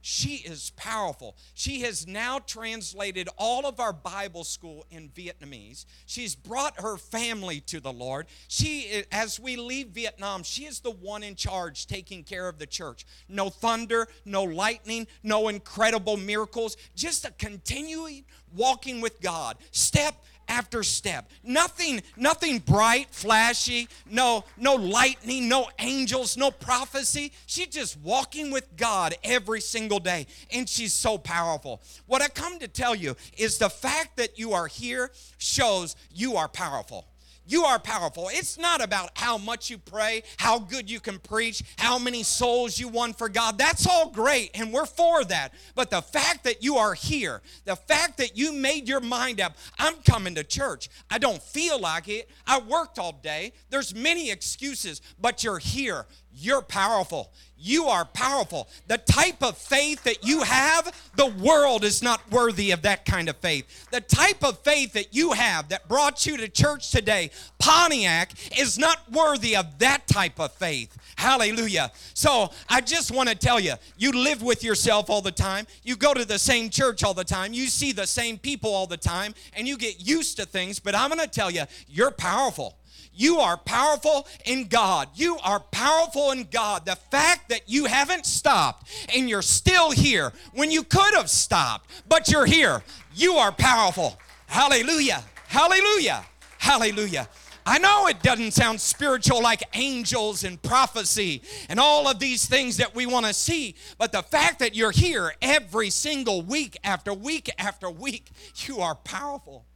She 0.00 0.36
is 0.36 0.70
powerful. 0.76 1.36
She 1.54 1.80
has 1.80 2.06
now 2.06 2.38
translated 2.38 3.28
all 3.36 3.66
of 3.66 3.80
our 3.80 3.92
Bible 3.92 4.44
school 4.44 4.86
in 4.90 5.08
Vietnamese. 5.10 5.84
She's 6.06 6.34
brought 6.34 6.80
her 6.80 6.96
family 6.96 7.60
to 7.62 7.80
the 7.80 7.92
Lord. 7.92 8.26
She, 8.46 9.04
as 9.10 9.40
we 9.40 9.56
leave 9.56 9.88
Vietnam, 9.88 10.42
she 10.42 10.64
is 10.64 10.80
the 10.80 10.90
one 10.90 11.22
in 11.22 11.34
charge 11.34 11.86
taking 11.86 12.22
care 12.22 12.48
of 12.48 12.58
the 12.58 12.66
church. 12.66 13.04
No 13.28 13.50
thunder, 13.50 14.08
no 14.24 14.44
lightning, 14.44 15.06
no 15.22 15.48
incredible 15.48 16.16
miracles, 16.16 16.76
just 16.94 17.24
a 17.24 17.30
continuing 17.32 18.24
walking 18.54 19.00
with 19.00 19.20
God, 19.20 19.56
step 19.72 20.14
after 20.48 20.82
step. 20.82 21.30
Nothing, 21.42 22.02
nothing 22.16 22.58
bright, 22.58 23.08
flashy, 23.10 23.88
no, 24.10 24.44
no 24.56 24.74
lightning, 24.74 25.48
no 25.48 25.68
angels, 25.78 26.36
no 26.36 26.50
prophecy. 26.50 27.32
She's 27.46 27.68
just 27.68 27.98
walking 28.00 28.50
with 28.50 28.76
God 28.76 29.14
every 29.22 29.60
single 29.60 30.00
day, 30.00 30.26
and 30.52 30.68
she's 30.68 30.92
so 30.92 31.18
powerful. 31.18 31.82
What 32.06 32.22
I 32.22 32.28
come 32.28 32.58
to 32.58 32.68
tell 32.68 32.94
you 32.94 33.16
is 33.36 33.58
the 33.58 33.70
fact 33.70 34.16
that 34.16 34.38
you 34.38 34.52
are 34.52 34.66
here 34.66 35.10
shows 35.38 35.96
you 36.12 36.36
are 36.36 36.48
powerful. 36.48 37.06
You 37.48 37.64
are 37.64 37.78
powerful. 37.78 38.28
It's 38.30 38.58
not 38.58 38.82
about 38.82 39.10
how 39.14 39.38
much 39.38 39.70
you 39.70 39.78
pray, 39.78 40.22
how 40.36 40.58
good 40.58 40.90
you 40.90 41.00
can 41.00 41.18
preach, 41.18 41.62
how 41.78 41.98
many 41.98 42.22
souls 42.22 42.78
you 42.78 42.88
won 42.88 43.14
for 43.14 43.30
God. 43.30 43.56
That's 43.56 43.86
all 43.86 44.10
great, 44.10 44.50
and 44.54 44.70
we're 44.70 44.84
for 44.84 45.24
that. 45.24 45.54
But 45.74 45.88
the 45.88 46.02
fact 46.02 46.44
that 46.44 46.62
you 46.62 46.76
are 46.76 46.92
here, 46.92 47.40
the 47.64 47.74
fact 47.74 48.18
that 48.18 48.36
you 48.36 48.52
made 48.52 48.86
your 48.86 49.00
mind 49.00 49.40
up, 49.40 49.56
I'm 49.78 49.94
coming 50.02 50.34
to 50.34 50.44
church. 50.44 50.90
I 51.10 51.16
don't 51.16 51.42
feel 51.42 51.80
like 51.80 52.08
it. 52.08 52.28
I 52.46 52.60
worked 52.60 52.98
all 52.98 53.18
day. 53.22 53.54
There's 53.70 53.94
many 53.94 54.30
excuses, 54.30 55.00
but 55.18 55.42
you're 55.42 55.58
here. 55.58 56.04
You're 56.40 56.62
powerful. 56.62 57.32
You 57.60 57.86
are 57.86 58.04
powerful. 58.04 58.68
The 58.86 58.98
type 58.98 59.42
of 59.42 59.58
faith 59.58 60.04
that 60.04 60.24
you 60.24 60.42
have, 60.42 60.94
the 61.16 61.26
world 61.26 61.82
is 61.82 62.00
not 62.00 62.30
worthy 62.30 62.70
of 62.70 62.82
that 62.82 63.04
kind 63.04 63.28
of 63.28 63.36
faith. 63.38 63.90
The 63.90 64.00
type 64.00 64.44
of 64.44 64.60
faith 64.60 64.92
that 64.92 65.12
you 65.12 65.32
have 65.32 65.68
that 65.70 65.88
brought 65.88 66.24
you 66.24 66.36
to 66.36 66.48
church 66.48 66.92
today, 66.92 67.32
Pontiac, 67.58 68.32
is 68.56 68.78
not 68.78 69.10
worthy 69.10 69.56
of 69.56 69.80
that 69.80 70.06
type 70.06 70.38
of 70.38 70.52
faith. 70.52 70.96
Hallelujah. 71.16 71.90
So 72.14 72.52
I 72.68 72.80
just 72.80 73.10
want 73.10 73.28
to 73.28 73.34
tell 73.34 73.58
you, 73.58 73.74
you 73.96 74.12
live 74.12 74.40
with 74.40 74.62
yourself 74.62 75.10
all 75.10 75.20
the 75.20 75.32
time. 75.32 75.66
You 75.82 75.96
go 75.96 76.14
to 76.14 76.24
the 76.24 76.38
same 76.38 76.70
church 76.70 77.02
all 77.02 77.14
the 77.14 77.24
time. 77.24 77.52
You 77.52 77.66
see 77.66 77.90
the 77.90 78.06
same 78.06 78.38
people 78.38 78.72
all 78.72 78.86
the 78.86 78.96
time, 78.96 79.34
and 79.54 79.66
you 79.66 79.76
get 79.76 80.06
used 80.06 80.36
to 80.36 80.46
things. 80.46 80.78
But 80.78 80.94
I'm 80.94 81.10
going 81.10 81.20
to 81.20 81.26
tell 81.26 81.50
you, 81.50 81.64
you're 81.88 82.12
powerful. 82.12 82.76
You 83.18 83.40
are 83.40 83.56
powerful 83.56 84.28
in 84.44 84.68
God. 84.68 85.08
You 85.16 85.38
are 85.42 85.58
powerful 85.58 86.30
in 86.30 86.44
God. 86.44 86.86
The 86.86 86.94
fact 86.94 87.48
that 87.48 87.62
you 87.66 87.86
haven't 87.86 88.26
stopped 88.26 88.88
and 89.12 89.28
you're 89.28 89.42
still 89.42 89.90
here 89.90 90.32
when 90.52 90.70
you 90.70 90.84
could 90.84 91.14
have 91.14 91.28
stopped, 91.28 91.90
but 92.08 92.30
you're 92.30 92.46
here, 92.46 92.80
you 93.12 93.34
are 93.34 93.50
powerful. 93.50 94.16
Hallelujah. 94.46 95.24
Hallelujah. 95.48 96.24
Hallelujah. 96.58 97.28
I 97.66 97.78
know 97.80 98.06
it 98.06 98.22
doesn't 98.22 98.52
sound 98.52 98.80
spiritual 98.80 99.42
like 99.42 99.64
angels 99.74 100.44
and 100.44 100.62
prophecy 100.62 101.42
and 101.68 101.80
all 101.80 102.06
of 102.06 102.20
these 102.20 102.46
things 102.46 102.76
that 102.76 102.94
we 102.94 103.04
want 103.04 103.26
to 103.26 103.34
see, 103.34 103.74
but 103.98 104.12
the 104.12 104.22
fact 104.22 104.60
that 104.60 104.76
you're 104.76 104.92
here 104.92 105.34
every 105.42 105.90
single 105.90 106.40
week 106.42 106.78
after 106.84 107.12
week 107.12 107.50
after 107.58 107.90
week, 107.90 108.30
you 108.66 108.78
are 108.78 108.94
powerful. 108.94 109.66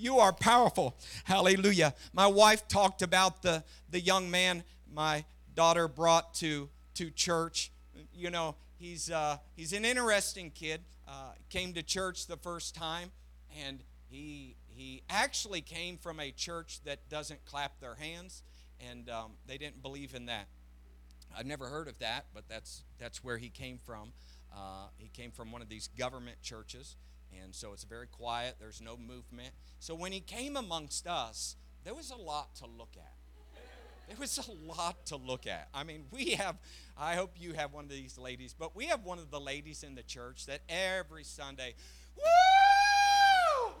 You 0.00 0.18
are 0.18 0.32
powerful. 0.32 0.96
Hallelujah. 1.24 1.94
My 2.14 2.26
wife 2.26 2.66
talked 2.68 3.02
about 3.02 3.42
the, 3.42 3.62
the 3.90 4.00
young 4.00 4.30
man 4.30 4.64
my 4.90 5.26
daughter 5.54 5.88
brought 5.88 6.32
to, 6.36 6.70
to 6.94 7.10
church. 7.10 7.70
You 8.14 8.30
know, 8.30 8.54
he's, 8.78 9.10
uh, 9.10 9.36
he's 9.56 9.74
an 9.74 9.84
interesting 9.84 10.52
kid. 10.52 10.80
Uh, 11.06 11.32
came 11.50 11.74
to 11.74 11.82
church 11.82 12.28
the 12.28 12.38
first 12.38 12.74
time, 12.74 13.10
and 13.62 13.80
he, 14.08 14.56
he 14.68 15.02
actually 15.10 15.60
came 15.60 15.98
from 15.98 16.18
a 16.18 16.30
church 16.30 16.80
that 16.86 17.06
doesn't 17.10 17.44
clap 17.44 17.78
their 17.80 17.96
hands, 17.96 18.42
and 18.90 19.10
um, 19.10 19.32
they 19.46 19.58
didn't 19.58 19.82
believe 19.82 20.14
in 20.14 20.24
that. 20.26 20.46
I've 21.36 21.44
never 21.44 21.66
heard 21.66 21.88
of 21.88 21.98
that, 21.98 22.24
but 22.32 22.44
that's, 22.48 22.84
that's 22.98 23.22
where 23.22 23.36
he 23.36 23.50
came 23.50 23.78
from. 23.84 24.12
Uh, 24.50 24.86
he 24.96 25.08
came 25.08 25.30
from 25.30 25.52
one 25.52 25.60
of 25.60 25.68
these 25.68 25.88
government 25.98 26.40
churches. 26.40 26.96
And 27.42 27.54
so 27.54 27.72
it's 27.72 27.84
very 27.84 28.06
quiet, 28.06 28.56
there's 28.60 28.80
no 28.80 28.96
movement. 28.96 29.50
So 29.78 29.94
when 29.94 30.12
he 30.12 30.20
came 30.20 30.56
amongst 30.56 31.06
us, 31.06 31.56
there 31.84 31.94
was 31.94 32.10
a 32.10 32.16
lot 32.16 32.54
to 32.56 32.66
look 32.66 32.96
at. 32.96 33.12
There 34.08 34.18
was 34.18 34.38
a 34.38 34.68
lot 34.68 35.06
to 35.06 35.16
look 35.16 35.46
at. 35.46 35.68
I 35.72 35.84
mean, 35.84 36.04
we 36.10 36.30
have, 36.30 36.56
I 36.98 37.14
hope 37.14 37.34
you 37.38 37.52
have 37.52 37.72
one 37.72 37.84
of 37.84 37.90
these 37.90 38.18
ladies, 38.18 38.52
but 38.58 38.74
we 38.74 38.86
have 38.86 39.04
one 39.04 39.20
of 39.20 39.30
the 39.30 39.40
ladies 39.40 39.84
in 39.84 39.94
the 39.94 40.02
church 40.02 40.46
that 40.46 40.62
every 40.68 41.22
Sunday, 41.22 41.74
woo! 42.16 43.72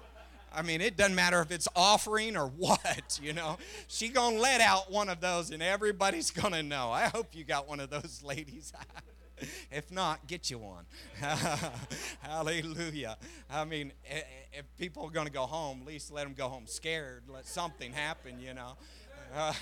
I 0.52 0.62
mean, 0.62 0.80
it 0.80 0.96
doesn't 0.96 1.14
matter 1.14 1.40
if 1.40 1.50
it's 1.50 1.68
offering 1.74 2.36
or 2.36 2.46
what, 2.56 3.18
you 3.22 3.32
know. 3.32 3.58
She 3.88 4.08
gonna 4.08 4.38
let 4.38 4.60
out 4.60 4.90
one 4.90 5.08
of 5.08 5.20
those 5.20 5.50
and 5.50 5.62
everybody's 5.62 6.30
gonna 6.30 6.62
know. 6.62 6.90
I 6.90 7.08
hope 7.08 7.34
you 7.34 7.44
got 7.44 7.68
one 7.68 7.80
of 7.80 7.90
those 7.90 8.22
ladies. 8.24 8.72
if 9.70 9.90
not, 9.90 10.26
get 10.26 10.50
you 10.50 10.58
one. 10.58 10.84
Hallelujah. 12.20 13.16
I 13.50 13.64
mean, 13.64 13.92
if 14.52 14.64
people 14.78 15.04
are 15.06 15.10
going 15.10 15.26
to 15.26 15.32
go 15.32 15.46
home, 15.46 15.80
at 15.82 15.86
least 15.86 16.12
let 16.12 16.24
them 16.24 16.34
go 16.34 16.48
home 16.48 16.64
scared. 16.66 17.24
Let 17.28 17.46
something 17.46 17.92
happen, 17.92 18.40
you 18.40 18.54
know. 18.54 18.76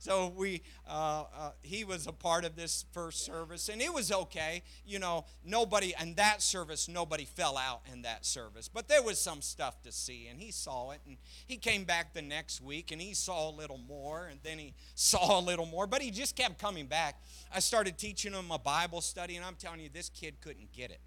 So 0.00 0.32
we, 0.36 0.62
uh, 0.88 1.24
uh, 1.36 1.50
he 1.62 1.84
was 1.84 2.06
a 2.06 2.12
part 2.12 2.44
of 2.44 2.54
this 2.54 2.84
first 2.92 3.24
service, 3.24 3.68
and 3.68 3.82
it 3.82 3.92
was 3.92 4.12
okay. 4.12 4.62
You 4.86 5.00
know, 5.00 5.24
nobody 5.44 5.92
in 6.00 6.14
that 6.14 6.40
service, 6.40 6.88
nobody 6.88 7.24
fell 7.24 7.56
out 7.56 7.80
in 7.92 8.02
that 8.02 8.24
service, 8.24 8.68
but 8.68 8.88
there 8.88 9.02
was 9.02 9.20
some 9.20 9.42
stuff 9.42 9.82
to 9.82 9.92
see, 9.92 10.28
and 10.28 10.40
he 10.40 10.52
saw 10.52 10.92
it, 10.92 11.00
and 11.06 11.16
he 11.46 11.56
came 11.56 11.84
back 11.84 12.14
the 12.14 12.22
next 12.22 12.60
week, 12.60 12.92
and 12.92 13.00
he 13.00 13.12
saw 13.12 13.50
a 13.50 13.54
little 13.54 13.78
more, 13.78 14.28
and 14.30 14.38
then 14.44 14.58
he 14.58 14.74
saw 14.94 15.40
a 15.40 15.42
little 15.42 15.66
more, 15.66 15.86
but 15.86 16.00
he 16.00 16.10
just 16.10 16.36
kept 16.36 16.58
coming 16.58 16.86
back. 16.86 17.20
I 17.52 17.58
started 17.58 17.98
teaching 17.98 18.32
him 18.32 18.50
a 18.52 18.58
Bible 18.58 19.00
study, 19.00 19.36
and 19.36 19.44
I'm 19.44 19.56
telling 19.56 19.80
you, 19.80 19.88
this 19.92 20.10
kid 20.10 20.40
couldn't 20.40 20.72
get 20.72 20.90
it. 20.90 21.00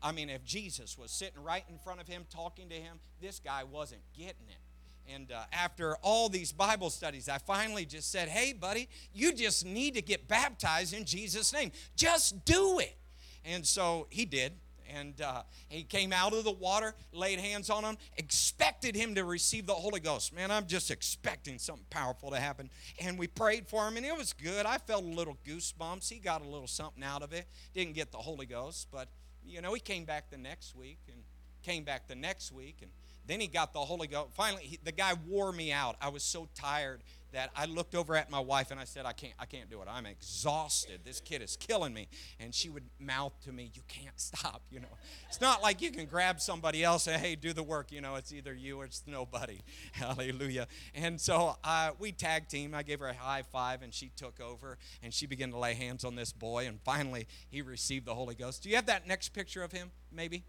I 0.00 0.12
mean, 0.12 0.30
if 0.30 0.44
Jesus 0.44 0.96
was 0.96 1.10
sitting 1.10 1.42
right 1.42 1.64
in 1.68 1.78
front 1.78 2.00
of 2.00 2.06
him, 2.06 2.24
talking 2.30 2.68
to 2.68 2.76
him, 2.76 3.00
this 3.20 3.40
guy 3.40 3.64
wasn't 3.64 4.02
getting 4.16 4.48
it. 4.48 4.67
And 5.14 5.32
uh, 5.32 5.42
after 5.52 5.96
all 6.02 6.28
these 6.28 6.52
Bible 6.52 6.90
studies, 6.90 7.28
I 7.28 7.38
finally 7.38 7.84
just 7.84 8.10
said, 8.12 8.28
Hey, 8.28 8.52
buddy, 8.52 8.88
you 9.12 9.32
just 9.32 9.64
need 9.64 9.94
to 9.94 10.02
get 10.02 10.28
baptized 10.28 10.92
in 10.92 11.04
Jesus' 11.04 11.52
name. 11.52 11.72
Just 11.96 12.44
do 12.44 12.78
it. 12.78 12.96
And 13.44 13.66
so 13.66 14.06
he 14.10 14.24
did. 14.24 14.52
And 14.90 15.20
uh, 15.20 15.42
he 15.68 15.82
came 15.82 16.14
out 16.14 16.32
of 16.32 16.44
the 16.44 16.50
water, 16.50 16.94
laid 17.12 17.38
hands 17.38 17.68
on 17.68 17.84
him, 17.84 17.98
expected 18.16 18.96
him 18.96 19.14
to 19.16 19.24
receive 19.24 19.66
the 19.66 19.74
Holy 19.74 20.00
Ghost. 20.00 20.34
Man, 20.34 20.50
I'm 20.50 20.66
just 20.66 20.90
expecting 20.90 21.58
something 21.58 21.84
powerful 21.90 22.30
to 22.30 22.40
happen. 22.40 22.70
And 22.98 23.18
we 23.18 23.26
prayed 23.26 23.68
for 23.68 23.86
him, 23.86 23.98
and 23.98 24.06
it 24.06 24.16
was 24.16 24.32
good. 24.32 24.64
I 24.64 24.78
felt 24.78 25.04
a 25.04 25.08
little 25.08 25.36
goosebumps. 25.46 26.08
He 26.08 26.18
got 26.18 26.40
a 26.40 26.48
little 26.48 26.66
something 26.66 27.04
out 27.04 27.22
of 27.22 27.34
it. 27.34 27.46
Didn't 27.74 27.94
get 27.94 28.12
the 28.12 28.18
Holy 28.18 28.46
Ghost, 28.46 28.88
but, 28.90 29.08
you 29.44 29.60
know, 29.60 29.74
he 29.74 29.80
came 29.80 30.06
back 30.06 30.30
the 30.30 30.38
next 30.38 30.74
week 30.74 31.00
and 31.08 31.18
came 31.62 31.84
back 31.84 32.08
the 32.08 32.14
next 32.14 32.50
week. 32.50 32.78
And 32.80 32.90
then 33.28 33.40
he 33.40 33.46
got 33.46 33.72
the 33.72 33.80
Holy 33.80 34.08
Ghost. 34.08 34.30
Finally, 34.32 34.62
he, 34.64 34.78
the 34.82 34.92
guy 34.92 35.12
wore 35.26 35.52
me 35.52 35.70
out. 35.70 35.96
I 36.00 36.08
was 36.08 36.22
so 36.22 36.48
tired 36.54 37.02
that 37.32 37.50
I 37.54 37.66
looked 37.66 37.94
over 37.94 38.16
at 38.16 38.30
my 38.30 38.40
wife 38.40 38.70
and 38.70 38.80
I 38.80 38.84
said, 38.84 39.04
I 39.04 39.12
can't, 39.12 39.34
I 39.38 39.44
can't 39.44 39.68
do 39.68 39.82
it. 39.82 39.88
I'm 39.90 40.06
exhausted. 40.06 41.00
This 41.04 41.20
kid 41.20 41.42
is 41.42 41.56
killing 41.56 41.92
me. 41.92 42.08
And 42.40 42.54
she 42.54 42.70
would 42.70 42.84
mouth 42.98 43.34
to 43.44 43.52
me, 43.52 43.70
You 43.74 43.82
can't 43.86 44.18
stop. 44.20 44.62
You 44.70 44.80
know, 44.80 44.96
it's 45.28 45.40
not 45.40 45.62
like 45.62 45.82
you 45.82 45.90
can 45.90 46.06
grab 46.06 46.40
somebody 46.40 46.82
else 46.82 47.06
and, 47.06 47.20
hey, 47.20 47.34
do 47.34 47.52
the 47.52 47.62
work. 47.62 47.92
You 47.92 48.00
know, 48.00 48.14
it's 48.14 48.32
either 48.32 48.54
you 48.54 48.80
or 48.80 48.86
it's 48.86 49.02
nobody. 49.06 49.60
Hallelujah. 49.92 50.66
And 50.94 51.20
so 51.20 51.56
uh, 51.62 51.90
we 51.98 52.12
tag 52.12 52.48
team. 52.48 52.74
I 52.74 52.82
gave 52.82 53.00
her 53.00 53.08
a 53.08 53.14
high 53.14 53.42
five 53.42 53.82
and 53.82 53.92
she 53.92 54.10
took 54.16 54.40
over 54.40 54.78
and 55.02 55.12
she 55.12 55.26
began 55.26 55.50
to 55.50 55.58
lay 55.58 55.74
hands 55.74 56.04
on 56.04 56.14
this 56.14 56.32
boy. 56.32 56.66
And 56.66 56.80
finally, 56.82 57.26
he 57.50 57.60
received 57.60 58.06
the 58.06 58.14
Holy 58.14 58.34
Ghost. 58.34 58.62
Do 58.62 58.70
you 58.70 58.76
have 58.76 58.86
that 58.86 59.06
next 59.06 59.30
picture 59.30 59.62
of 59.62 59.72
him, 59.72 59.90
maybe? 60.10 60.44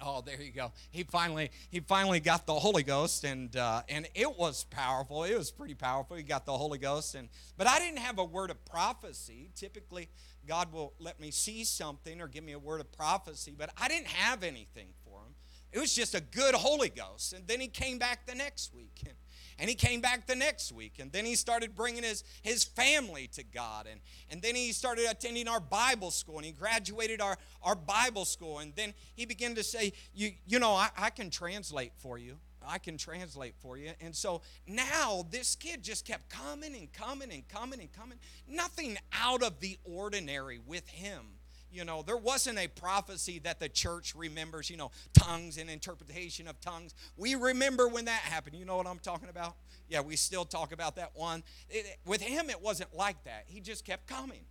Oh, 0.00 0.20
there 0.20 0.40
you 0.40 0.52
go. 0.52 0.72
He 0.90 1.02
finally 1.02 1.50
he 1.70 1.80
finally 1.80 2.20
got 2.20 2.46
the 2.46 2.54
Holy 2.54 2.82
Ghost, 2.82 3.24
and 3.24 3.54
uh, 3.56 3.82
and 3.88 4.08
it 4.14 4.38
was 4.38 4.64
powerful. 4.64 5.24
It 5.24 5.36
was 5.36 5.50
pretty 5.50 5.74
powerful. 5.74 6.16
He 6.16 6.22
got 6.22 6.46
the 6.46 6.56
Holy 6.56 6.78
Ghost, 6.78 7.14
and 7.14 7.28
but 7.56 7.66
I 7.66 7.78
didn't 7.78 7.98
have 7.98 8.18
a 8.18 8.24
word 8.24 8.50
of 8.50 8.64
prophecy. 8.64 9.50
Typically, 9.56 10.08
God 10.46 10.72
will 10.72 10.94
let 10.98 11.18
me 11.20 11.30
see 11.30 11.64
something 11.64 12.20
or 12.20 12.28
give 12.28 12.44
me 12.44 12.52
a 12.52 12.58
word 12.58 12.80
of 12.80 12.92
prophecy, 12.92 13.54
but 13.56 13.70
I 13.76 13.88
didn't 13.88 14.08
have 14.08 14.44
anything 14.44 14.88
for 15.04 15.18
him. 15.20 15.34
It 15.72 15.78
was 15.78 15.94
just 15.94 16.14
a 16.14 16.20
good 16.20 16.54
Holy 16.54 16.88
Ghost, 16.88 17.32
and 17.32 17.46
then 17.46 17.60
he 17.60 17.68
came 17.68 17.98
back 17.98 18.26
the 18.26 18.34
next 18.34 18.74
week. 18.74 19.02
And, 19.04 19.14
and 19.58 19.68
he 19.68 19.74
came 19.74 20.00
back 20.00 20.26
the 20.26 20.36
next 20.36 20.70
week. 20.70 20.94
And 21.00 21.10
then 21.10 21.24
he 21.24 21.34
started 21.34 21.74
bringing 21.74 22.04
his, 22.04 22.22
his 22.42 22.62
family 22.62 23.28
to 23.34 23.42
God. 23.42 23.86
And, 23.90 24.00
and 24.30 24.40
then 24.40 24.54
he 24.54 24.72
started 24.72 25.06
attending 25.10 25.48
our 25.48 25.60
Bible 25.60 26.10
school. 26.10 26.36
And 26.36 26.44
he 26.44 26.52
graduated 26.52 27.20
our, 27.20 27.36
our 27.62 27.74
Bible 27.74 28.24
school. 28.24 28.60
And 28.60 28.72
then 28.76 28.94
he 29.16 29.26
began 29.26 29.56
to 29.56 29.64
say, 29.64 29.92
You, 30.14 30.30
you 30.46 30.58
know, 30.58 30.72
I, 30.72 30.90
I 30.96 31.10
can 31.10 31.30
translate 31.30 31.92
for 31.96 32.18
you. 32.18 32.36
I 32.66 32.78
can 32.78 32.98
translate 32.98 33.54
for 33.58 33.78
you. 33.78 33.92
And 34.00 34.14
so 34.14 34.42
now 34.66 35.26
this 35.30 35.56
kid 35.56 35.82
just 35.82 36.04
kept 36.04 36.28
coming 36.28 36.74
and 36.74 36.92
coming 36.92 37.32
and 37.32 37.48
coming 37.48 37.80
and 37.80 37.92
coming. 37.92 38.18
Nothing 38.46 38.98
out 39.12 39.42
of 39.42 39.60
the 39.60 39.78
ordinary 39.84 40.58
with 40.58 40.86
him 40.88 41.37
you 41.70 41.84
know, 41.84 42.02
there 42.02 42.16
wasn't 42.16 42.58
a 42.58 42.68
prophecy 42.68 43.38
that 43.40 43.60
the 43.60 43.68
church 43.68 44.14
remembers, 44.14 44.70
you 44.70 44.76
know, 44.76 44.90
tongues 45.12 45.58
and 45.58 45.68
interpretation 45.68 46.48
of 46.48 46.60
tongues. 46.60 46.94
We 47.16 47.34
remember 47.34 47.88
when 47.88 48.06
that 48.06 48.20
happened. 48.20 48.56
You 48.56 48.64
know 48.64 48.76
what 48.76 48.86
I'm 48.86 48.98
talking 48.98 49.28
about? 49.28 49.56
Yeah, 49.88 50.00
we 50.00 50.16
still 50.16 50.44
talk 50.44 50.72
about 50.72 50.96
that 50.96 51.12
one. 51.14 51.42
It, 51.68 51.98
with 52.04 52.20
him, 52.20 52.50
it 52.50 52.60
wasn't 52.60 52.94
like 52.94 53.22
that. 53.24 53.44
He 53.46 53.60
just 53.60 53.84
kept 53.84 54.06
coming. 54.06 54.44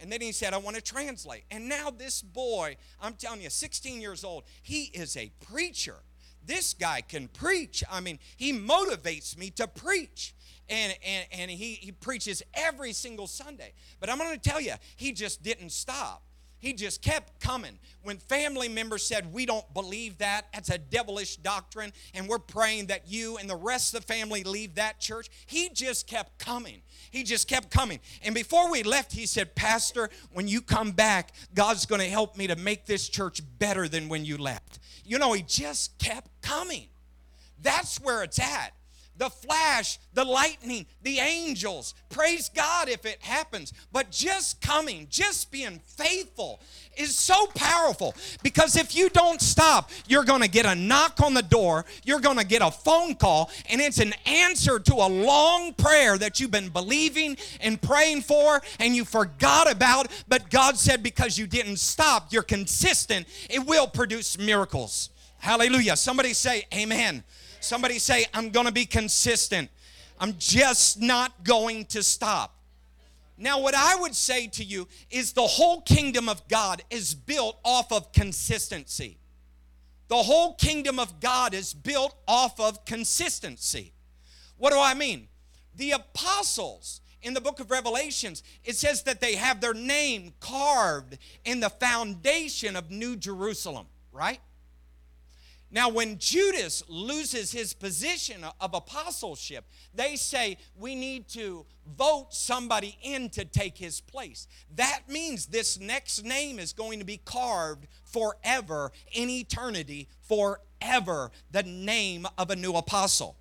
And 0.00 0.10
then 0.10 0.20
he 0.20 0.32
said, 0.32 0.54
I 0.54 0.58
want 0.58 0.76
to 0.76 0.82
translate. 0.82 1.44
And 1.50 1.68
now 1.68 1.90
this 1.90 2.22
boy, 2.22 2.76
I'm 3.00 3.14
telling 3.14 3.42
you, 3.42 3.50
16 3.50 4.00
years 4.00 4.24
old, 4.24 4.44
he 4.62 4.84
is 4.94 5.16
a 5.16 5.30
preacher. 5.40 5.96
This 6.44 6.74
guy 6.74 7.02
can 7.02 7.28
preach. 7.28 7.84
I 7.90 8.00
mean, 8.00 8.18
he 8.36 8.52
motivates 8.52 9.38
me 9.38 9.50
to 9.50 9.68
preach. 9.68 10.34
And, 10.68 10.94
and, 11.06 11.26
and 11.32 11.50
he, 11.50 11.74
he 11.74 11.92
preaches 11.92 12.42
every 12.54 12.92
single 12.92 13.26
Sunday. 13.26 13.74
But 14.00 14.10
I'm 14.10 14.18
going 14.18 14.38
to 14.38 14.50
tell 14.50 14.60
you, 14.60 14.74
he 14.96 15.12
just 15.12 15.42
didn't 15.42 15.70
stop 15.70 16.22
he 16.62 16.72
just 16.72 17.02
kept 17.02 17.40
coming. 17.40 17.76
When 18.04 18.18
family 18.18 18.68
members 18.68 19.04
said, 19.04 19.32
We 19.32 19.46
don't 19.46 19.74
believe 19.74 20.18
that, 20.18 20.46
that's 20.54 20.70
a 20.70 20.78
devilish 20.78 21.36
doctrine, 21.36 21.92
and 22.14 22.28
we're 22.28 22.38
praying 22.38 22.86
that 22.86 23.08
you 23.08 23.36
and 23.36 23.50
the 23.50 23.56
rest 23.56 23.92
of 23.92 24.00
the 24.00 24.06
family 24.06 24.44
leave 24.44 24.76
that 24.76 25.00
church, 25.00 25.28
he 25.46 25.70
just 25.70 26.06
kept 26.06 26.38
coming. 26.38 26.82
He 27.10 27.24
just 27.24 27.48
kept 27.48 27.70
coming. 27.70 27.98
And 28.22 28.32
before 28.32 28.70
we 28.70 28.84
left, 28.84 29.12
he 29.12 29.26
said, 29.26 29.56
Pastor, 29.56 30.08
when 30.32 30.46
you 30.46 30.60
come 30.60 30.92
back, 30.92 31.32
God's 31.52 31.84
going 31.84 32.00
to 32.00 32.08
help 32.08 32.36
me 32.36 32.46
to 32.46 32.54
make 32.54 32.86
this 32.86 33.08
church 33.08 33.42
better 33.58 33.88
than 33.88 34.08
when 34.08 34.24
you 34.24 34.38
left. 34.38 34.78
You 35.04 35.18
know, 35.18 35.32
he 35.32 35.42
just 35.42 35.98
kept 35.98 36.30
coming. 36.42 36.86
That's 37.60 38.00
where 38.00 38.22
it's 38.22 38.38
at 38.38 38.72
the 39.22 39.30
flash, 39.30 40.00
the 40.14 40.24
lightning, 40.24 40.84
the 41.04 41.20
angels. 41.20 41.94
Praise 42.10 42.48
God 42.48 42.88
if 42.88 43.06
it 43.06 43.22
happens. 43.22 43.72
But 43.92 44.10
just 44.10 44.60
coming, 44.60 45.06
just 45.08 45.52
being 45.52 45.80
faithful 45.86 46.60
is 46.96 47.14
so 47.14 47.46
powerful 47.54 48.16
because 48.42 48.74
if 48.74 48.96
you 48.96 49.08
don't 49.10 49.40
stop, 49.40 49.90
you're 50.08 50.24
going 50.24 50.42
to 50.42 50.48
get 50.48 50.66
a 50.66 50.74
knock 50.74 51.20
on 51.20 51.34
the 51.34 51.42
door, 51.42 51.84
you're 52.02 52.18
going 52.18 52.36
to 52.36 52.44
get 52.44 52.62
a 52.62 52.72
phone 52.72 53.14
call, 53.14 53.48
and 53.70 53.80
it's 53.80 54.00
an 54.00 54.12
answer 54.26 54.80
to 54.80 54.94
a 54.94 55.06
long 55.06 55.72
prayer 55.74 56.18
that 56.18 56.40
you've 56.40 56.50
been 56.50 56.70
believing 56.70 57.36
and 57.60 57.80
praying 57.80 58.22
for 58.22 58.60
and 58.80 58.96
you 58.96 59.04
forgot 59.04 59.70
about. 59.70 60.08
But 60.26 60.50
God 60.50 60.76
said, 60.76 61.00
because 61.00 61.38
you 61.38 61.46
didn't 61.46 61.76
stop, 61.76 62.32
you're 62.32 62.42
consistent, 62.42 63.28
it 63.48 63.64
will 63.64 63.86
produce 63.86 64.36
miracles. 64.36 65.10
Hallelujah. 65.38 65.96
Somebody 65.96 66.34
say, 66.34 66.66
Amen. 66.74 67.22
Somebody 67.62 68.00
say, 68.00 68.26
I'm 68.34 68.50
going 68.50 68.66
to 68.66 68.72
be 68.72 68.86
consistent. 68.86 69.70
I'm 70.18 70.34
just 70.36 71.00
not 71.00 71.44
going 71.44 71.84
to 71.86 72.02
stop. 72.02 72.56
Now, 73.38 73.60
what 73.60 73.74
I 73.74 73.94
would 73.96 74.16
say 74.16 74.48
to 74.48 74.64
you 74.64 74.88
is 75.10 75.32
the 75.32 75.42
whole 75.42 75.80
kingdom 75.82 76.28
of 76.28 76.46
God 76.48 76.82
is 76.90 77.14
built 77.14 77.58
off 77.64 77.92
of 77.92 78.12
consistency. 78.12 79.16
The 80.08 80.16
whole 80.16 80.54
kingdom 80.54 80.98
of 80.98 81.20
God 81.20 81.54
is 81.54 81.72
built 81.72 82.14
off 82.26 82.58
of 82.58 82.84
consistency. 82.84 83.92
What 84.58 84.72
do 84.72 84.80
I 84.80 84.94
mean? 84.94 85.28
The 85.76 85.92
apostles 85.92 87.00
in 87.22 87.32
the 87.32 87.40
book 87.40 87.60
of 87.60 87.70
Revelations, 87.70 88.42
it 88.64 88.76
says 88.76 89.04
that 89.04 89.20
they 89.20 89.36
have 89.36 89.60
their 89.60 89.74
name 89.74 90.34
carved 90.40 91.16
in 91.44 91.60
the 91.60 91.70
foundation 91.70 92.74
of 92.74 92.90
New 92.90 93.14
Jerusalem, 93.14 93.86
right? 94.10 94.40
Now, 95.74 95.88
when 95.88 96.18
Judas 96.18 96.82
loses 96.86 97.50
his 97.50 97.72
position 97.72 98.44
of 98.60 98.74
apostleship, 98.74 99.64
they 99.94 100.16
say 100.16 100.58
we 100.76 100.94
need 100.94 101.28
to 101.28 101.64
vote 101.96 102.28
somebody 102.34 102.98
in 103.02 103.30
to 103.30 103.46
take 103.46 103.78
his 103.78 103.98
place. 103.98 104.46
That 104.76 105.00
means 105.08 105.46
this 105.46 105.80
next 105.80 106.24
name 106.24 106.58
is 106.58 106.74
going 106.74 106.98
to 106.98 107.06
be 107.06 107.16
carved 107.16 107.86
forever, 108.04 108.92
in 109.12 109.30
eternity, 109.30 110.08
forever, 110.20 111.30
the 111.50 111.62
name 111.62 112.26
of 112.36 112.50
a 112.50 112.56
new 112.56 112.74
apostle. 112.74 113.38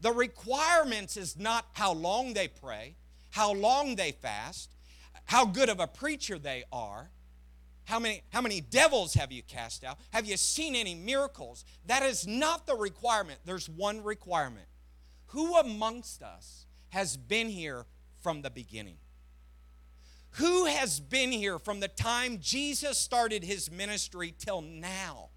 The 0.00 0.12
requirements 0.12 1.16
is 1.16 1.38
not 1.38 1.66
how 1.74 1.92
long 1.92 2.34
they 2.34 2.48
pray, 2.48 2.96
how 3.30 3.52
long 3.52 3.94
they 3.94 4.10
fast, 4.10 4.74
how 5.26 5.46
good 5.46 5.68
of 5.68 5.78
a 5.78 5.86
preacher 5.86 6.40
they 6.40 6.64
are 6.72 7.10
how 7.90 7.98
many, 7.98 8.22
how 8.30 8.40
many 8.40 8.60
devils 8.60 9.14
have 9.14 9.32
you 9.32 9.42
cast 9.42 9.82
out? 9.82 9.98
Have 10.12 10.24
you 10.24 10.36
seen 10.36 10.76
any 10.76 10.94
miracles? 10.94 11.64
That 11.86 12.04
is 12.04 12.24
not 12.24 12.64
the 12.64 12.76
requirement. 12.76 13.40
There's 13.44 13.68
one 13.68 14.04
requirement. 14.04 14.66
Who 15.26 15.56
amongst 15.56 16.22
us 16.22 16.66
has 16.90 17.16
been 17.16 17.48
here 17.48 17.86
from 18.22 18.42
the 18.42 18.50
beginning? 18.50 18.96
Who 20.34 20.66
has 20.66 21.00
been 21.00 21.32
here 21.32 21.58
from 21.58 21.80
the 21.80 21.88
time 21.88 22.38
Jesus 22.40 22.96
started 22.96 23.42
his 23.42 23.72
ministry 23.72 24.32
till 24.38 24.62
now? 24.62 25.30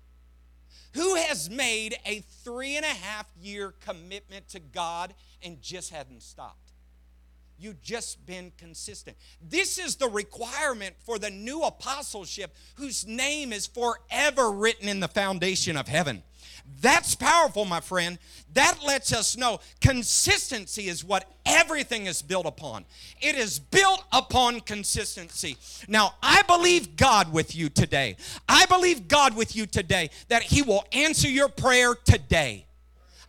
Who 0.93 1.15
has 1.15 1.49
made 1.49 1.95
a 2.05 2.19
three 2.43 2.77
and 2.77 2.85
a 2.85 2.89
half 2.89 3.25
year 3.41 3.73
commitment 3.83 4.47
to 4.49 4.59
God 4.59 5.15
and 5.41 5.59
just 5.59 5.89
hadn't 5.89 6.21
stopped? 6.21 6.62
You've 7.63 7.81
just 7.81 8.25
been 8.25 8.51
consistent. 8.57 9.15
This 9.41 9.77
is 9.77 9.95
the 9.95 10.09
requirement 10.09 10.95
for 11.05 11.17
the 11.17 11.29
new 11.29 11.61
apostleship 11.61 12.53
whose 12.75 13.07
name 13.07 13.53
is 13.53 13.67
forever 13.67 14.51
written 14.51 14.89
in 14.89 14.99
the 14.99 15.07
foundation 15.07 15.77
of 15.77 15.87
heaven. 15.87 16.23
That's 16.81 17.15
powerful, 17.15 17.63
my 17.63 17.79
friend. 17.79 18.19
That 18.53 18.79
lets 18.85 19.13
us 19.13 19.37
know 19.37 19.61
consistency 19.79 20.89
is 20.89 21.05
what 21.05 21.31
everything 21.45 22.05
is 22.05 22.21
built 22.21 22.45
upon. 22.45 22.83
It 23.21 23.35
is 23.35 23.59
built 23.59 24.03
upon 24.11 24.59
consistency. 24.59 25.55
Now, 25.87 26.15
I 26.21 26.41
believe 26.41 26.97
God 26.97 27.31
with 27.31 27.55
you 27.55 27.69
today. 27.69 28.17
I 28.49 28.65
believe 28.65 29.07
God 29.07 29.37
with 29.37 29.55
you 29.55 29.67
today 29.67 30.09
that 30.27 30.43
He 30.43 30.63
will 30.63 30.83
answer 30.91 31.29
your 31.29 31.47
prayer 31.47 31.95
today. 31.95 32.65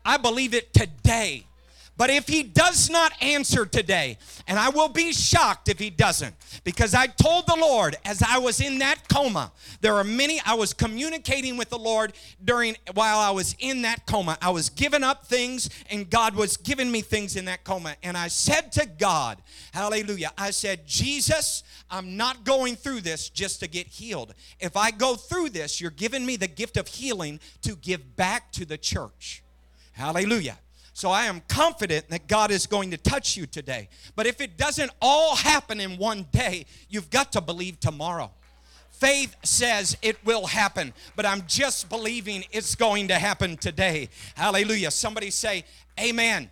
I 0.04 0.16
believe 0.16 0.54
it 0.54 0.74
today 0.74 1.46
But 1.96 2.10
if 2.10 2.26
he 2.26 2.42
does 2.42 2.90
not 2.90 3.12
answer 3.22 3.64
today, 3.64 4.18
and 4.48 4.58
I 4.58 4.68
will 4.68 4.88
be 4.88 5.12
shocked 5.12 5.68
if 5.68 5.78
he 5.78 5.90
doesn't, 5.90 6.34
because 6.64 6.92
I 6.92 7.06
told 7.06 7.46
the 7.46 7.56
Lord 7.56 7.96
as 8.04 8.20
I 8.20 8.38
was 8.38 8.60
in 8.60 8.78
that 8.80 9.08
coma, 9.08 9.52
there 9.80 9.94
are 9.94 10.04
many, 10.04 10.40
I 10.44 10.54
was 10.54 10.72
communicating 10.72 11.56
with 11.56 11.70
the 11.70 11.78
Lord 11.78 12.12
during, 12.44 12.76
while 12.94 13.18
I 13.18 13.30
was 13.30 13.54
in 13.60 13.82
that 13.82 14.06
coma. 14.06 14.36
I 14.42 14.50
was 14.50 14.70
giving 14.70 15.04
up 15.04 15.26
things, 15.26 15.70
and 15.88 16.10
God 16.10 16.34
was 16.34 16.56
giving 16.56 16.90
me 16.90 17.00
things 17.00 17.36
in 17.36 17.44
that 17.44 17.62
coma. 17.62 17.94
And 18.02 18.16
I 18.16 18.26
said 18.26 18.72
to 18.72 18.86
God, 18.86 19.38
Hallelujah, 19.72 20.32
I 20.36 20.50
said, 20.50 20.86
Jesus, 20.86 21.62
I'm 21.90 22.16
not 22.16 22.44
going 22.44 22.74
through 22.74 23.02
this 23.02 23.28
just 23.28 23.60
to 23.60 23.68
get 23.68 23.86
healed. 23.86 24.34
If 24.58 24.76
I 24.76 24.90
go 24.90 25.14
through 25.14 25.50
this, 25.50 25.80
you're 25.80 25.92
giving 25.92 26.26
me 26.26 26.34
the 26.36 26.48
gift 26.48 26.76
of 26.76 26.88
healing 26.88 27.38
to 27.62 27.76
give 27.76 28.16
back 28.16 28.50
to 28.52 28.64
the 28.64 28.78
church. 28.78 29.44
Hallelujah. 29.92 30.58
So 30.94 31.10
I 31.10 31.24
am 31.24 31.42
confident 31.48 32.08
that 32.10 32.28
God 32.28 32.52
is 32.52 32.68
going 32.68 32.92
to 32.92 32.96
touch 32.96 33.36
you 33.36 33.46
today. 33.46 33.88
But 34.14 34.28
if 34.28 34.40
it 34.40 34.56
doesn't 34.56 34.92
all 35.02 35.34
happen 35.34 35.80
in 35.80 35.98
one 35.98 36.28
day, 36.30 36.66
you've 36.88 37.10
got 37.10 37.32
to 37.32 37.40
believe 37.40 37.80
tomorrow. 37.80 38.30
Faith 38.90 39.34
says 39.42 39.96
it 40.02 40.24
will 40.24 40.46
happen, 40.46 40.94
but 41.16 41.26
I'm 41.26 41.42
just 41.48 41.88
believing 41.88 42.44
it's 42.52 42.76
going 42.76 43.08
to 43.08 43.16
happen 43.16 43.56
today. 43.56 44.08
Hallelujah. 44.36 44.92
Somebody 44.92 45.30
say, 45.30 45.64
Amen. 45.98 46.48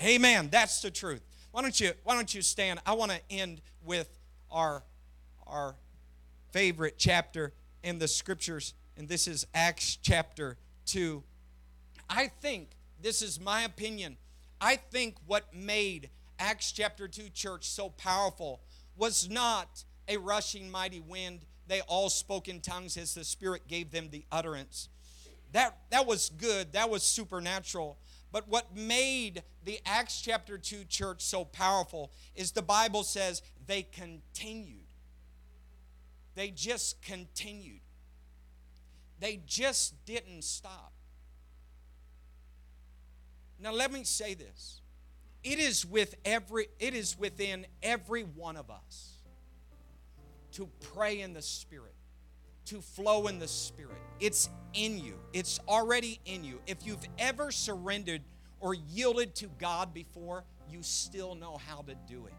Amen. 0.00 0.14
Amen. 0.14 0.48
That's 0.50 0.82
the 0.82 0.90
truth. 0.90 1.22
Why 1.52 1.62
don't 1.62 1.78
you 1.78 1.92
why 2.02 2.16
don't 2.16 2.34
you 2.34 2.42
stand? 2.42 2.80
I 2.84 2.94
want 2.94 3.12
to 3.12 3.20
end 3.30 3.60
with 3.84 4.08
our 4.50 4.82
our 5.46 5.76
favorite 6.50 6.96
chapter 6.98 7.52
in 7.84 8.00
the 8.00 8.08
scriptures, 8.08 8.74
and 8.96 9.08
this 9.08 9.28
is 9.28 9.46
Acts 9.54 9.96
chapter 10.02 10.56
2. 10.86 11.22
I 12.08 12.26
think 12.26 12.70
this 13.02 13.22
is 13.22 13.40
my 13.40 13.62
opinion. 13.62 14.16
I 14.60 14.76
think 14.76 15.16
what 15.26 15.54
made 15.54 16.10
Acts 16.38 16.72
chapter 16.72 17.08
2 17.08 17.30
church 17.30 17.68
so 17.68 17.90
powerful 17.90 18.60
was 18.96 19.28
not 19.28 19.84
a 20.08 20.16
rushing 20.18 20.70
mighty 20.70 21.00
wind. 21.00 21.44
They 21.66 21.80
all 21.82 22.10
spoke 22.10 22.48
in 22.48 22.60
tongues 22.60 22.96
as 22.96 23.14
the 23.14 23.24
Spirit 23.24 23.68
gave 23.68 23.90
them 23.90 24.08
the 24.10 24.24
utterance. 24.30 24.88
That, 25.52 25.76
that 25.90 26.06
was 26.06 26.30
good, 26.30 26.72
that 26.72 26.90
was 26.90 27.02
supernatural. 27.02 27.98
But 28.32 28.48
what 28.48 28.76
made 28.76 29.42
the 29.64 29.80
Acts 29.84 30.20
chapter 30.20 30.58
2 30.58 30.84
church 30.84 31.22
so 31.22 31.44
powerful 31.44 32.12
is 32.34 32.52
the 32.52 32.62
Bible 32.62 33.02
says 33.02 33.42
they 33.66 33.82
continued. 33.82 34.86
They 36.34 36.50
just 36.50 37.02
continued. 37.02 37.80
They 39.18 39.40
just 39.46 40.04
didn't 40.06 40.44
stop. 40.44 40.92
Now 43.60 43.72
let 43.72 43.92
me 43.92 44.04
say 44.04 44.34
this. 44.34 44.80
It 45.42 45.58
is 45.58 45.86
with 45.86 46.14
every 46.24 46.68
it 46.78 46.94
is 46.94 47.18
within 47.18 47.66
every 47.82 48.22
one 48.22 48.56
of 48.56 48.70
us 48.70 49.14
to 50.52 50.68
pray 50.94 51.20
in 51.20 51.32
the 51.32 51.42
spirit, 51.42 51.94
to 52.66 52.80
flow 52.80 53.26
in 53.26 53.38
the 53.38 53.48
spirit. 53.48 53.96
It's 54.18 54.48
in 54.74 54.98
you. 54.98 55.14
It's 55.32 55.60
already 55.68 56.20
in 56.26 56.44
you. 56.44 56.60
If 56.66 56.84
you've 56.84 57.06
ever 57.18 57.50
surrendered 57.50 58.22
or 58.60 58.74
yielded 58.74 59.34
to 59.36 59.46
God 59.58 59.94
before, 59.94 60.44
you 60.68 60.82
still 60.82 61.34
know 61.34 61.58
how 61.66 61.82
to 61.82 61.94
do 62.06 62.26
it. 62.26 62.34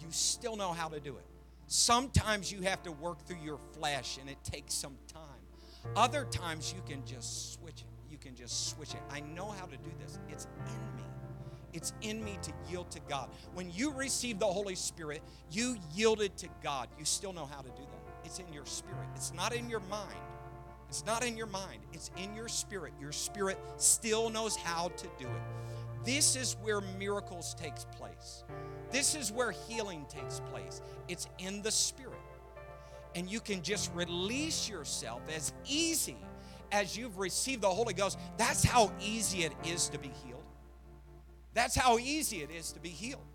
You 0.00 0.06
still 0.10 0.56
know 0.56 0.72
how 0.72 0.88
to 0.88 1.00
do 1.00 1.16
it. 1.16 1.26
Sometimes 1.66 2.50
you 2.50 2.62
have 2.62 2.82
to 2.84 2.92
work 2.92 3.26
through 3.26 3.42
your 3.44 3.58
flesh 3.72 4.18
and 4.20 4.30
it 4.30 4.42
takes 4.44 4.72
some 4.72 4.96
time. 5.12 5.22
Other 5.96 6.24
times 6.24 6.72
you 6.74 6.82
can 6.86 7.04
just 7.04 7.54
switch 7.54 7.80
it 7.80 7.97
can 8.28 8.36
just 8.36 8.68
switch 8.68 8.92
it. 8.92 9.00
I 9.10 9.20
know 9.20 9.46
how 9.46 9.64
to 9.64 9.76
do 9.78 9.90
this. 9.98 10.18
It's 10.28 10.46
in 10.66 10.96
me. 10.96 11.02
It's 11.72 11.94
in 12.02 12.22
me 12.22 12.38
to 12.42 12.52
yield 12.70 12.90
to 12.90 13.00
God. 13.08 13.30
When 13.54 13.70
you 13.70 13.90
receive 13.90 14.38
the 14.38 14.46
Holy 14.46 14.74
Spirit, 14.74 15.22
you 15.50 15.76
yielded 15.94 16.36
to 16.38 16.48
God. 16.62 16.88
You 16.98 17.06
still 17.06 17.32
know 17.32 17.46
how 17.46 17.62
to 17.62 17.68
do 17.68 17.82
that. 17.90 18.26
It's 18.26 18.38
in 18.38 18.52
your 18.52 18.66
spirit. 18.66 19.06
It's 19.14 19.32
not 19.32 19.54
in 19.54 19.70
your 19.70 19.80
mind. 19.80 20.14
It's 20.88 21.06
not 21.06 21.24
in 21.24 21.38
your 21.38 21.46
mind. 21.46 21.80
It's 21.94 22.10
in 22.18 22.34
your 22.34 22.48
spirit. 22.48 22.92
Your 23.00 23.12
spirit 23.12 23.58
still 23.78 24.28
knows 24.28 24.56
how 24.56 24.88
to 24.88 25.06
do 25.18 25.26
it. 25.26 26.04
This 26.04 26.36
is 26.36 26.56
where 26.62 26.82
miracles 26.98 27.54
takes 27.54 27.86
place. 27.96 28.44
This 28.90 29.14
is 29.14 29.32
where 29.32 29.52
healing 29.52 30.04
takes 30.08 30.40
place. 30.50 30.82
It's 31.08 31.28
in 31.38 31.62
the 31.62 31.70
spirit. 31.70 32.14
And 33.14 33.30
you 33.30 33.40
can 33.40 33.62
just 33.62 33.90
release 33.94 34.68
yourself 34.68 35.22
as 35.34 35.54
easy 35.66 36.18
as 36.72 36.96
you've 36.96 37.18
received 37.18 37.62
the 37.62 37.68
Holy 37.68 37.94
Ghost, 37.94 38.18
that's 38.36 38.64
how 38.64 38.92
easy 39.00 39.44
it 39.44 39.52
is 39.64 39.88
to 39.90 39.98
be 39.98 40.08
healed. 40.24 40.42
That's 41.54 41.74
how 41.74 41.98
easy 41.98 42.42
it 42.42 42.50
is 42.50 42.72
to 42.72 42.80
be 42.80 42.90
healed. 42.90 43.26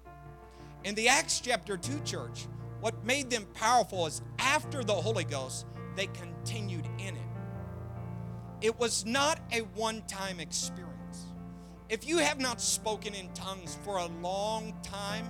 In 0.83 0.95
the 0.95 1.07
Acts 1.07 1.39
chapter 1.39 1.77
2 1.77 2.01
church, 2.01 2.47
what 2.79 3.03
made 3.05 3.29
them 3.29 3.45
powerful 3.53 4.05
is 4.07 4.21
after 4.39 4.83
the 4.83 4.93
Holy 4.93 5.23
Ghost, 5.23 5.65
they 5.95 6.07
continued 6.07 6.87
in 6.99 7.15
it. 7.15 7.21
It 8.61 8.79
was 8.79 9.05
not 9.05 9.39
a 9.51 9.59
one 9.75 10.01
time 10.07 10.39
experience. 10.39 11.25
If 11.89 12.07
you 12.07 12.17
have 12.19 12.39
not 12.39 12.61
spoken 12.61 13.13
in 13.13 13.31
tongues 13.33 13.77
for 13.83 13.97
a 13.97 14.05
long 14.21 14.73
time, 14.83 15.25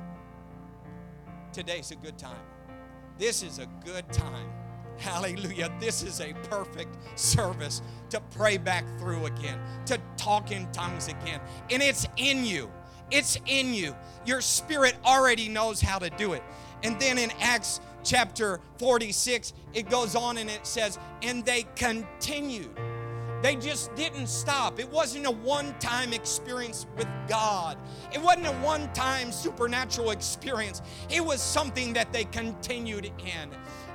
today's 1.52 1.92
a 1.92 1.96
good 1.96 2.18
time. 2.18 2.46
This 3.18 3.44
is 3.44 3.60
a 3.60 3.68
good 3.84 4.12
time 4.12 4.50
Hallelujah. 5.04 5.70
This 5.82 6.02
is 6.02 6.22
a 6.22 6.34
perfect 6.50 6.96
service 7.20 7.82
to 8.10 8.22
pray 8.32 8.58
back 8.58 8.86
through 8.98 9.26
again, 9.26 9.60
to 9.86 10.00
talk 10.16 10.52
in 10.52 10.72
tongues 10.72 11.10
again. 11.10 11.42
And 11.70 11.84
it's 11.84 12.08
in 12.16 12.46
you. 12.46 12.72
It's 13.12 13.38
in 13.46 13.74
you. 13.74 13.98
Your 14.26 14.40
spirit 14.40 14.96
already 15.04 15.50
knows 15.50 15.82
how 15.82 16.00
to 16.00 16.10
do 16.12 16.32
it. 16.32 16.42
And 16.84 16.98
then 17.02 17.18
in 17.18 17.32
Acts 17.42 17.82
chapter 18.06 18.62
46, 18.80 19.52
it 19.74 19.90
goes 19.90 20.16
on 20.16 20.38
and 20.38 20.50
it 20.50 20.66
says, 20.66 20.98
and 21.22 21.44
they 21.44 21.66
continued. 21.76 22.72
They 23.42 23.58
just 23.58 23.94
didn't 23.96 24.28
stop. 24.28 24.80
It 24.80 24.90
wasn't 24.90 25.26
a 25.26 25.32
one 25.32 25.78
time 25.80 26.14
experience 26.14 26.86
with 26.96 27.10
God, 27.28 27.78
it 28.14 28.22
wasn't 28.22 28.48
a 28.48 28.54
one 28.66 28.92
time 28.94 29.34
supernatural 29.34 30.12
experience. 30.12 30.82
It 31.10 31.24
was 31.24 31.42
something 31.42 31.92
that 31.92 32.14
they 32.14 32.24
continued 32.24 33.12
in 33.20 33.50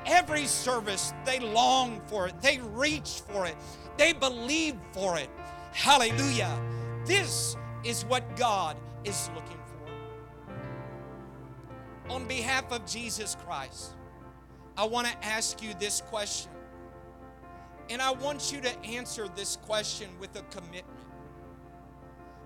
every 0.06 0.46
service, 0.46 1.12
they 1.24 1.40
long 1.40 2.00
for 2.06 2.28
it, 2.28 2.40
they 2.40 2.58
reach 2.58 3.22
for 3.26 3.46
it, 3.46 3.56
they 3.96 4.12
believe 4.12 4.76
for 4.92 5.18
it. 5.18 5.28
Hallelujah. 5.72 6.60
This 7.04 7.56
is 7.84 8.04
what 8.04 8.36
God 8.36 8.76
is 9.04 9.30
looking 9.34 9.56
for. 12.06 12.12
On 12.12 12.26
behalf 12.26 12.70
of 12.72 12.86
Jesus 12.86 13.36
Christ, 13.44 13.94
I 14.76 14.84
want 14.84 15.06
to 15.06 15.24
ask 15.24 15.62
you 15.62 15.74
this 15.78 16.00
question. 16.02 16.50
And 17.90 18.02
I 18.02 18.12
want 18.12 18.52
you 18.52 18.60
to 18.60 18.78
answer 18.84 19.28
this 19.34 19.56
question 19.56 20.08
with 20.20 20.36
a 20.36 20.42
commitment. 20.54 20.84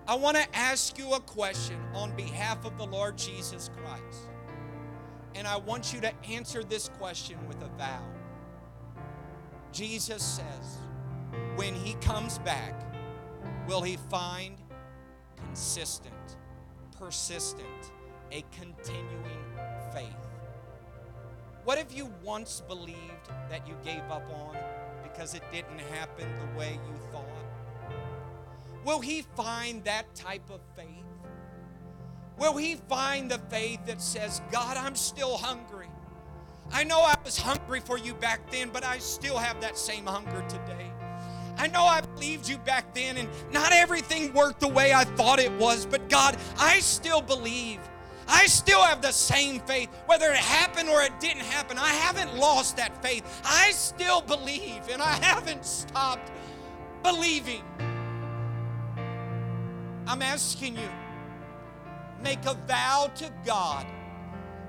I 0.07 0.15
want 0.15 0.37
to 0.37 0.55
ask 0.55 0.97
you 0.97 1.13
a 1.13 1.19
question 1.19 1.77
on 1.93 2.15
behalf 2.15 2.65
of 2.65 2.77
the 2.77 2.85
Lord 2.85 3.17
Jesus 3.17 3.69
Christ. 3.77 4.29
And 5.35 5.47
I 5.47 5.57
want 5.57 5.93
you 5.93 6.01
to 6.01 6.11
answer 6.25 6.63
this 6.63 6.89
question 6.99 7.37
with 7.47 7.61
a 7.61 7.69
vow. 7.77 8.03
Jesus 9.71 10.23
says, 10.23 10.77
when 11.55 11.73
he 11.73 11.93
comes 11.95 12.37
back, 12.39 12.73
will 13.67 13.81
he 13.81 13.97
find 14.09 14.55
consistent, 15.35 16.37
persistent, 16.97 17.91
a 18.31 18.43
continuing 18.51 19.43
faith? 19.93 20.07
What 21.63 21.77
if 21.77 21.95
you 21.95 22.11
once 22.23 22.61
believed 22.67 23.29
that 23.49 23.67
you 23.67 23.75
gave 23.83 24.01
up 24.11 24.29
on 24.31 24.57
because 25.01 25.33
it 25.33 25.43
didn't 25.51 25.79
happen 25.79 26.27
the 26.39 26.59
way 26.59 26.73
you 26.73 27.11
thought? 27.11 27.23
Will 28.83 28.99
he 28.99 29.21
find 29.35 29.83
that 29.85 30.13
type 30.13 30.49
of 30.49 30.59
faith? 30.75 31.02
Will 32.37 32.57
he 32.57 32.75
find 32.75 33.29
the 33.29 33.37
faith 33.49 33.85
that 33.85 34.01
says, 34.01 34.41
God, 34.51 34.77
I'm 34.77 34.95
still 34.95 35.37
hungry? 35.37 35.87
I 36.71 36.83
know 36.83 37.01
I 37.01 37.15
was 37.23 37.37
hungry 37.37 37.79
for 37.79 37.97
you 37.97 38.13
back 38.15 38.49
then, 38.49 38.69
but 38.71 38.83
I 38.83 38.97
still 38.97 39.37
have 39.37 39.61
that 39.61 39.77
same 39.77 40.05
hunger 40.05 40.43
today. 40.49 40.91
I 41.57 41.67
know 41.67 41.83
I 41.83 42.01
believed 42.01 42.49
you 42.49 42.57
back 42.57 42.95
then, 42.95 43.17
and 43.17 43.29
not 43.51 43.71
everything 43.73 44.33
worked 44.33 44.59
the 44.59 44.67
way 44.67 44.91
I 44.93 45.03
thought 45.03 45.39
it 45.39 45.51
was, 45.53 45.85
but 45.85 46.09
God, 46.09 46.35
I 46.57 46.79
still 46.79 47.21
believe. 47.21 47.79
I 48.27 48.47
still 48.47 48.81
have 48.81 49.01
the 49.01 49.11
same 49.11 49.59
faith. 49.59 49.89
Whether 50.07 50.31
it 50.31 50.37
happened 50.37 50.89
or 50.89 51.01
it 51.03 51.19
didn't 51.19 51.41
happen, 51.43 51.77
I 51.77 51.89
haven't 51.89 52.35
lost 52.37 52.77
that 52.77 53.03
faith. 53.03 53.23
I 53.45 53.71
still 53.71 54.21
believe, 54.21 54.81
and 54.89 55.01
I 55.01 55.11
haven't 55.23 55.65
stopped 55.65 56.31
believing. 57.03 57.63
I'm 60.07 60.21
asking 60.21 60.75
you 60.77 60.89
make 62.23 62.45
a 62.45 62.53
vow 62.67 63.11
to 63.15 63.31
God. 63.45 63.85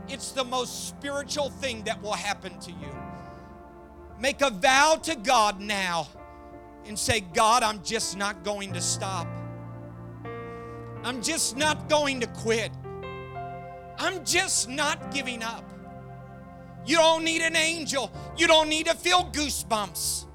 It's 0.08 0.32
the 0.32 0.44
most 0.44 0.88
spiritual 0.88 1.48
thing 1.48 1.84
that 1.84 2.02
will 2.02 2.12
happen 2.12 2.58
to 2.60 2.70
you. 2.70 2.94
Make 4.18 4.42
a 4.42 4.50
vow 4.50 4.98
to 5.04 5.14
God 5.14 5.60
now 5.60 6.08
and 6.84 6.98
say, 6.98 7.20
God, 7.20 7.62
I'm 7.62 7.82
just 7.82 8.16
not 8.16 8.44
going 8.44 8.72
to 8.74 8.80
stop. 8.80 9.26
I'm 11.02 11.22
just 11.22 11.56
not 11.56 11.88
going 11.88 12.20
to 12.20 12.26
quit. 12.26 12.72
I'm 13.98 14.24
just 14.24 14.68
not 14.68 15.12
giving 15.12 15.42
up. 15.42 15.64
You 16.86 16.96
don't 16.96 17.24
need 17.24 17.42
an 17.42 17.56
angel. 17.56 18.12
You 18.36 18.46
don't 18.46 18.68
need 18.68 18.86
to 18.86 18.94
feel 18.94 19.30
goosebumps. 19.32 20.26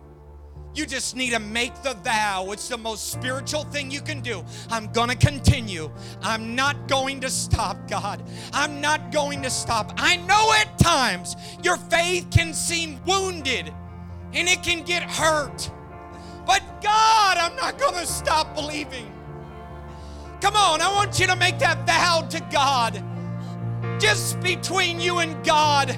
You 0.75 0.85
just 0.85 1.15
need 1.15 1.31
to 1.31 1.39
make 1.39 1.81
the 1.81 1.95
vow. 1.95 2.51
It's 2.51 2.67
the 2.67 2.77
most 2.77 3.11
spiritual 3.11 3.63
thing 3.63 3.89
you 3.89 4.01
can 4.01 4.21
do. 4.21 4.43
I'm 4.69 4.87
going 4.91 5.09
to 5.09 5.15
continue. 5.15 5.89
I'm 6.21 6.55
not 6.55 6.87
going 6.87 7.19
to 7.21 7.29
stop, 7.29 7.87
God. 7.87 8.21
I'm 8.53 8.79
not 8.79 9.11
going 9.11 9.41
to 9.41 9.49
stop. 9.49 9.93
I 9.97 10.17
know 10.17 10.53
at 10.53 10.77
times 10.77 11.35
your 11.63 11.77
faith 11.77 12.27
can 12.31 12.53
seem 12.53 12.99
wounded 13.05 13.73
and 14.33 14.47
it 14.47 14.61
can 14.61 14.83
get 14.83 15.03
hurt. 15.03 15.71
But 16.45 16.61
God, 16.81 17.37
I'm 17.37 17.55
not 17.55 17.77
going 17.79 17.95
to 17.95 18.05
stop 18.05 18.55
believing. 18.55 19.11
Come 20.41 20.55
on, 20.55 20.81
I 20.81 20.87
want 20.93 21.19
you 21.19 21.27
to 21.27 21.35
make 21.35 21.59
that 21.59 21.85
vow 21.85 22.25
to 22.29 22.39
God. 22.51 23.03
Just 23.99 24.39
between 24.41 24.99
you 24.99 25.17
and 25.17 25.43
God. 25.43 25.97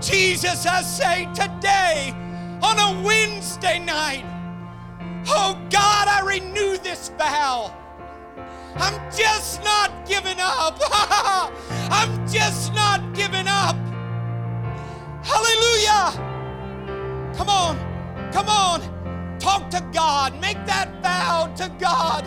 Jesus, 0.00 0.66
I 0.66 0.82
say 0.82 1.28
today 1.34 2.14
on 2.62 2.78
a 2.78 3.02
Wednesday 3.02 3.78
night, 3.78 4.24
oh 5.28 5.58
God, 5.70 6.08
I 6.08 6.22
renew 6.24 6.76
this 6.78 7.10
vow. 7.10 7.74
I'm 8.76 8.94
just 9.10 9.62
not 9.64 10.06
giving 10.06 10.38
up. 10.40 10.78
I'm 11.90 12.26
just 12.28 12.72
not 12.74 13.14
giving 13.14 13.46
up. 13.46 13.76
Hallelujah. 15.22 16.12
Come 17.36 17.48
on, 17.48 18.30
come 18.32 18.48
on. 18.48 19.38
Talk 19.38 19.70
to 19.70 19.86
God. 19.92 20.38
Make 20.40 20.64
that 20.66 21.02
vow 21.02 21.52
to 21.56 21.68
God. 21.78 22.24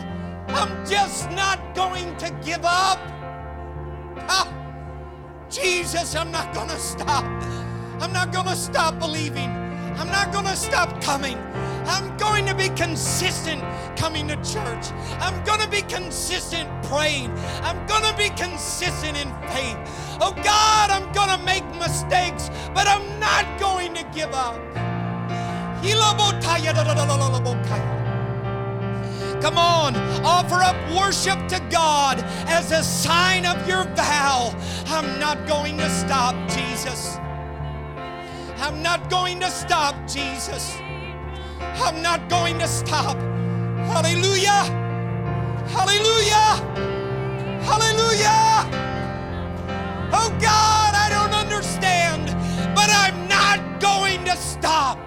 I'm 0.50 0.86
just 0.86 1.30
not 1.32 1.76
going 1.76 2.16
to 2.18 2.30
give 2.44 2.66
up. 2.66 3.00
Ah, 4.28 4.52
Jesus, 5.50 6.16
I'm 6.16 6.32
not 6.32 6.54
going 6.54 6.70
to 6.70 6.80
stop. 6.80 7.24
I'm 8.02 8.12
not 8.12 8.32
going 8.32 8.48
to 8.48 8.56
stop 8.56 9.00
believing. 9.00 9.63
I'm 9.98 10.08
not 10.08 10.32
going 10.32 10.46
to 10.46 10.56
stop 10.56 11.02
coming. 11.02 11.38
I'm 11.86 12.16
going 12.18 12.46
to 12.46 12.56
be 12.56 12.70
consistent 12.70 13.62
coming 13.98 14.28
to 14.30 14.36
church. 14.38 14.92
I'm 15.20 15.44
going 15.44 15.60
to 15.60 15.70
be 15.70 15.82
consistent 15.82 16.70
praying. 16.84 17.32
I'm 17.62 17.86
going 17.88 18.04
to 18.04 18.16
be 18.18 18.30
consistent 18.30 19.18
in 19.18 19.30
faith. 19.50 19.78
Oh 20.22 20.34
God, 20.44 20.90
I'm 20.90 21.12
going 21.12 21.38
to 21.38 21.46
make 21.46 21.66
mistakes, 21.76 22.50
but 22.74 22.88
I'm 22.88 23.20
not 23.20 23.60
going 23.60 23.94
to 23.96 24.04
give 24.14 24.34
up. 24.34 24.60
Come 29.42 29.58
on, 29.58 29.98
offer 30.24 30.56
up 30.56 30.76
worship 30.96 31.48
to 31.50 31.60
God 31.70 32.24
as 32.48 32.72
a 32.72 32.82
sign 32.82 33.46
of 33.46 33.68
your 33.68 33.84
vow. 33.96 34.58
I'm 34.88 35.20
not 35.20 35.46
going 35.46 35.78
to 35.80 35.90
stop, 35.90 36.36
Jesus. 36.50 37.18
I'm 38.64 38.82
not 38.82 39.10
going 39.10 39.42
to 39.42 39.52
stop, 39.52 39.94
Jesus. 40.08 40.78
I'm 41.60 42.02
not 42.02 42.30
going 42.30 42.58
to 42.60 42.68
stop. 42.70 43.18
Hallelujah. 43.92 44.64
Hallelujah. 45.68 46.64
Hallelujah. 47.68 48.64
Oh 50.14 50.30
God, 50.40 50.96
I 50.96 51.10
don't 51.10 51.34
understand, 51.34 52.28
but 52.74 52.90
I'm 52.90 53.28
not 53.28 53.82
going 53.82 54.24
to 54.24 54.38
stop. 54.38 54.98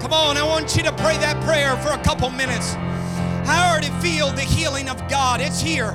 Come 0.00 0.12
on, 0.12 0.36
I 0.36 0.42
want 0.42 0.76
you 0.76 0.82
to 0.82 0.92
pray 0.94 1.16
that 1.18 1.40
prayer 1.44 1.76
for 1.76 1.92
a 1.92 2.02
couple 2.02 2.30
minutes. 2.30 2.74
I 3.46 3.70
already 3.70 3.90
feel 4.00 4.30
the 4.32 4.42
healing 4.42 4.88
of 4.88 5.08
God, 5.08 5.40
it's 5.40 5.60
here. 5.60 5.92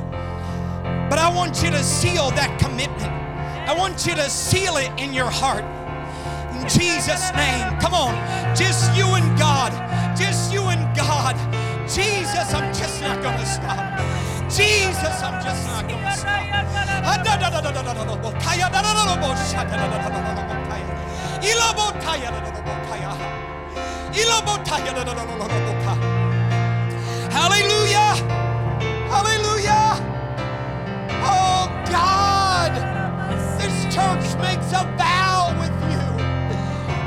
But 1.09 1.19
I 1.19 1.31
want 1.33 1.63
you 1.63 1.69
to 1.71 1.83
seal 1.83 2.31
that 2.31 2.59
commitment. 2.59 3.11
I 3.69 3.73
want 3.77 4.05
you 4.05 4.15
to 4.15 4.29
seal 4.29 4.77
it 4.77 4.91
in 4.99 5.13
your 5.13 5.29
heart. 5.29 5.63
In 6.55 6.67
Jesus' 6.67 7.31
name. 7.33 7.79
Come 7.79 7.93
on. 7.93 8.13
Just 8.55 8.95
you 8.95 9.05
and 9.15 9.37
God. 9.37 9.71
Just 10.17 10.53
you 10.53 10.63
and 10.63 10.95
God. 10.95 11.35
Jesus, 11.87 12.53
I'm 12.53 12.73
just 12.73 13.01
not 13.01 13.21
going 13.21 13.37
to 13.37 13.45
stop. 13.45 13.99
Jesus, 14.49 15.21
I'm 15.21 15.43
just 15.43 15.67
not 15.67 15.87
going 15.87 16.03
to 16.03 16.11
stop. 16.11 16.45
Hallelujah. 27.35 28.15
Hallelujah. 29.11 29.99
Oh 31.19 31.67
God, 31.91 32.71
this 33.59 33.93
church 33.93 34.39
makes 34.39 34.71
a 34.71 34.87
vow 34.95 35.53
with 35.59 35.75
you. 35.91 36.05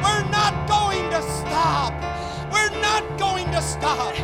We're 0.05 0.29
not 0.29 0.69
going 0.69 1.09
to 1.13 1.23
stop. 1.23 1.95
We're 2.53 2.79
not 2.83 3.19
going 3.19 3.47
to 3.53 3.63
stop. 3.63 4.15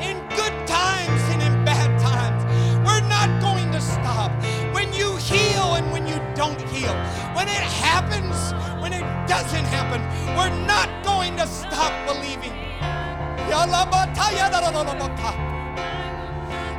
In 0.00 0.16
good 0.30 0.56
times 0.66 1.20
and 1.28 1.42
in 1.42 1.62
bad 1.62 1.90
times, 2.00 2.42
we're 2.86 3.06
not 3.06 3.28
going 3.42 3.70
to 3.72 3.82
stop. 3.82 4.32
When 4.72 4.94
you 4.94 5.16
heal 5.16 5.74
and 5.74 5.92
when 5.92 6.06
you 6.06 6.22
don't 6.34 6.60
heal, 6.70 6.96
when 7.36 7.48
it 7.48 7.64
happens, 7.84 8.54
when 8.80 8.94
it 8.94 9.04
doesn't 9.28 9.66
happen, 9.66 10.00
we're 10.38 10.56
not 10.66 10.88
going 11.04 11.36
to 11.36 11.46
stop 11.46 11.92
believing. 12.06 12.40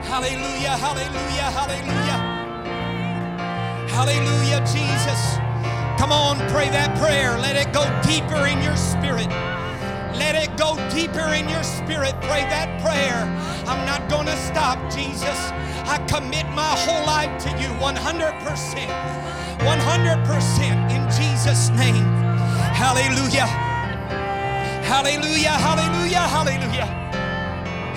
Hallelujah, 0.04 0.76
hallelujah, 0.78 1.49
hallelujah. 1.52 2.20
Hallelujah, 3.89 4.60
Jesus. 4.66 5.38
Come 5.99 6.12
on, 6.12 6.38
pray 6.49 6.70
that 6.70 6.97
prayer. 6.97 7.38
Let 7.38 7.56
it 7.56 7.72
go 7.74 7.84
deeper 8.02 8.47
in 8.47 8.62
your 8.62 8.76
spirit. 8.76 9.30
Let 10.18 10.36
it 10.36 10.58
go 10.58 10.76
deeper 10.89 11.34
in 11.34 11.47
your 11.47 11.64
spirit. 11.64 12.14
Pray 12.22 12.41
that 12.49 12.82
prayer. 12.82 13.24
I'm 13.70 13.86
not 13.86 14.10
going 14.10 14.28
to 14.28 14.38
stop, 14.38 14.78
Jesus. 14.91 15.38
I 15.86 15.97
commit 16.08 16.47
my 16.49 16.74
whole 16.84 17.06
life 17.06 17.41
to 17.43 17.49
you 17.62 17.70
100%. 17.80 17.95
100% 19.62 20.91
in 20.91 21.04
Jesus' 21.12 21.70
name. 21.70 22.06
Hallelujah. 22.74 23.47
Hallelujah, 24.84 25.52
hallelujah, 25.52 26.28
hallelujah. 26.28 27.11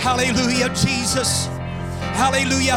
Hallelujah, 0.04 0.68
Jesus. 0.74 1.46
Hallelujah. 2.12 2.76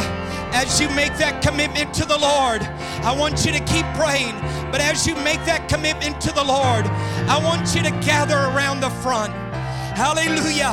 As 0.53 0.80
you 0.80 0.88
make 0.91 1.13
that 1.17 1.41
commitment 1.43 1.93
to 1.95 2.05
the 2.05 2.17
Lord, 2.17 2.61
I 3.03 3.13
want 3.13 3.45
you 3.45 3.51
to 3.51 3.59
keep 3.65 3.86
praying. 3.99 4.32
But 4.71 4.80
as 4.80 5.05
you 5.05 5.13
make 5.15 5.43
that 5.43 5.67
commitment 5.67 6.21
to 6.21 6.32
the 6.32 6.41
Lord, 6.41 6.86
I 7.28 7.38
want 7.43 7.75
you 7.75 7.84
to 7.84 7.91
gather 7.99 8.38
around 8.38 8.80
the 8.80 8.89
front. 9.03 9.34
Hallelujah. 9.99 10.71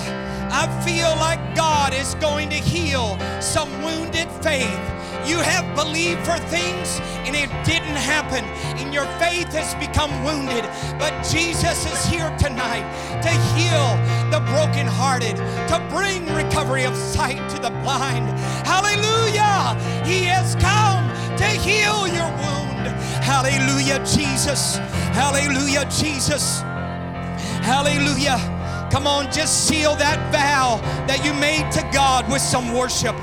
I 0.55 0.71
feel 0.87 1.11
like 1.19 1.57
God 1.57 1.93
is 1.93 2.15
going 2.23 2.51
to 2.51 2.57
heal 2.57 3.19
some 3.41 3.69
wounded 3.83 4.31
faith. 4.39 4.94
You 5.27 5.39
have 5.39 5.75
believed 5.75 6.21
for 6.25 6.39
things 6.39 7.01
and 7.25 7.35
it 7.35 7.49
didn't 7.65 7.97
happen, 7.97 8.45
and 8.79 8.93
your 8.93 9.07
faith 9.19 9.49
has 9.55 9.75
become 9.77 10.13
wounded. 10.23 10.65
But 10.99 11.13
Jesus 11.25 11.87
is 11.87 12.05
here 12.05 12.29
tonight 12.39 12.85
to 13.23 13.31
heal 13.57 13.97
the 14.31 14.45
brokenhearted, 14.53 15.37
to 15.37 15.87
bring 15.89 16.27
recovery 16.35 16.85
of 16.85 16.95
sight 16.95 17.41
to 17.51 17.59
the 17.59 17.71
blind. 17.83 18.29
Hallelujah! 18.67 19.75
He 20.05 20.25
has 20.25 20.55
come 20.57 21.09
to 21.39 21.47
heal 21.47 22.07
your 22.07 22.29
wound. 22.29 22.89
Hallelujah, 23.25 24.05
Jesus. 24.05 24.77
Hallelujah, 25.17 25.87
Jesus. 25.87 26.61
Hallelujah. 27.65 28.39
Come 28.93 29.07
on, 29.07 29.33
just 29.33 29.67
seal 29.67 29.97
that 29.97 30.21
vow 30.31 30.77
that 31.07 31.25
you 31.25 31.33
made 31.33 31.73
to 31.73 31.83
God 31.93 32.31
with 32.31 32.43
some 32.43 32.75
worship. 32.75 33.17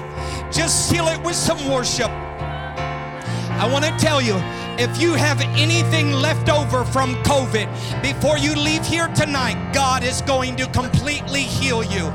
Just 0.52 0.90
seal 0.90 1.08
it 1.08 1.22
with 1.24 1.36
some 1.36 1.70
worship. 1.70 2.10
I 2.10 3.70
want 3.72 3.86
to 3.86 3.92
tell 3.98 4.22
you 4.22 4.36
if 4.78 5.02
you 5.02 5.14
have 5.14 5.40
anything 5.42 6.12
left 6.12 6.50
over 6.50 6.84
from 6.84 7.16
COVID 7.24 8.02
before 8.02 8.38
you 8.38 8.56
leave 8.56 8.86
here 8.86 9.08
tonight, 9.10 9.72
God 9.74 10.04
is 10.04 10.22
going 10.24 10.58
to 10.58 10.68
completely 10.68 11.44
heal 11.44 11.84
you. 11.84 12.12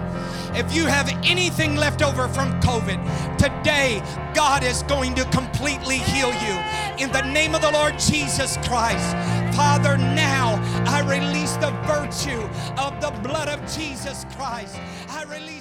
If 0.55 0.75
you 0.75 0.85
have 0.87 1.09
anything 1.25 1.77
left 1.77 2.03
over 2.03 2.29
from 2.29 2.61
COVID, 2.61 3.39
today 3.39 4.03
God 4.35 4.63
is 4.63 4.83
going 4.83 5.15
to 5.15 5.25
completely 5.27 5.97
heal 5.99 6.29
you. 6.29 7.03
In 7.03 7.11
the 7.13 7.23
name 7.33 7.55
of 7.55 7.63
the 7.63 7.71
Lord 7.71 7.99
Jesus 7.99 8.59
Christ, 8.67 9.17
Father, 9.57 9.97
now 9.97 10.61
I 10.87 11.01
release 11.01 11.57
the 11.57 11.71
virtue 11.87 12.43
of 12.79 13.01
the 13.01 13.11
blood 13.27 13.49
of 13.49 13.61
Jesus 13.75 14.27
Christ. 14.37 14.77
I 15.09 15.25
release 15.25 15.56